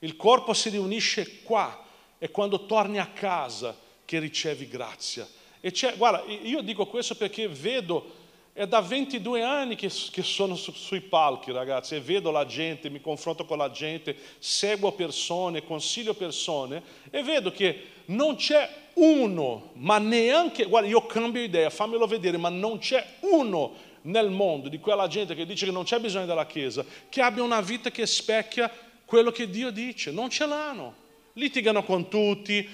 Il 0.00 0.16
corpo 0.16 0.52
si 0.52 0.68
riunisce 0.68 1.42
qua 1.42 1.84
e 2.18 2.30
quando 2.30 2.66
torni 2.66 2.98
a 2.98 3.06
casa 3.06 3.76
che 4.04 4.18
ricevi 4.18 4.68
grazia. 4.68 5.26
E 5.60 5.70
c'è, 5.70 5.96
guarda, 5.96 6.24
io 6.30 6.60
dico 6.60 6.86
questo 6.86 7.14
perché 7.14 7.48
vedo, 7.48 8.20
è 8.54 8.66
da 8.66 8.80
22 8.80 9.42
anni 9.42 9.76
che, 9.76 9.90
che 10.10 10.22
sono 10.22 10.56
su, 10.56 10.72
sui 10.72 11.00
palchi, 11.00 11.52
ragazzi, 11.52 11.94
e 11.94 12.00
vedo 12.00 12.30
la 12.30 12.44
gente, 12.44 12.90
mi 12.90 13.00
confronto 13.00 13.46
con 13.46 13.56
la 13.56 13.70
gente, 13.70 14.14
seguo 14.38 14.92
persone, 14.92 15.64
consiglio 15.64 16.12
persone 16.12 16.82
e 17.10 17.22
vedo 17.22 17.50
che 17.50 17.86
non 18.06 18.36
c'è 18.36 18.68
uno, 18.94 19.70
ma 19.74 19.96
neanche, 19.98 20.64
guarda, 20.64 20.88
io 20.88 21.06
cambio 21.06 21.42
idea, 21.42 21.70
fammelo 21.70 22.06
vedere, 22.06 22.36
ma 22.36 22.50
non 22.50 22.78
c'è 22.78 23.02
uno 23.20 23.90
nel 24.02 24.28
mondo 24.28 24.68
di 24.68 24.78
quella 24.78 25.06
gente 25.06 25.34
che 25.34 25.46
dice 25.46 25.64
che 25.64 25.72
non 25.72 25.84
c'è 25.84 25.98
bisogno 25.98 26.26
della 26.26 26.46
Chiesa, 26.46 26.84
che 27.08 27.22
abbia 27.22 27.42
una 27.42 27.60
vita 27.62 27.90
che 27.90 28.04
specchia 28.04 28.70
quello 29.06 29.30
che 29.30 29.48
Dio 29.48 29.70
dice, 29.70 30.10
non 30.10 30.28
ce 30.28 30.46
l'hanno. 30.46 31.00
Litigano 31.34 31.82
con 31.84 32.08
tutti, 32.08 32.68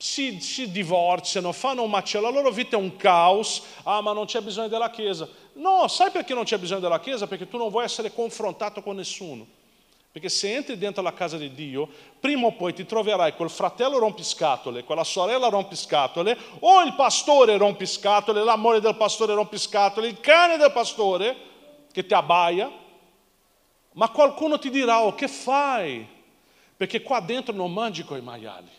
si, 0.00 0.40
si 0.40 0.70
divorziano, 0.70 1.50
fanno 1.50 1.82
un 1.82 1.90
macello, 1.90 2.30
la 2.30 2.36
loro 2.36 2.52
vita 2.52 2.76
è 2.76 2.80
un 2.80 2.96
caos, 2.96 3.64
ah 3.82 4.00
ma 4.00 4.12
non 4.12 4.26
c'è 4.26 4.40
bisogno 4.40 4.68
della 4.68 4.90
Chiesa. 4.90 5.28
No, 5.54 5.88
sai 5.88 6.12
perché 6.12 6.34
non 6.34 6.44
c'è 6.44 6.56
bisogno 6.56 6.80
della 6.80 7.00
Chiesa? 7.00 7.26
Perché 7.26 7.48
tu 7.48 7.58
non 7.58 7.68
vuoi 7.68 7.84
essere 7.84 8.14
confrontato 8.14 8.80
con 8.80 8.94
nessuno. 8.94 9.44
Perché 10.10 10.28
se 10.28 10.54
entri 10.54 10.78
dentro 10.78 11.02
la 11.02 11.12
casa 11.12 11.36
di 11.36 11.52
Dio, 11.52 11.88
prima 12.20 12.46
o 12.46 12.52
poi 12.52 12.72
ti 12.72 12.86
troverai 12.86 13.34
quel 13.34 13.50
fratello 13.50 13.98
rompiscatole, 13.98 14.84
quella 14.84 15.04
sorella 15.04 15.48
rompiscatole, 15.48 16.36
o 16.60 16.80
il 16.82 16.94
pastore 16.94 17.56
rompiscatole, 17.56 18.44
l'amore 18.44 18.80
del 18.80 18.96
pastore 18.96 19.34
rompiscatole, 19.34 20.06
il 20.06 20.20
cane 20.20 20.56
del 20.56 20.72
pastore 20.72 21.36
che 21.92 22.06
ti 22.06 22.14
abbaia, 22.14 22.70
ma 23.94 24.08
qualcuno 24.10 24.60
ti 24.60 24.70
dirà, 24.70 25.02
oh 25.02 25.14
che 25.14 25.26
fai? 25.26 26.06
Perché 26.76 27.02
qua 27.02 27.18
dentro 27.18 27.52
non 27.52 27.72
mangi 27.72 28.04
coi 28.04 28.22
maiali. 28.22 28.70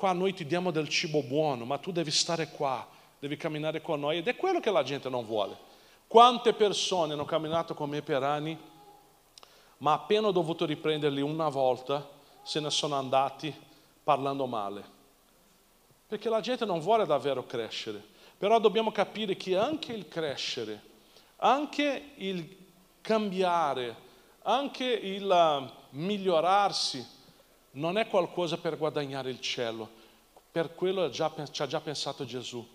Qua 0.00 0.12
noi 0.12 0.32
ti 0.32 0.46
diamo 0.46 0.70
del 0.70 0.88
cibo 0.88 1.22
buono, 1.22 1.66
ma 1.66 1.76
tu 1.76 1.92
devi 1.92 2.10
stare 2.10 2.48
qua, 2.48 2.88
devi 3.18 3.36
camminare 3.36 3.82
con 3.82 4.00
noi 4.00 4.16
ed 4.16 4.28
è 4.28 4.34
quello 4.34 4.58
che 4.58 4.70
la 4.70 4.82
gente 4.82 5.10
non 5.10 5.26
vuole. 5.26 5.54
Quante 6.06 6.54
persone 6.54 7.12
hanno 7.12 7.26
camminato 7.26 7.74
con 7.74 7.90
me 7.90 8.00
per 8.00 8.22
anni 8.22 8.58
ma 9.76 9.92
appena 9.92 10.28
ho 10.28 10.32
dovuto 10.32 10.64
riprenderli 10.64 11.20
una 11.20 11.50
volta 11.50 12.08
se 12.42 12.60
ne 12.60 12.70
sono 12.70 12.94
andati 12.94 13.54
parlando 14.02 14.46
male. 14.46 14.82
Perché 16.06 16.30
la 16.30 16.40
gente 16.40 16.64
non 16.64 16.80
vuole 16.80 17.04
davvero 17.04 17.44
crescere, 17.44 18.02
però 18.38 18.58
dobbiamo 18.58 18.92
capire 18.92 19.36
che 19.36 19.54
anche 19.54 19.92
il 19.92 20.08
crescere, 20.08 20.80
anche 21.36 22.12
il 22.14 22.56
cambiare, 23.02 23.94
anche 24.44 24.86
il 24.86 25.28
uh, 25.28 25.70
migliorarsi 25.90 27.18
non 27.72 27.98
è 27.98 28.08
qualcosa 28.08 28.58
per 28.58 28.76
guadagnare 28.76 29.30
il 29.30 29.40
cielo, 29.40 29.88
per 30.50 30.74
quello 30.74 31.08
già, 31.10 31.32
ci 31.50 31.62
ha 31.62 31.66
già 31.66 31.80
pensato 31.80 32.24
Gesù. 32.24 32.66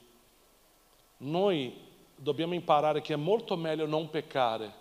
Noi 1.18 1.74
dobbiamo 2.16 2.54
imparare 2.54 3.02
che 3.02 3.14
è 3.14 3.18
molto 3.18 3.58
meglio 3.58 3.86
non 3.86 4.10
peccare 4.10 4.72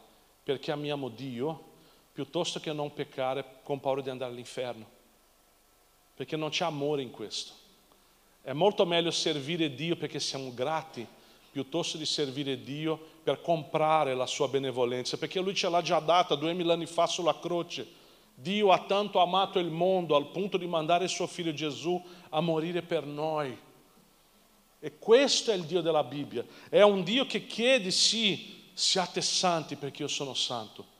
perché 0.43 0.71
amiamo 0.71 1.09
Dio 1.09 1.73
piuttosto 2.13 2.61
che 2.61 2.73
non 2.73 2.93
peccare 2.93 3.57
con 3.65 3.81
paura 3.81 4.01
di 4.01 4.11
andare 4.11 4.31
all'inferno, 4.31 4.87
perché 6.15 6.37
non 6.37 6.51
c'è 6.51 6.65
amore 6.65 7.03
in 7.03 7.11
questo. 7.11 7.53
È 8.41 8.53
molto 8.53 8.87
meglio 8.87 9.11
servire 9.11 9.75
Dio 9.75 9.97
perché 9.97 10.21
siamo 10.21 10.55
grati, 10.55 11.05
piuttosto 11.51 11.97
di 11.97 12.07
servire 12.07 12.63
Dio 12.63 13.01
per 13.23 13.41
comprare 13.41 14.15
la 14.15 14.27
sua 14.27 14.47
benevolenza, 14.47 15.17
perché 15.17 15.41
Lui 15.41 15.55
ce 15.55 15.69
l'ha 15.69 15.83
già 15.83 15.99
data 15.99 16.37
duemila 16.37 16.75
anni 16.75 16.87
fa 16.87 17.07
sulla 17.07 17.37
croce. 17.39 18.03
Dio 18.35 18.73
ha 18.73 18.81
tanto 18.81 19.21
amato 19.21 19.59
il 19.59 19.71
mondo 19.71 20.17
al 20.17 20.31
punto 20.31 20.57
di 20.57 20.67
mandare 20.67 21.05
il 21.05 21.11
suo 21.11 21.27
figlio 21.27 21.53
Gesù 21.53 22.03
a 22.31 22.41
morire 22.41 22.83
per 22.83 23.05
noi. 23.07 23.57
E 24.81 24.99
questo 24.99 25.51
è 25.51 25.55
il 25.55 25.65
Dio 25.65 25.81
della 25.81 26.05
Bibbia. 26.05 26.45
È 26.69 26.83
un 26.83 27.03
Dio 27.03 27.27
che 27.27 27.47
chiede, 27.47 27.91
sì, 27.91 28.63
siate 28.75 29.21
santi 29.23 29.77
perché 29.77 30.03
io 30.03 30.09
sono 30.09 30.35
santo 30.35 30.93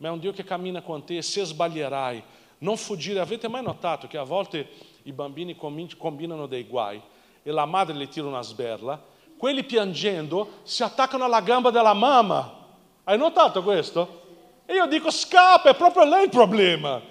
ma 0.00 0.08
è 0.08 0.10
un 0.10 0.18
Dio 0.18 0.32
che 0.32 0.44
cammina 0.44 0.80
con 0.80 1.04
te 1.04 1.18
e 1.18 1.22
se 1.22 1.44
sbaglierai, 1.44 2.22
non 2.58 2.76
fuggire. 2.78 3.20
Avete 3.20 3.48
mai 3.48 3.62
notato 3.62 4.06
che 4.06 4.16
a 4.16 4.22
volte 4.22 4.68
i 5.02 5.12
bambini 5.12 5.56
combinano 5.56 6.46
dei 6.46 6.64
guai 6.64 7.00
e 7.42 7.50
la 7.50 7.66
madre 7.66 7.94
le 7.94 8.08
tira 8.08 8.26
una 8.26 8.42
sberla, 8.42 9.02
quelli 9.36 9.62
piangendo 9.64 10.60
si 10.62 10.82
attaccano 10.82 11.24
alla 11.24 11.42
gamba 11.42 11.70
della 11.70 11.92
mamma. 11.92 12.68
Hai 13.04 13.18
notato 13.18 13.62
questo? 13.62 14.19
E 14.70 14.74
io 14.74 14.86
dico 14.86 15.10
scappa, 15.10 15.70
è 15.70 15.74
proprio 15.74 16.04
lei 16.04 16.22
il 16.22 16.30
problema. 16.30 17.02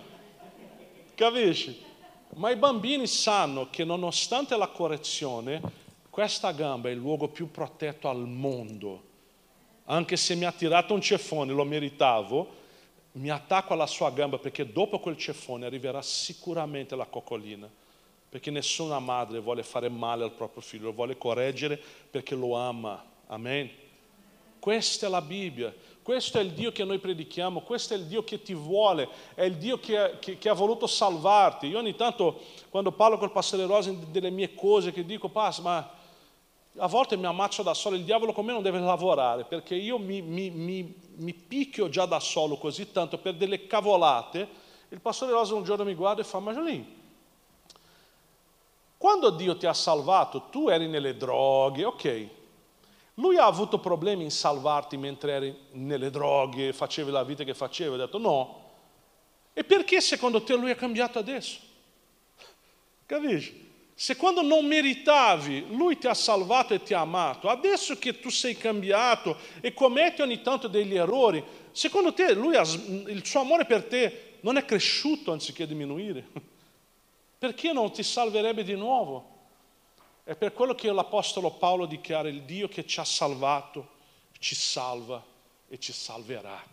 Capisci? 1.13 1.77
Ma 2.35 2.51
i 2.51 2.55
bambini 2.55 3.05
sanno 3.05 3.67
che 3.69 3.83
nonostante 3.83 4.55
la 4.55 4.67
correzione, 4.67 5.61
questa 6.09 6.53
gamba 6.53 6.87
è 6.87 6.93
il 6.93 6.99
luogo 6.99 7.27
più 7.27 7.51
protetto 7.51 8.07
al 8.07 8.25
mondo. 8.25 9.03
Anche 9.87 10.15
se 10.15 10.35
mi 10.35 10.45
ha 10.45 10.53
tirato 10.53 10.93
un 10.93 11.01
ceffone, 11.01 11.51
lo 11.51 11.65
meritavo, 11.65 12.47
mi 13.13 13.29
attacco 13.29 13.73
alla 13.73 13.87
sua 13.87 14.09
gamba 14.11 14.37
perché 14.37 14.71
dopo 14.71 14.99
quel 14.99 15.17
ceffone 15.17 15.65
arriverà 15.65 16.01
sicuramente 16.01 16.95
la 16.95 17.07
coccolina, 17.07 17.69
perché 18.29 18.51
nessuna 18.51 18.99
madre 18.99 19.41
vuole 19.41 19.63
fare 19.63 19.89
male 19.89 20.23
al 20.23 20.31
proprio 20.31 20.61
figlio, 20.61 20.85
lo 20.85 20.93
vuole 20.93 21.17
correggere 21.17 21.77
perché 22.09 22.35
lo 22.35 22.55
ama. 22.55 23.03
Amen. 23.27 23.69
Questa 24.59 25.07
è 25.07 25.09
la 25.09 25.21
Bibbia, 25.21 25.73
questo 26.09 26.39
è 26.39 26.41
il 26.41 26.53
Dio 26.53 26.71
che 26.71 26.83
noi 26.83 26.97
predichiamo, 26.97 27.61
questo 27.61 27.93
è 27.93 27.97
il 27.97 28.05
Dio 28.05 28.23
che 28.23 28.41
ti 28.41 28.55
vuole, 28.55 29.07
è 29.35 29.43
il 29.43 29.57
Dio 29.57 29.79
che, 29.79 30.17
che, 30.19 30.39
che 30.39 30.49
ha 30.49 30.53
voluto 30.53 30.87
salvarti. 30.87 31.67
Io 31.67 31.77
ogni 31.77 31.95
tanto 31.95 32.39
quando 32.71 32.91
parlo 32.91 33.19
col 33.19 33.31
pastore 33.31 33.67
Rosin 33.67 34.11
delle 34.11 34.31
mie 34.31 34.55
cose, 34.55 34.91
che 34.91 35.05
dico, 35.05 35.29
Pas, 35.29 35.59
ma 35.59 35.87
a 36.77 36.87
volte 36.87 37.15
mi 37.15 37.27
ammazzo 37.27 37.61
da 37.61 37.75
solo, 37.75 37.95
il 37.95 38.05
diavolo 38.05 38.33
con 38.33 38.43
me 38.43 38.53
non 38.53 38.63
deve 38.63 38.79
lavorare 38.79 39.43
perché 39.43 39.75
io 39.75 39.99
mi, 39.99 40.23
mi, 40.23 40.49
mi, 40.49 40.95
mi 41.17 41.33
picchio 41.35 41.89
già 41.89 42.07
da 42.07 42.19
solo 42.19 42.57
così 42.57 42.91
tanto 42.91 43.19
per 43.19 43.35
delle 43.35 43.67
cavolate. 43.67 44.47
Il 44.89 45.01
pastore 45.01 45.31
Rosa 45.31 45.53
un 45.53 45.63
giorno 45.63 45.83
mi 45.83 45.93
guarda 45.93 46.21
e 46.21 46.25
fa, 46.25 46.39
ma 46.39 46.53
Gianni, 46.53 46.97
quando 48.97 49.29
Dio 49.29 49.55
ti 49.57 49.67
ha 49.67 49.73
salvato, 49.75 50.47
tu 50.49 50.69
eri 50.69 50.87
nelle 50.87 51.15
droghe, 51.15 51.85
ok. 51.85 52.27
Lui 53.19 53.37
ha 53.37 53.45
avuto 53.45 53.79
problemi 53.79 54.23
in 54.23 54.31
salvarti 54.31 54.95
mentre 54.95 55.31
eri 55.33 55.57
nelle 55.71 56.09
droghe, 56.09 56.71
facevi 56.71 57.11
la 57.11 57.23
vita 57.23 57.43
che 57.43 57.53
facevi, 57.53 57.95
ha 57.95 57.97
detto 57.97 58.17
no. 58.17 58.67
E 59.51 59.65
perché 59.65 59.99
secondo 59.99 60.41
te 60.41 60.55
lui 60.55 60.71
è 60.71 60.75
cambiato 60.75 61.19
adesso? 61.19 61.59
Capisci? 63.05 63.67
Se 63.93 64.15
quando 64.15 64.41
non 64.41 64.65
meritavi, 64.65 65.75
lui 65.75 65.97
ti 65.97 66.07
ha 66.07 66.13
salvato 66.13 66.73
e 66.73 66.81
ti 66.81 66.93
ha 66.93 67.01
amato, 67.01 67.49
adesso 67.49 67.97
che 67.97 68.21
tu 68.21 68.29
sei 68.29 68.55
cambiato 68.55 69.35
e 69.59 69.73
commetti 69.73 70.21
ogni 70.21 70.41
tanto 70.41 70.69
degli 70.69 70.95
errori, 70.95 71.43
secondo 71.71 72.13
te 72.13 72.31
lui 72.31 72.55
il 72.55 73.21
suo 73.25 73.41
amore 73.41 73.65
per 73.65 73.83
te 73.83 74.37
non 74.39 74.55
è 74.55 74.63
cresciuto 74.63 75.33
anziché 75.33 75.67
diminuire? 75.67 76.25
Perché 77.37 77.73
non 77.73 77.91
ti 77.91 78.01
salverebbe 78.01 78.63
di 78.63 78.75
nuovo? 78.75 79.38
È 80.29 80.35
per 80.35 80.53
quello 80.53 80.75
che 80.75 80.91
l'Apostolo 80.91 81.49
Paolo 81.49 81.87
dichiara 81.87 82.29
il 82.29 82.43
Dio 82.43 82.67
che 82.67 82.85
ci 82.85 82.99
ha 82.99 83.03
salvato, 83.03 83.87
ci 84.37 84.53
salva 84.53 85.25
e 85.67 85.79
ci 85.79 85.91
salverà. 85.91 86.63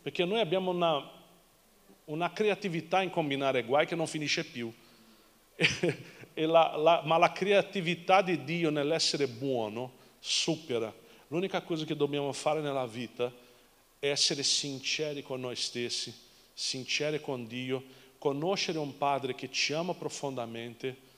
Perché 0.00 0.24
noi 0.24 0.38
abbiamo 0.38 0.70
una, 0.70 1.10
una 2.04 2.32
creatività 2.32 3.02
in 3.02 3.10
combinare 3.10 3.64
guai 3.64 3.84
che 3.84 3.96
non 3.96 4.06
finisce 4.06 4.44
più. 4.44 4.72
la, 6.34 6.76
la, 6.76 7.02
ma 7.04 7.18
la 7.18 7.32
creatività 7.32 8.22
di 8.22 8.44
Dio 8.44 8.70
nell'essere 8.70 9.26
buono 9.26 9.94
supera. 10.20 10.94
L'unica 11.26 11.62
cosa 11.62 11.84
che 11.84 11.96
dobbiamo 11.96 12.32
fare 12.32 12.60
nella 12.60 12.86
vita 12.86 13.32
è 13.98 14.08
essere 14.08 14.44
sinceri 14.44 15.24
con 15.24 15.40
noi 15.40 15.56
stessi, 15.56 16.14
sinceri 16.54 17.20
con 17.20 17.44
Dio, 17.48 17.82
conoscere 18.18 18.78
un 18.78 18.96
Padre 18.96 19.34
che 19.34 19.50
ci 19.50 19.72
ama 19.72 19.94
profondamente 19.94 21.10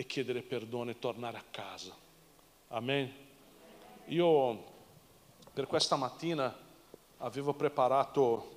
e 0.00 0.06
chiedere 0.06 0.40
perdono 0.40 0.88
e 0.88 0.98
tornare 0.98 1.36
a 1.36 1.44
casa. 1.50 1.94
Amen. 2.68 3.12
Io 4.06 4.64
per 5.52 5.66
questa 5.66 5.94
mattina 5.96 6.56
avevo 7.18 7.52
preparato 7.52 8.56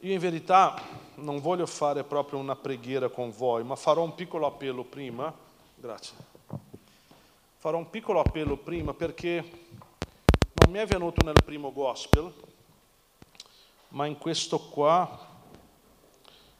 io 0.00 0.12
in 0.12 0.18
verità 0.18 0.82
non 1.14 1.40
voglio 1.40 1.66
fare 1.66 2.02
proprio 2.02 2.40
una 2.40 2.56
preghiera 2.56 3.08
con 3.08 3.30
voi, 3.30 3.62
ma 3.62 3.76
farò 3.76 4.02
un 4.02 4.16
piccolo 4.16 4.48
appello 4.48 4.82
prima. 4.82 5.32
Grazie. 5.76 6.16
Farò 7.58 7.78
un 7.78 7.88
piccolo 7.88 8.18
appello 8.18 8.56
prima 8.56 8.92
perché 8.94 9.48
non 10.54 10.72
mi 10.72 10.80
è 10.80 10.86
venuto 10.86 11.24
nel 11.24 11.40
primo 11.44 11.72
gospel, 11.72 12.34
ma 13.90 14.06
in 14.06 14.18
questo 14.18 14.58
qua. 14.58 15.30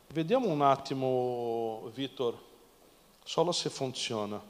Vediamo 0.07 0.47
un 0.47 0.63
attimo, 0.63 1.91
Vittor, 1.95 2.51
solo 3.23 3.53
se 3.53 3.71
funziona. 3.71 4.41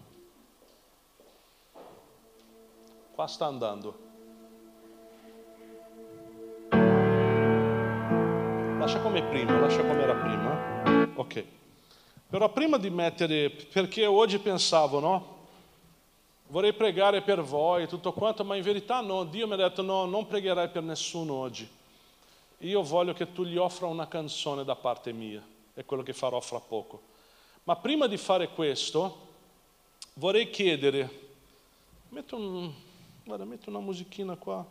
Qua 3.14 3.26
sta 3.26 3.46
andando. 3.46 4.10
Lascia 8.78 9.00
come 9.00 9.22
prima, 9.22 9.60
lascia 9.60 9.80
come 9.80 10.02
era 10.02 10.14
prima. 10.14 11.12
Ok. 11.14 11.44
Però 12.28 12.50
prima 12.50 12.78
di 12.78 12.90
mettere, 12.90 13.50
perché 13.50 14.06
oggi 14.06 14.38
pensavo, 14.38 14.98
no? 14.98 15.40
Vorrei 16.48 16.72
pregare 16.72 17.22
per 17.22 17.42
voi 17.42 17.86
tutto 17.86 18.12
quanto, 18.12 18.44
ma 18.44 18.56
in 18.56 18.62
verità 18.62 19.00
no, 19.00 19.24
Dio 19.24 19.46
mi 19.46 19.52
ha 19.52 19.56
detto 19.56 19.82
no, 19.82 20.06
non 20.06 20.26
pregherai 20.26 20.68
per 20.68 20.82
nessuno 20.82 21.34
oggi. 21.34 21.68
Io 22.58 22.82
voglio 22.82 23.12
che 23.12 23.32
tu 23.32 23.44
gli 23.44 23.56
offra 23.56 23.86
una 23.86 24.08
canzone 24.08 24.64
da 24.64 24.74
parte 24.74 25.12
mia, 25.12 25.42
è 25.74 25.84
quello 25.84 26.02
che 26.02 26.12
farò 26.12 26.40
fra 26.40 26.58
poco. 26.58 27.11
Ma 27.64 27.76
prima 27.76 28.08
di 28.08 28.16
fare 28.16 28.48
questo, 28.48 29.18
vorrei 30.14 30.50
chiedere, 30.50 31.08
metto, 32.08 32.36
un, 32.36 32.72
guarda, 33.24 33.44
metto 33.44 33.70
una 33.70 33.78
musichina 33.78 34.34
qua, 34.34 34.66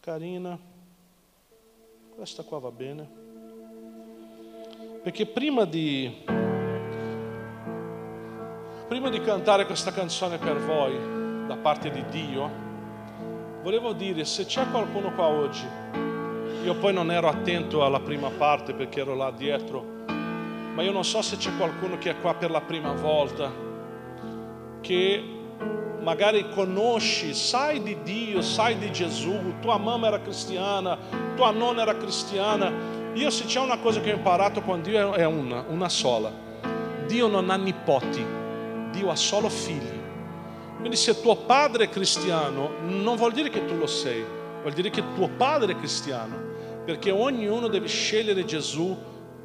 carina, 0.00 0.58
questa 2.14 2.42
qua 2.42 2.58
va 2.58 2.70
bene. 2.70 3.08
Perché 5.02 5.24
prima 5.24 5.64
di, 5.64 6.22
prima 8.88 9.08
di 9.08 9.20
cantare 9.22 9.64
questa 9.64 9.92
canzone 9.92 10.36
per 10.36 10.58
voi, 10.58 11.46
da 11.46 11.56
parte 11.56 11.90
di 11.90 12.04
Dio, 12.10 12.50
volevo 13.62 13.94
dire, 13.94 14.26
se 14.26 14.44
c'è 14.44 14.68
qualcuno 14.70 15.14
qua 15.14 15.28
oggi 15.28 15.66
Io 16.64 16.74
poi 16.76 16.92
non 16.92 17.10
ero 17.10 17.28
attento 17.28 17.82
alla 17.82 18.00
prima 18.00 18.28
parte 18.28 18.74
perché 18.74 19.00
ero 19.00 19.14
là 19.14 19.30
dietro, 19.30 19.93
ma 20.74 20.82
io 20.82 20.90
non 20.90 21.04
so 21.04 21.22
se 21.22 21.36
c'è 21.36 21.56
qualcuno 21.56 21.98
che 21.98 22.10
è 22.10 22.20
qua 22.20 22.34
per 22.34 22.50
la 22.50 22.60
prima 22.60 22.92
volta, 22.92 23.50
che 24.80 25.22
magari 26.00 26.48
conosci, 26.50 27.32
sai 27.32 27.82
di 27.82 28.02
Dio, 28.02 28.42
sai 28.42 28.76
di 28.78 28.90
Gesù, 28.92 29.54
tua 29.60 29.78
mamma 29.78 30.08
era 30.08 30.20
cristiana, 30.20 30.98
tua 31.36 31.50
nonna 31.50 31.82
era 31.82 31.96
cristiana. 31.96 32.70
Io 33.14 33.30
se 33.30 33.44
c'è 33.44 33.60
una 33.60 33.78
cosa 33.78 34.00
che 34.00 34.12
ho 34.12 34.16
imparato 34.16 34.60
con 34.62 34.82
Dio 34.82 35.14
è 35.14 35.24
una, 35.24 35.64
una 35.68 35.88
sola. 35.88 36.30
Dio 37.06 37.28
non 37.28 37.48
ha 37.50 37.56
nipoti, 37.56 38.24
Dio 38.90 39.10
ha 39.10 39.16
solo 39.16 39.48
figli. 39.48 40.02
Quindi 40.78 40.96
se 40.96 41.20
tuo 41.20 41.36
padre 41.36 41.84
è 41.84 41.88
cristiano, 41.88 42.72
non 42.82 43.16
vuol 43.16 43.32
dire 43.32 43.48
che 43.48 43.64
tu 43.64 43.76
lo 43.76 43.86
sei, 43.86 44.24
vuol 44.60 44.74
dire 44.74 44.90
che 44.90 45.02
tuo 45.14 45.28
padre 45.28 45.72
è 45.72 45.76
cristiano 45.76 46.52
perché 46.84 47.10
ognuno 47.10 47.68
deve 47.68 47.88
scegliere 47.88 48.44
Gesù 48.44 48.96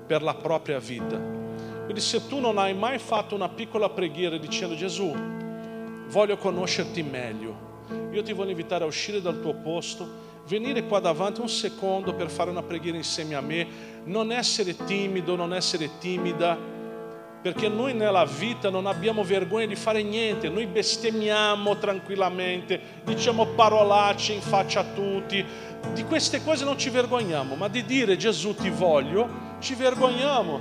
per 0.10 0.24
la 0.24 0.34
propria 0.34 0.80
vita. 0.80 1.22
Quindi 1.84 1.99
se 1.99 2.26
tu 2.26 2.39
non 2.39 2.57
hai 2.57 2.74
mai 2.74 2.97
fatto 2.97 3.36
una 3.36 3.47
piccola 3.47 3.89
preghiera 3.89 4.38
dicendo 4.38 4.74
Gesù, 4.74 5.16
voglio 6.07 6.36
conoscerti 6.36 7.03
meglio, 7.03 7.86
io 8.12 8.24
ti 8.24 8.34
voglio 8.34 8.49
invitare 8.49 8.84
a 8.84 8.88
uscire 8.88 9.22
dal 9.22 9.39
tuo 9.39 9.53
posto, 9.53 10.07
venire 10.47 10.88
qua 10.88 10.99
davanti 10.99 11.41
un 11.41 11.47
secondo 11.49 12.16
per 12.16 12.32
fare 12.32 12.49
una 12.49 12.64
preghiera 12.64 12.97
insieme 12.97 13.36
a 13.36 13.41
me, 13.41 13.68
non 14.05 14.32
essere 14.32 14.76
timido, 14.76 15.36
non 15.36 15.53
essere 15.53 15.91
timida, 15.99 16.57
perché 17.39 17.70
noi 17.70 17.93
nella 17.93 18.26
vita 18.26 18.72
non 18.72 18.88
abbiamo 18.88 19.24
vergogna 19.24 19.68
di 19.68 19.76
fare 19.76 20.01
niente, 20.01 20.49
noi 20.49 20.66
bestemmiamo 20.66 21.78
tranquillamente, 21.78 22.82
diciamo 23.03 23.45
parolacce 23.45 24.34
in 24.34 24.41
faccia 24.41 24.80
a 24.80 24.86
tutti, 24.86 25.45
di 25.93 26.03
queste 26.05 26.43
cose 26.43 26.66
non 26.66 26.80
ci 26.80 26.89
vergogniamo, 26.89 27.53
ma 27.53 27.68
di 27.68 27.86
dire 27.86 28.18
Gesù 28.18 28.55
ti 28.55 28.72
voglio, 28.72 29.48
ci 29.60 29.76
vergogniamo, 29.76 30.60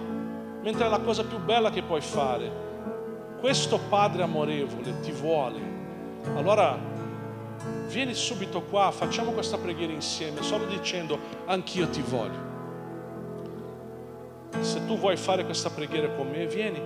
mentre 0.63 0.87
è 0.87 0.89
la 0.89 1.01
cosa 1.01 1.25
più 1.25 1.39
bella 1.39 1.71
che 1.71 1.83
puoi 1.83 2.01
fare. 2.01 2.67
Questo 3.41 3.79
Padre 3.89 4.23
amorevole 4.23 5.01
ti 5.01 5.13
vuole. 5.13 5.61
Allora 6.35 6.77
vieni 7.87 8.15
subito 8.15 8.63
qua, 8.63 8.91
facciamo 8.91 9.31
questa 9.31 9.57
preghiera 9.57 9.93
insieme, 9.93 10.43
solo 10.43 10.67
dicendo 10.67 11.19
anch'io 11.47 11.89
ti 11.89 12.03
voglio. 12.03 12.47
Se 14.61 14.85
tu 14.87 14.99
vuoi 14.99 15.17
fare 15.17 15.45
questa 15.45 15.71
preghiera 15.71 16.09
con 16.11 16.29
me, 16.29 16.47
vieni 16.47 16.81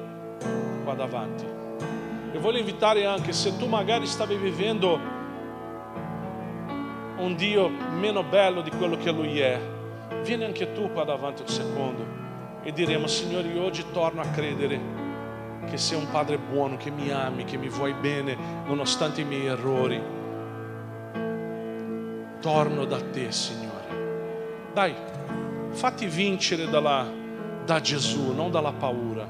qua 0.85 0.95
davanti. 0.95 1.45
E 2.33 2.39
voglio 2.39 2.59
invitare 2.59 3.07
anche, 3.07 3.33
se 3.33 3.57
tu 3.57 3.67
magari 3.67 4.07
stavi 4.07 4.37
vivendo 4.37 4.99
un 7.17 7.35
Dio 7.37 7.69
meno 7.69 8.23
bello 8.23 8.63
di 8.63 8.71
quello 8.71 8.97
che 8.97 9.11
Lui 9.11 9.39
è, 9.39 9.61
vieni 10.23 10.45
anche 10.45 10.73
tu 10.73 10.91
qua 10.93 11.05
davanti 11.05 11.43
un 11.43 11.49
secondo 11.49 12.21
e 12.63 12.73
diremo, 12.73 13.07
Signore, 13.07 13.49
io 13.49 13.65
oggi 13.65 13.85
torno 13.93 14.21
a 14.21 14.27
credere 14.27 14.81
che 15.69 15.77
sei 15.77 15.99
un 15.99 16.09
Padre 16.11 16.39
buono, 16.39 16.77
che 16.77 16.91
mi 16.91 17.11
ami, 17.11 17.45
che 17.45 17.57
mi 17.57 17.69
vuoi 17.69 17.93
bene, 17.95 18.37
nonostante 18.67 19.21
i 19.21 19.25
miei 19.25 19.47
errori. 19.47 20.01
Torno 22.41 22.85
da 22.85 23.01
te, 23.01 23.31
Signore. 23.31 24.71
Dai, 24.73 24.95
fatti 25.71 26.07
vincere 26.07 26.69
dalla, 26.69 27.09
da 27.65 27.81
Gesù, 27.81 28.33
non 28.33 28.51
dalla 28.51 28.73
paura. 28.73 29.27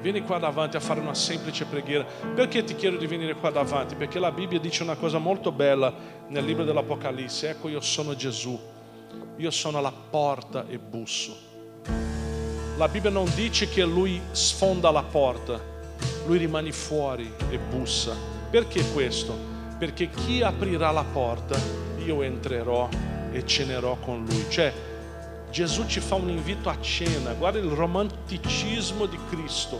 Vieni 0.00 0.22
qua 0.22 0.38
davanti 0.38 0.76
a 0.76 0.80
fare 0.80 1.00
una 1.00 1.14
semplice 1.14 1.64
preghiera. 1.64 2.04
Perché 2.04 2.62
ti 2.62 2.76
chiedo 2.76 2.96
di 2.96 3.06
venire 3.06 3.34
qua 3.34 3.50
davanti? 3.50 3.96
Perché 3.96 4.20
la 4.20 4.30
Bibbia 4.30 4.60
dice 4.60 4.82
una 4.84 4.94
cosa 4.94 5.18
molto 5.18 5.50
bella 5.50 5.92
nel 6.28 6.44
libro 6.44 6.64
dell'Apocalisse. 6.64 7.50
Ecco, 7.50 7.68
io 7.68 7.80
sono 7.80 8.14
Gesù. 8.14 8.58
Io 9.36 9.50
sono 9.50 9.78
alla 9.78 9.92
porta 9.92 10.66
e 10.68 10.78
busso. 10.78 11.36
La 12.76 12.88
Bibbia 12.88 13.10
non 13.10 13.30
dice 13.34 13.68
che 13.68 13.84
lui 13.84 14.20
sfonda 14.32 14.90
la 14.90 15.02
porta, 15.02 15.60
lui 16.26 16.38
rimane 16.38 16.72
fuori 16.72 17.32
e 17.50 17.58
bussa. 17.58 18.14
Perché 18.50 18.82
questo? 18.92 19.34
Perché 19.78 20.10
chi 20.10 20.42
aprirà 20.42 20.90
la 20.90 21.04
porta, 21.04 21.58
io 22.04 22.22
entrerò 22.22 22.88
e 23.32 23.46
cenerò 23.46 23.96
con 23.96 24.24
lui. 24.24 24.44
Cioè, 24.48 24.72
Gesù 25.50 25.86
ci 25.86 26.00
fa 26.00 26.16
un 26.16 26.28
invito 26.28 26.68
a 26.68 26.78
cena, 26.80 27.32
guarda 27.32 27.58
il 27.58 27.70
romanticismo 27.70 29.06
di 29.06 29.18
Cristo. 29.30 29.78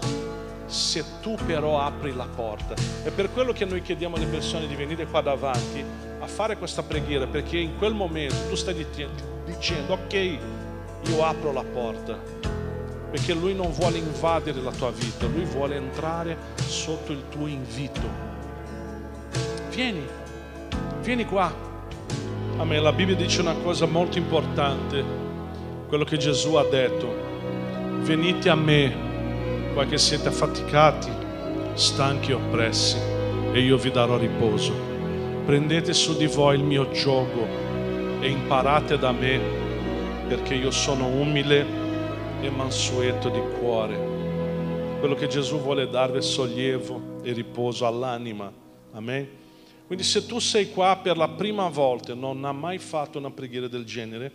Se 0.66 1.04
tu 1.20 1.36
però 1.46 1.80
apri 1.80 2.14
la 2.14 2.26
porta, 2.26 2.74
è 3.02 3.10
per 3.10 3.30
quello 3.32 3.52
che 3.52 3.64
noi 3.64 3.82
chiediamo 3.82 4.16
alle 4.16 4.26
persone 4.26 4.66
di 4.66 4.74
venire 4.74 5.06
qua 5.06 5.20
davanti 5.20 5.84
a 6.26 6.28
fare 6.28 6.58
questa 6.58 6.82
preghiera, 6.82 7.26
perché 7.26 7.56
in 7.56 7.76
quel 7.78 7.94
momento 7.94 8.34
tu 8.48 8.56
stai 8.56 8.74
dicendo, 8.74 9.92
ok, 9.92 10.12
io 10.12 11.24
apro 11.24 11.52
la 11.52 11.62
porta, 11.62 12.18
perché 13.10 13.32
Lui 13.32 13.54
non 13.54 13.70
vuole 13.70 13.98
invadere 13.98 14.60
la 14.60 14.72
tua 14.72 14.90
vita, 14.90 15.26
Lui 15.26 15.44
vuole 15.44 15.76
entrare 15.76 16.36
sotto 16.56 17.12
il 17.12 17.22
tuo 17.28 17.46
invito. 17.46 18.00
Vieni, 19.70 20.04
vieni 21.00 21.24
qua. 21.24 21.64
A 22.58 22.64
me 22.64 22.80
la 22.80 22.92
Bibbia 22.92 23.14
dice 23.14 23.40
una 23.40 23.54
cosa 23.54 23.86
molto 23.86 24.18
importante 24.18 25.04
quello 25.86 26.04
che 26.04 26.16
Gesù 26.16 26.54
ha 26.54 26.64
detto. 26.64 27.14
Venite 28.00 28.48
a 28.48 28.56
me, 28.56 29.72
voi 29.74 29.86
che 29.86 29.98
siete 29.98 30.28
affaticati, 30.28 31.10
stanchi 31.74 32.32
e 32.32 32.34
oppressi, 32.34 32.96
e 33.52 33.60
io 33.60 33.76
vi 33.76 33.90
darò 33.92 34.16
riposo. 34.16 34.85
Prendete 35.46 35.94
su 35.94 36.16
di 36.16 36.26
voi 36.26 36.56
il 36.56 36.64
mio 36.64 36.90
gioco 36.90 37.46
e 38.20 38.28
imparate 38.28 38.98
da 38.98 39.12
me, 39.12 39.40
perché 40.26 40.56
io 40.56 40.72
sono 40.72 41.06
umile 41.06 41.64
e 42.40 42.50
mansueto 42.50 43.28
di 43.28 43.40
cuore. 43.58 44.98
Quello 44.98 45.14
che 45.14 45.28
Gesù 45.28 45.60
vuole 45.60 45.88
darvi 45.88 46.18
è 46.18 46.22
sollievo 46.22 47.20
e 47.22 47.32
riposo 47.32 47.86
all'anima. 47.86 48.52
Amen. 48.90 49.28
Quindi 49.86 50.04
se 50.04 50.26
tu 50.26 50.40
sei 50.40 50.70
qua 50.70 50.98
per 51.00 51.16
la 51.16 51.28
prima 51.28 51.68
volta 51.68 52.12
e 52.12 52.16
non 52.16 52.44
hai 52.44 52.54
mai 52.54 52.78
fatto 52.78 53.18
una 53.18 53.30
preghiera 53.30 53.68
del 53.68 53.84
genere, 53.84 54.32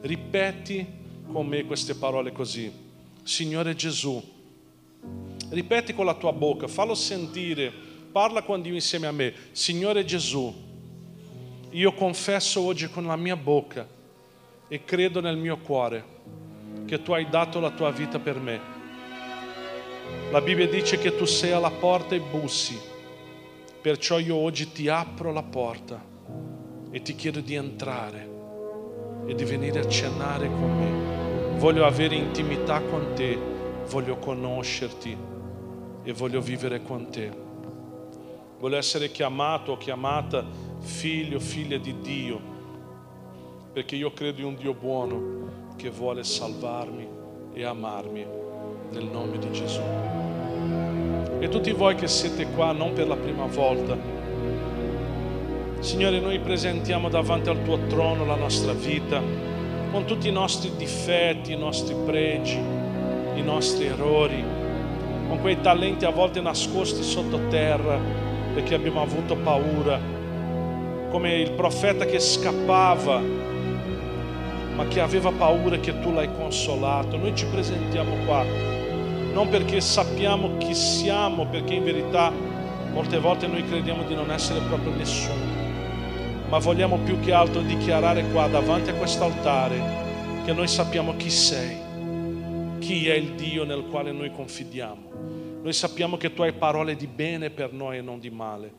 Ripeti 0.00 0.86
con 1.32 1.46
me 1.46 1.64
queste 1.64 1.94
parole 1.94 2.32
così. 2.32 2.70
Signore 3.22 3.74
Gesù, 3.74 4.22
ripeti 5.50 5.94
con 5.94 6.04
la 6.04 6.14
tua 6.14 6.32
bocca, 6.32 6.68
fallo 6.68 6.94
sentire, 6.94 7.72
parla 8.10 8.42
con 8.42 8.62
Dio 8.62 8.74
insieme 8.74 9.06
a 9.06 9.12
me. 9.12 9.34
Signore 9.52 10.04
Gesù, 10.04 10.54
io 11.70 11.92
confesso 11.92 12.62
oggi 12.62 12.88
con 12.88 13.06
la 13.06 13.16
mia 13.16 13.36
bocca 13.36 13.86
e 14.68 14.84
credo 14.84 15.20
nel 15.20 15.36
mio 15.36 15.58
cuore 15.58 16.14
che 16.86 17.02
tu 17.02 17.12
hai 17.12 17.28
dato 17.28 17.60
la 17.60 17.70
tua 17.70 17.90
vita 17.90 18.18
per 18.18 18.38
me. 18.38 18.74
La 20.30 20.40
Bibbia 20.40 20.68
dice 20.68 20.98
che 20.98 21.16
tu 21.16 21.24
sei 21.24 21.52
alla 21.52 21.70
porta 21.70 22.14
e 22.14 22.20
bussi, 22.20 22.78
perciò 23.80 24.18
io 24.18 24.36
oggi 24.36 24.72
ti 24.72 24.88
apro 24.88 25.32
la 25.32 25.42
porta 25.42 26.02
e 26.90 27.02
ti 27.02 27.14
chiedo 27.14 27.40
di 27.40 27.54
entrare 27.54 28.34
e 29.26 29.34
di 29.34 29.44
venire 29.44 29.80
a 29.80 29.88
cenare 29.88 30.46
con 30.46 30.78
me. 30.78 31.58
Voglio 31.58 31.84
avere 31.84 32.14
intimità 32.14 32.80
con 32.80 33.12
te, 33.14 33.36
voglio 33.88 34.16
conoscerti 34.18 35.16
e 36.02 36.12
voglio 36.12 36.40
vivere 36.40 36.82
con 36.82 37.10
te. 37.10 37.45
Voglio 38.58 38.76
essere 38.76 39.10
chiamato 39.10 39.72
o 39.72 39.76
chiamata 39.76 40.42
figlio, 40.80 41.38
figlia 41.38 41.76
di 41.76 42.00
Dio, 42.00 42.40
perché 43.70 43.96
io 43.96 44.12
credo 44.12 44.40
in 44.40 44.46
un 44.46 44.56
Dio 44.56 44.72
buono 44.72 45.74
che 45.76 45.90
vuole 45.90 46.24
salvarmi 46.24 47.06
e 47.52 47.64
amarmi 47.64 48.26
nel 48.92 49.04
nome 49.04 49.38
di 49.38 49.52
Gesù. 49.52 49.82
E 51.38 51.48
tutti 51.50 51.70
voi 51.72 51.96
che 51.96 52.08
siete 52.08 52.46
qua 52.52 52.72
non 52.72 52.94
per 52.94 53.06
la 53.06 53.16
prima 53.16 53.44
volta, 53.44 54.14
Signore, 55.80 56.18
noi 56.18 56.40
presentiamo 56.40 57.10
davanti 57.10 57.50
al 57.50 57.62
tuo 57.62 57.78
trono 57.88 58.24
la 58.24 58.36
nostra 58.36 58.72
vita, 58.72 59.22
con 59.92 60.06
tutti 60.06 60.28
i 60.28 60.32
nostri 60.32 60.74
difetti, 60.76 61.52
i 61.52 61.58
nostri 61.58 61.94
pregi, 62.06 62.56
i 62.56 63.42
nostri 63.42 63.84
errori, 63.84 64.42
con 65.28 65.38
quei 65.40 65.60
talenti 65.60 66.06
a 66.06 66.10
volte 66.10 66.40
nascosti 66.40 67.02
sottoterra 67.02 68.25
perché 68.56 68.74
abbiamo 68.74 69.02
avuto 69.02 69.36
paura, 69.36 70.00
come 71.10 71.34
il 71.34 71.50
profeta 71.50 72.06
che 72.06 72.18
scappava, 72.18 73.20
ma 74.74 74.86
che 74.88 75.00
aveva 75.00 75.30
paura 75.30 75.76
che 75.78 76.00
tu 76.00 76.10
l'hai 76.10 76.30
consolato. 76.32 77.18
Noi 77.18 77.36
ci 77.36 77.44
presentiamo 77.44 78.16
qua, 78.24 78.42
non 79.34 79.50
perché 79.50 79.82
sappiamo 79.82 80.56
chi 80.56 80.74
siamo, 80.74 81.44
perché 81.44 81.74
in 81.74 81.84
verità 81.84 82.32
molte 82.92 83.18
volte 83.18 83.46
noi 83.46 83.62
crediamo 83.62 84.04
di 84.04 84.14
non 84.14 84.30
essere 84.30 84.60
proprio 84.60 84.94
nessuno 84.94 85.56
ma 86.48 86.58
vogliamo 86.58 86.98
più 86.98 87.18
che 87.18 87.32
altro 87.32 87.60
dichiarare 87.60 88.24
qua 88.30 88.46
davanti 88.46 88.90
a 88.90 88.94
quest'altare 88.94 90.04
che 90.44 90.52
noi 90.52 90.68
sappiamo 90.68 91.16
chi 91.16 91.28
sei, 91.28 91.76
chi 92.78 93.08
è 93.08 93.14
il 93.14 93.32
Dio 93.32 93.64
nel 93.64 93.84
quale 93.90 94.12
noi 94.12 94.30
confidiamo. 94.30 95.45
Noi 95.66 95.74
sappiamo 95.74 96.16
che 96.16 96.32
tu 96.32 96.42
hai 96.42 96.52
parole 96.52 96.94
di 96.94 97.08
bene 97.08 97.50
per 97.50 97.72
noi 97.72 97.98
e 97.98 98.00
non 98.00 98.20
di 98.20 98.30
male. 98.30 98.72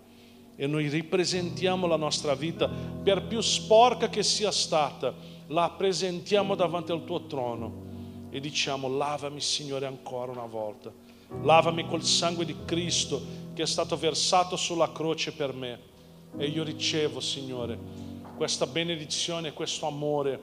E 0.56 0.68
noi 0.68 0.88
ripresentiamo 0.88 1.86
la 1.86 1.98
nostra 1.98 2.34
vita, 2.34 2.70
per 2.70 3.24
più 3.24 3.42
sporca 3.42 4.08
che 4.08 4.24
sia 4.24 4.52
stata, 4.52 5.14
la 5.48 5.70
presentiamo 5.72 6.56
davanti 6.56 6.94
al 6.94 7.04
tuo 7.04 7.26
trono 7.26 8.30
e 8.30 8.40
diciamo 8.40 8.88
lavami 8.88 9.42
Signore 9.42 9.86
ancora 9.86 10.32
una 10.32 10.46
volta, 10.46 10.90
lavami 11.42 11.86
col 11.88 12.04
sangue 12.04 12.46
di 12.46 12.56
Cristo 12.64 13.22
che 13.54 13.64
è 13.64 13.68
stato 13.68 13.98
versato 13.98 14.56
sulla 14.56 14.90
croce 14.94 15.34
per 15.34 15.52
me 15.54 15.80
e 16.38 16.46
io 16.46 16.64
ricevo 16.64 17.20
Signore 17.20 17.78
questa 18.38 18.66
benedizione, 18.66 19.52
questo 19.52 19.88
amore 19.88 20.40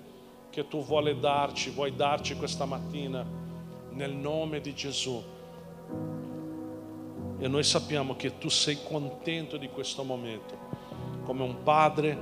che 0.50 0.68
tu 0.68 0.84
vuoi 0.84 1.18
darci, 1.18 1.70
vuoi 1.70 1.96
darci 1.96 2.36
questa 2.36 2.66
mattina 2.66 3.24
nel 3.92 4.12
nome 4.12 4.60
di 4.60 4.74
Gesù. 4.74 5.32
E 7.38 7.48
noi 7.48 7.62
sappiamo 7.62 8.16
che 8.16 8.38
tu 8.38 8.48
sei 8.48 8.78
contento 8.82 9.56
di 9.56 9.68
questo 9.68 10.02
momento, 10.04 10.56
come 11.24 11.42
un 11.42 11.62
padre 11.62 12.16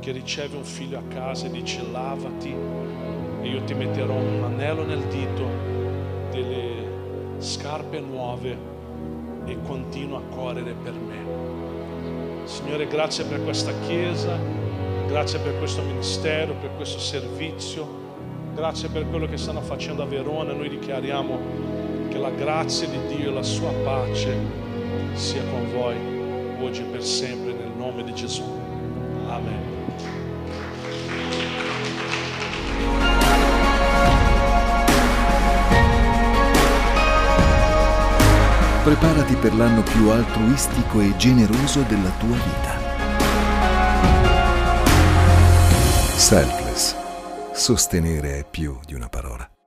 che 0.00 0.12
riceve 0.12 0.56
un 0.56 0.64
figlio 0.64 0.98
a 0.98 1.02
casa 1.08 1.46
e 1.46 1.50
dice 1.50 1.82
lavati 1.90 2.54
e 3.40 3.48
io 3.48 3.62
ti 3.64 3.74
metterò 3.74 4.14
un 4.14 4.42
anello 4.44 4.84
nel 4.84 5.02
dito, 5.06 5.46
delle 6.30 7.38
scarpe 7.38 8.00
nuove 8.00 8.56
e 9.44 9.56
continua 9.62 10.18
a 10.18 10.34
correre 10.34 10.72
per 10.72 10.92
me. 10.92 12.46
Signore, 12.46 12.86
grazie 12.86 13.24
per 13.24 13.42
questa 13.44 13.72
chiesa, 13.86 14.36
grazie 15.06 15.38
per 15.38 15.56
questo 15.58 15.82
ministero, 15.82 16.54
per 16.54 16.74
questo 16.74 16.98
servizio, 16.98 17.86
grazie 18.54 18.88
per 18.88 19.08
quello 19.08 19.26
che 19.26 19.36
stanno 19.36 19.60
facendo 19.60 20.02
a 20.02 20.06
Verona. 20.06 20.52
Noi 20.52 20.68
dichiariamo 20.68 21.77
che 22.08 22.18
la 22.18 22.30
grazia 22.30 22.88
di 22.88 22.98
Dio 23.14 23.30
e 23.30 23.32
la 23.32 23.42
sua 23.42 23.72
pace 23.84 24.36
sia 25.14 25.42
con 25.50 25.70
voi 25.72 25.96
oggi 26.60 26.82
e 26.82 26.84
per 26.84 27.02
sempre 27.02 27.52
nel 27.52 27.72
nome 27.76 28.04
di 28.04 28.14
Gesù. 28.14 28.42
Amen. 29.26 29.76
Preparati 38.84 39.34
per 39.34 39.54
l'anno 39.54 39.82
più 39.82 40.08
altruistico 40.08 41.00
e 41.00 41.14
generoso 41.16 41.82
della 41.82 42.10
tua 42.18 42.36
vita. 42.36 42.78
Selfless. 46.16 46.96
Sostenere 47.52 48.38
è 48.38 48.46
più 48.48 48.78
di 48.86 48.94
una 48.94 49.08
parola. 49.08 49.57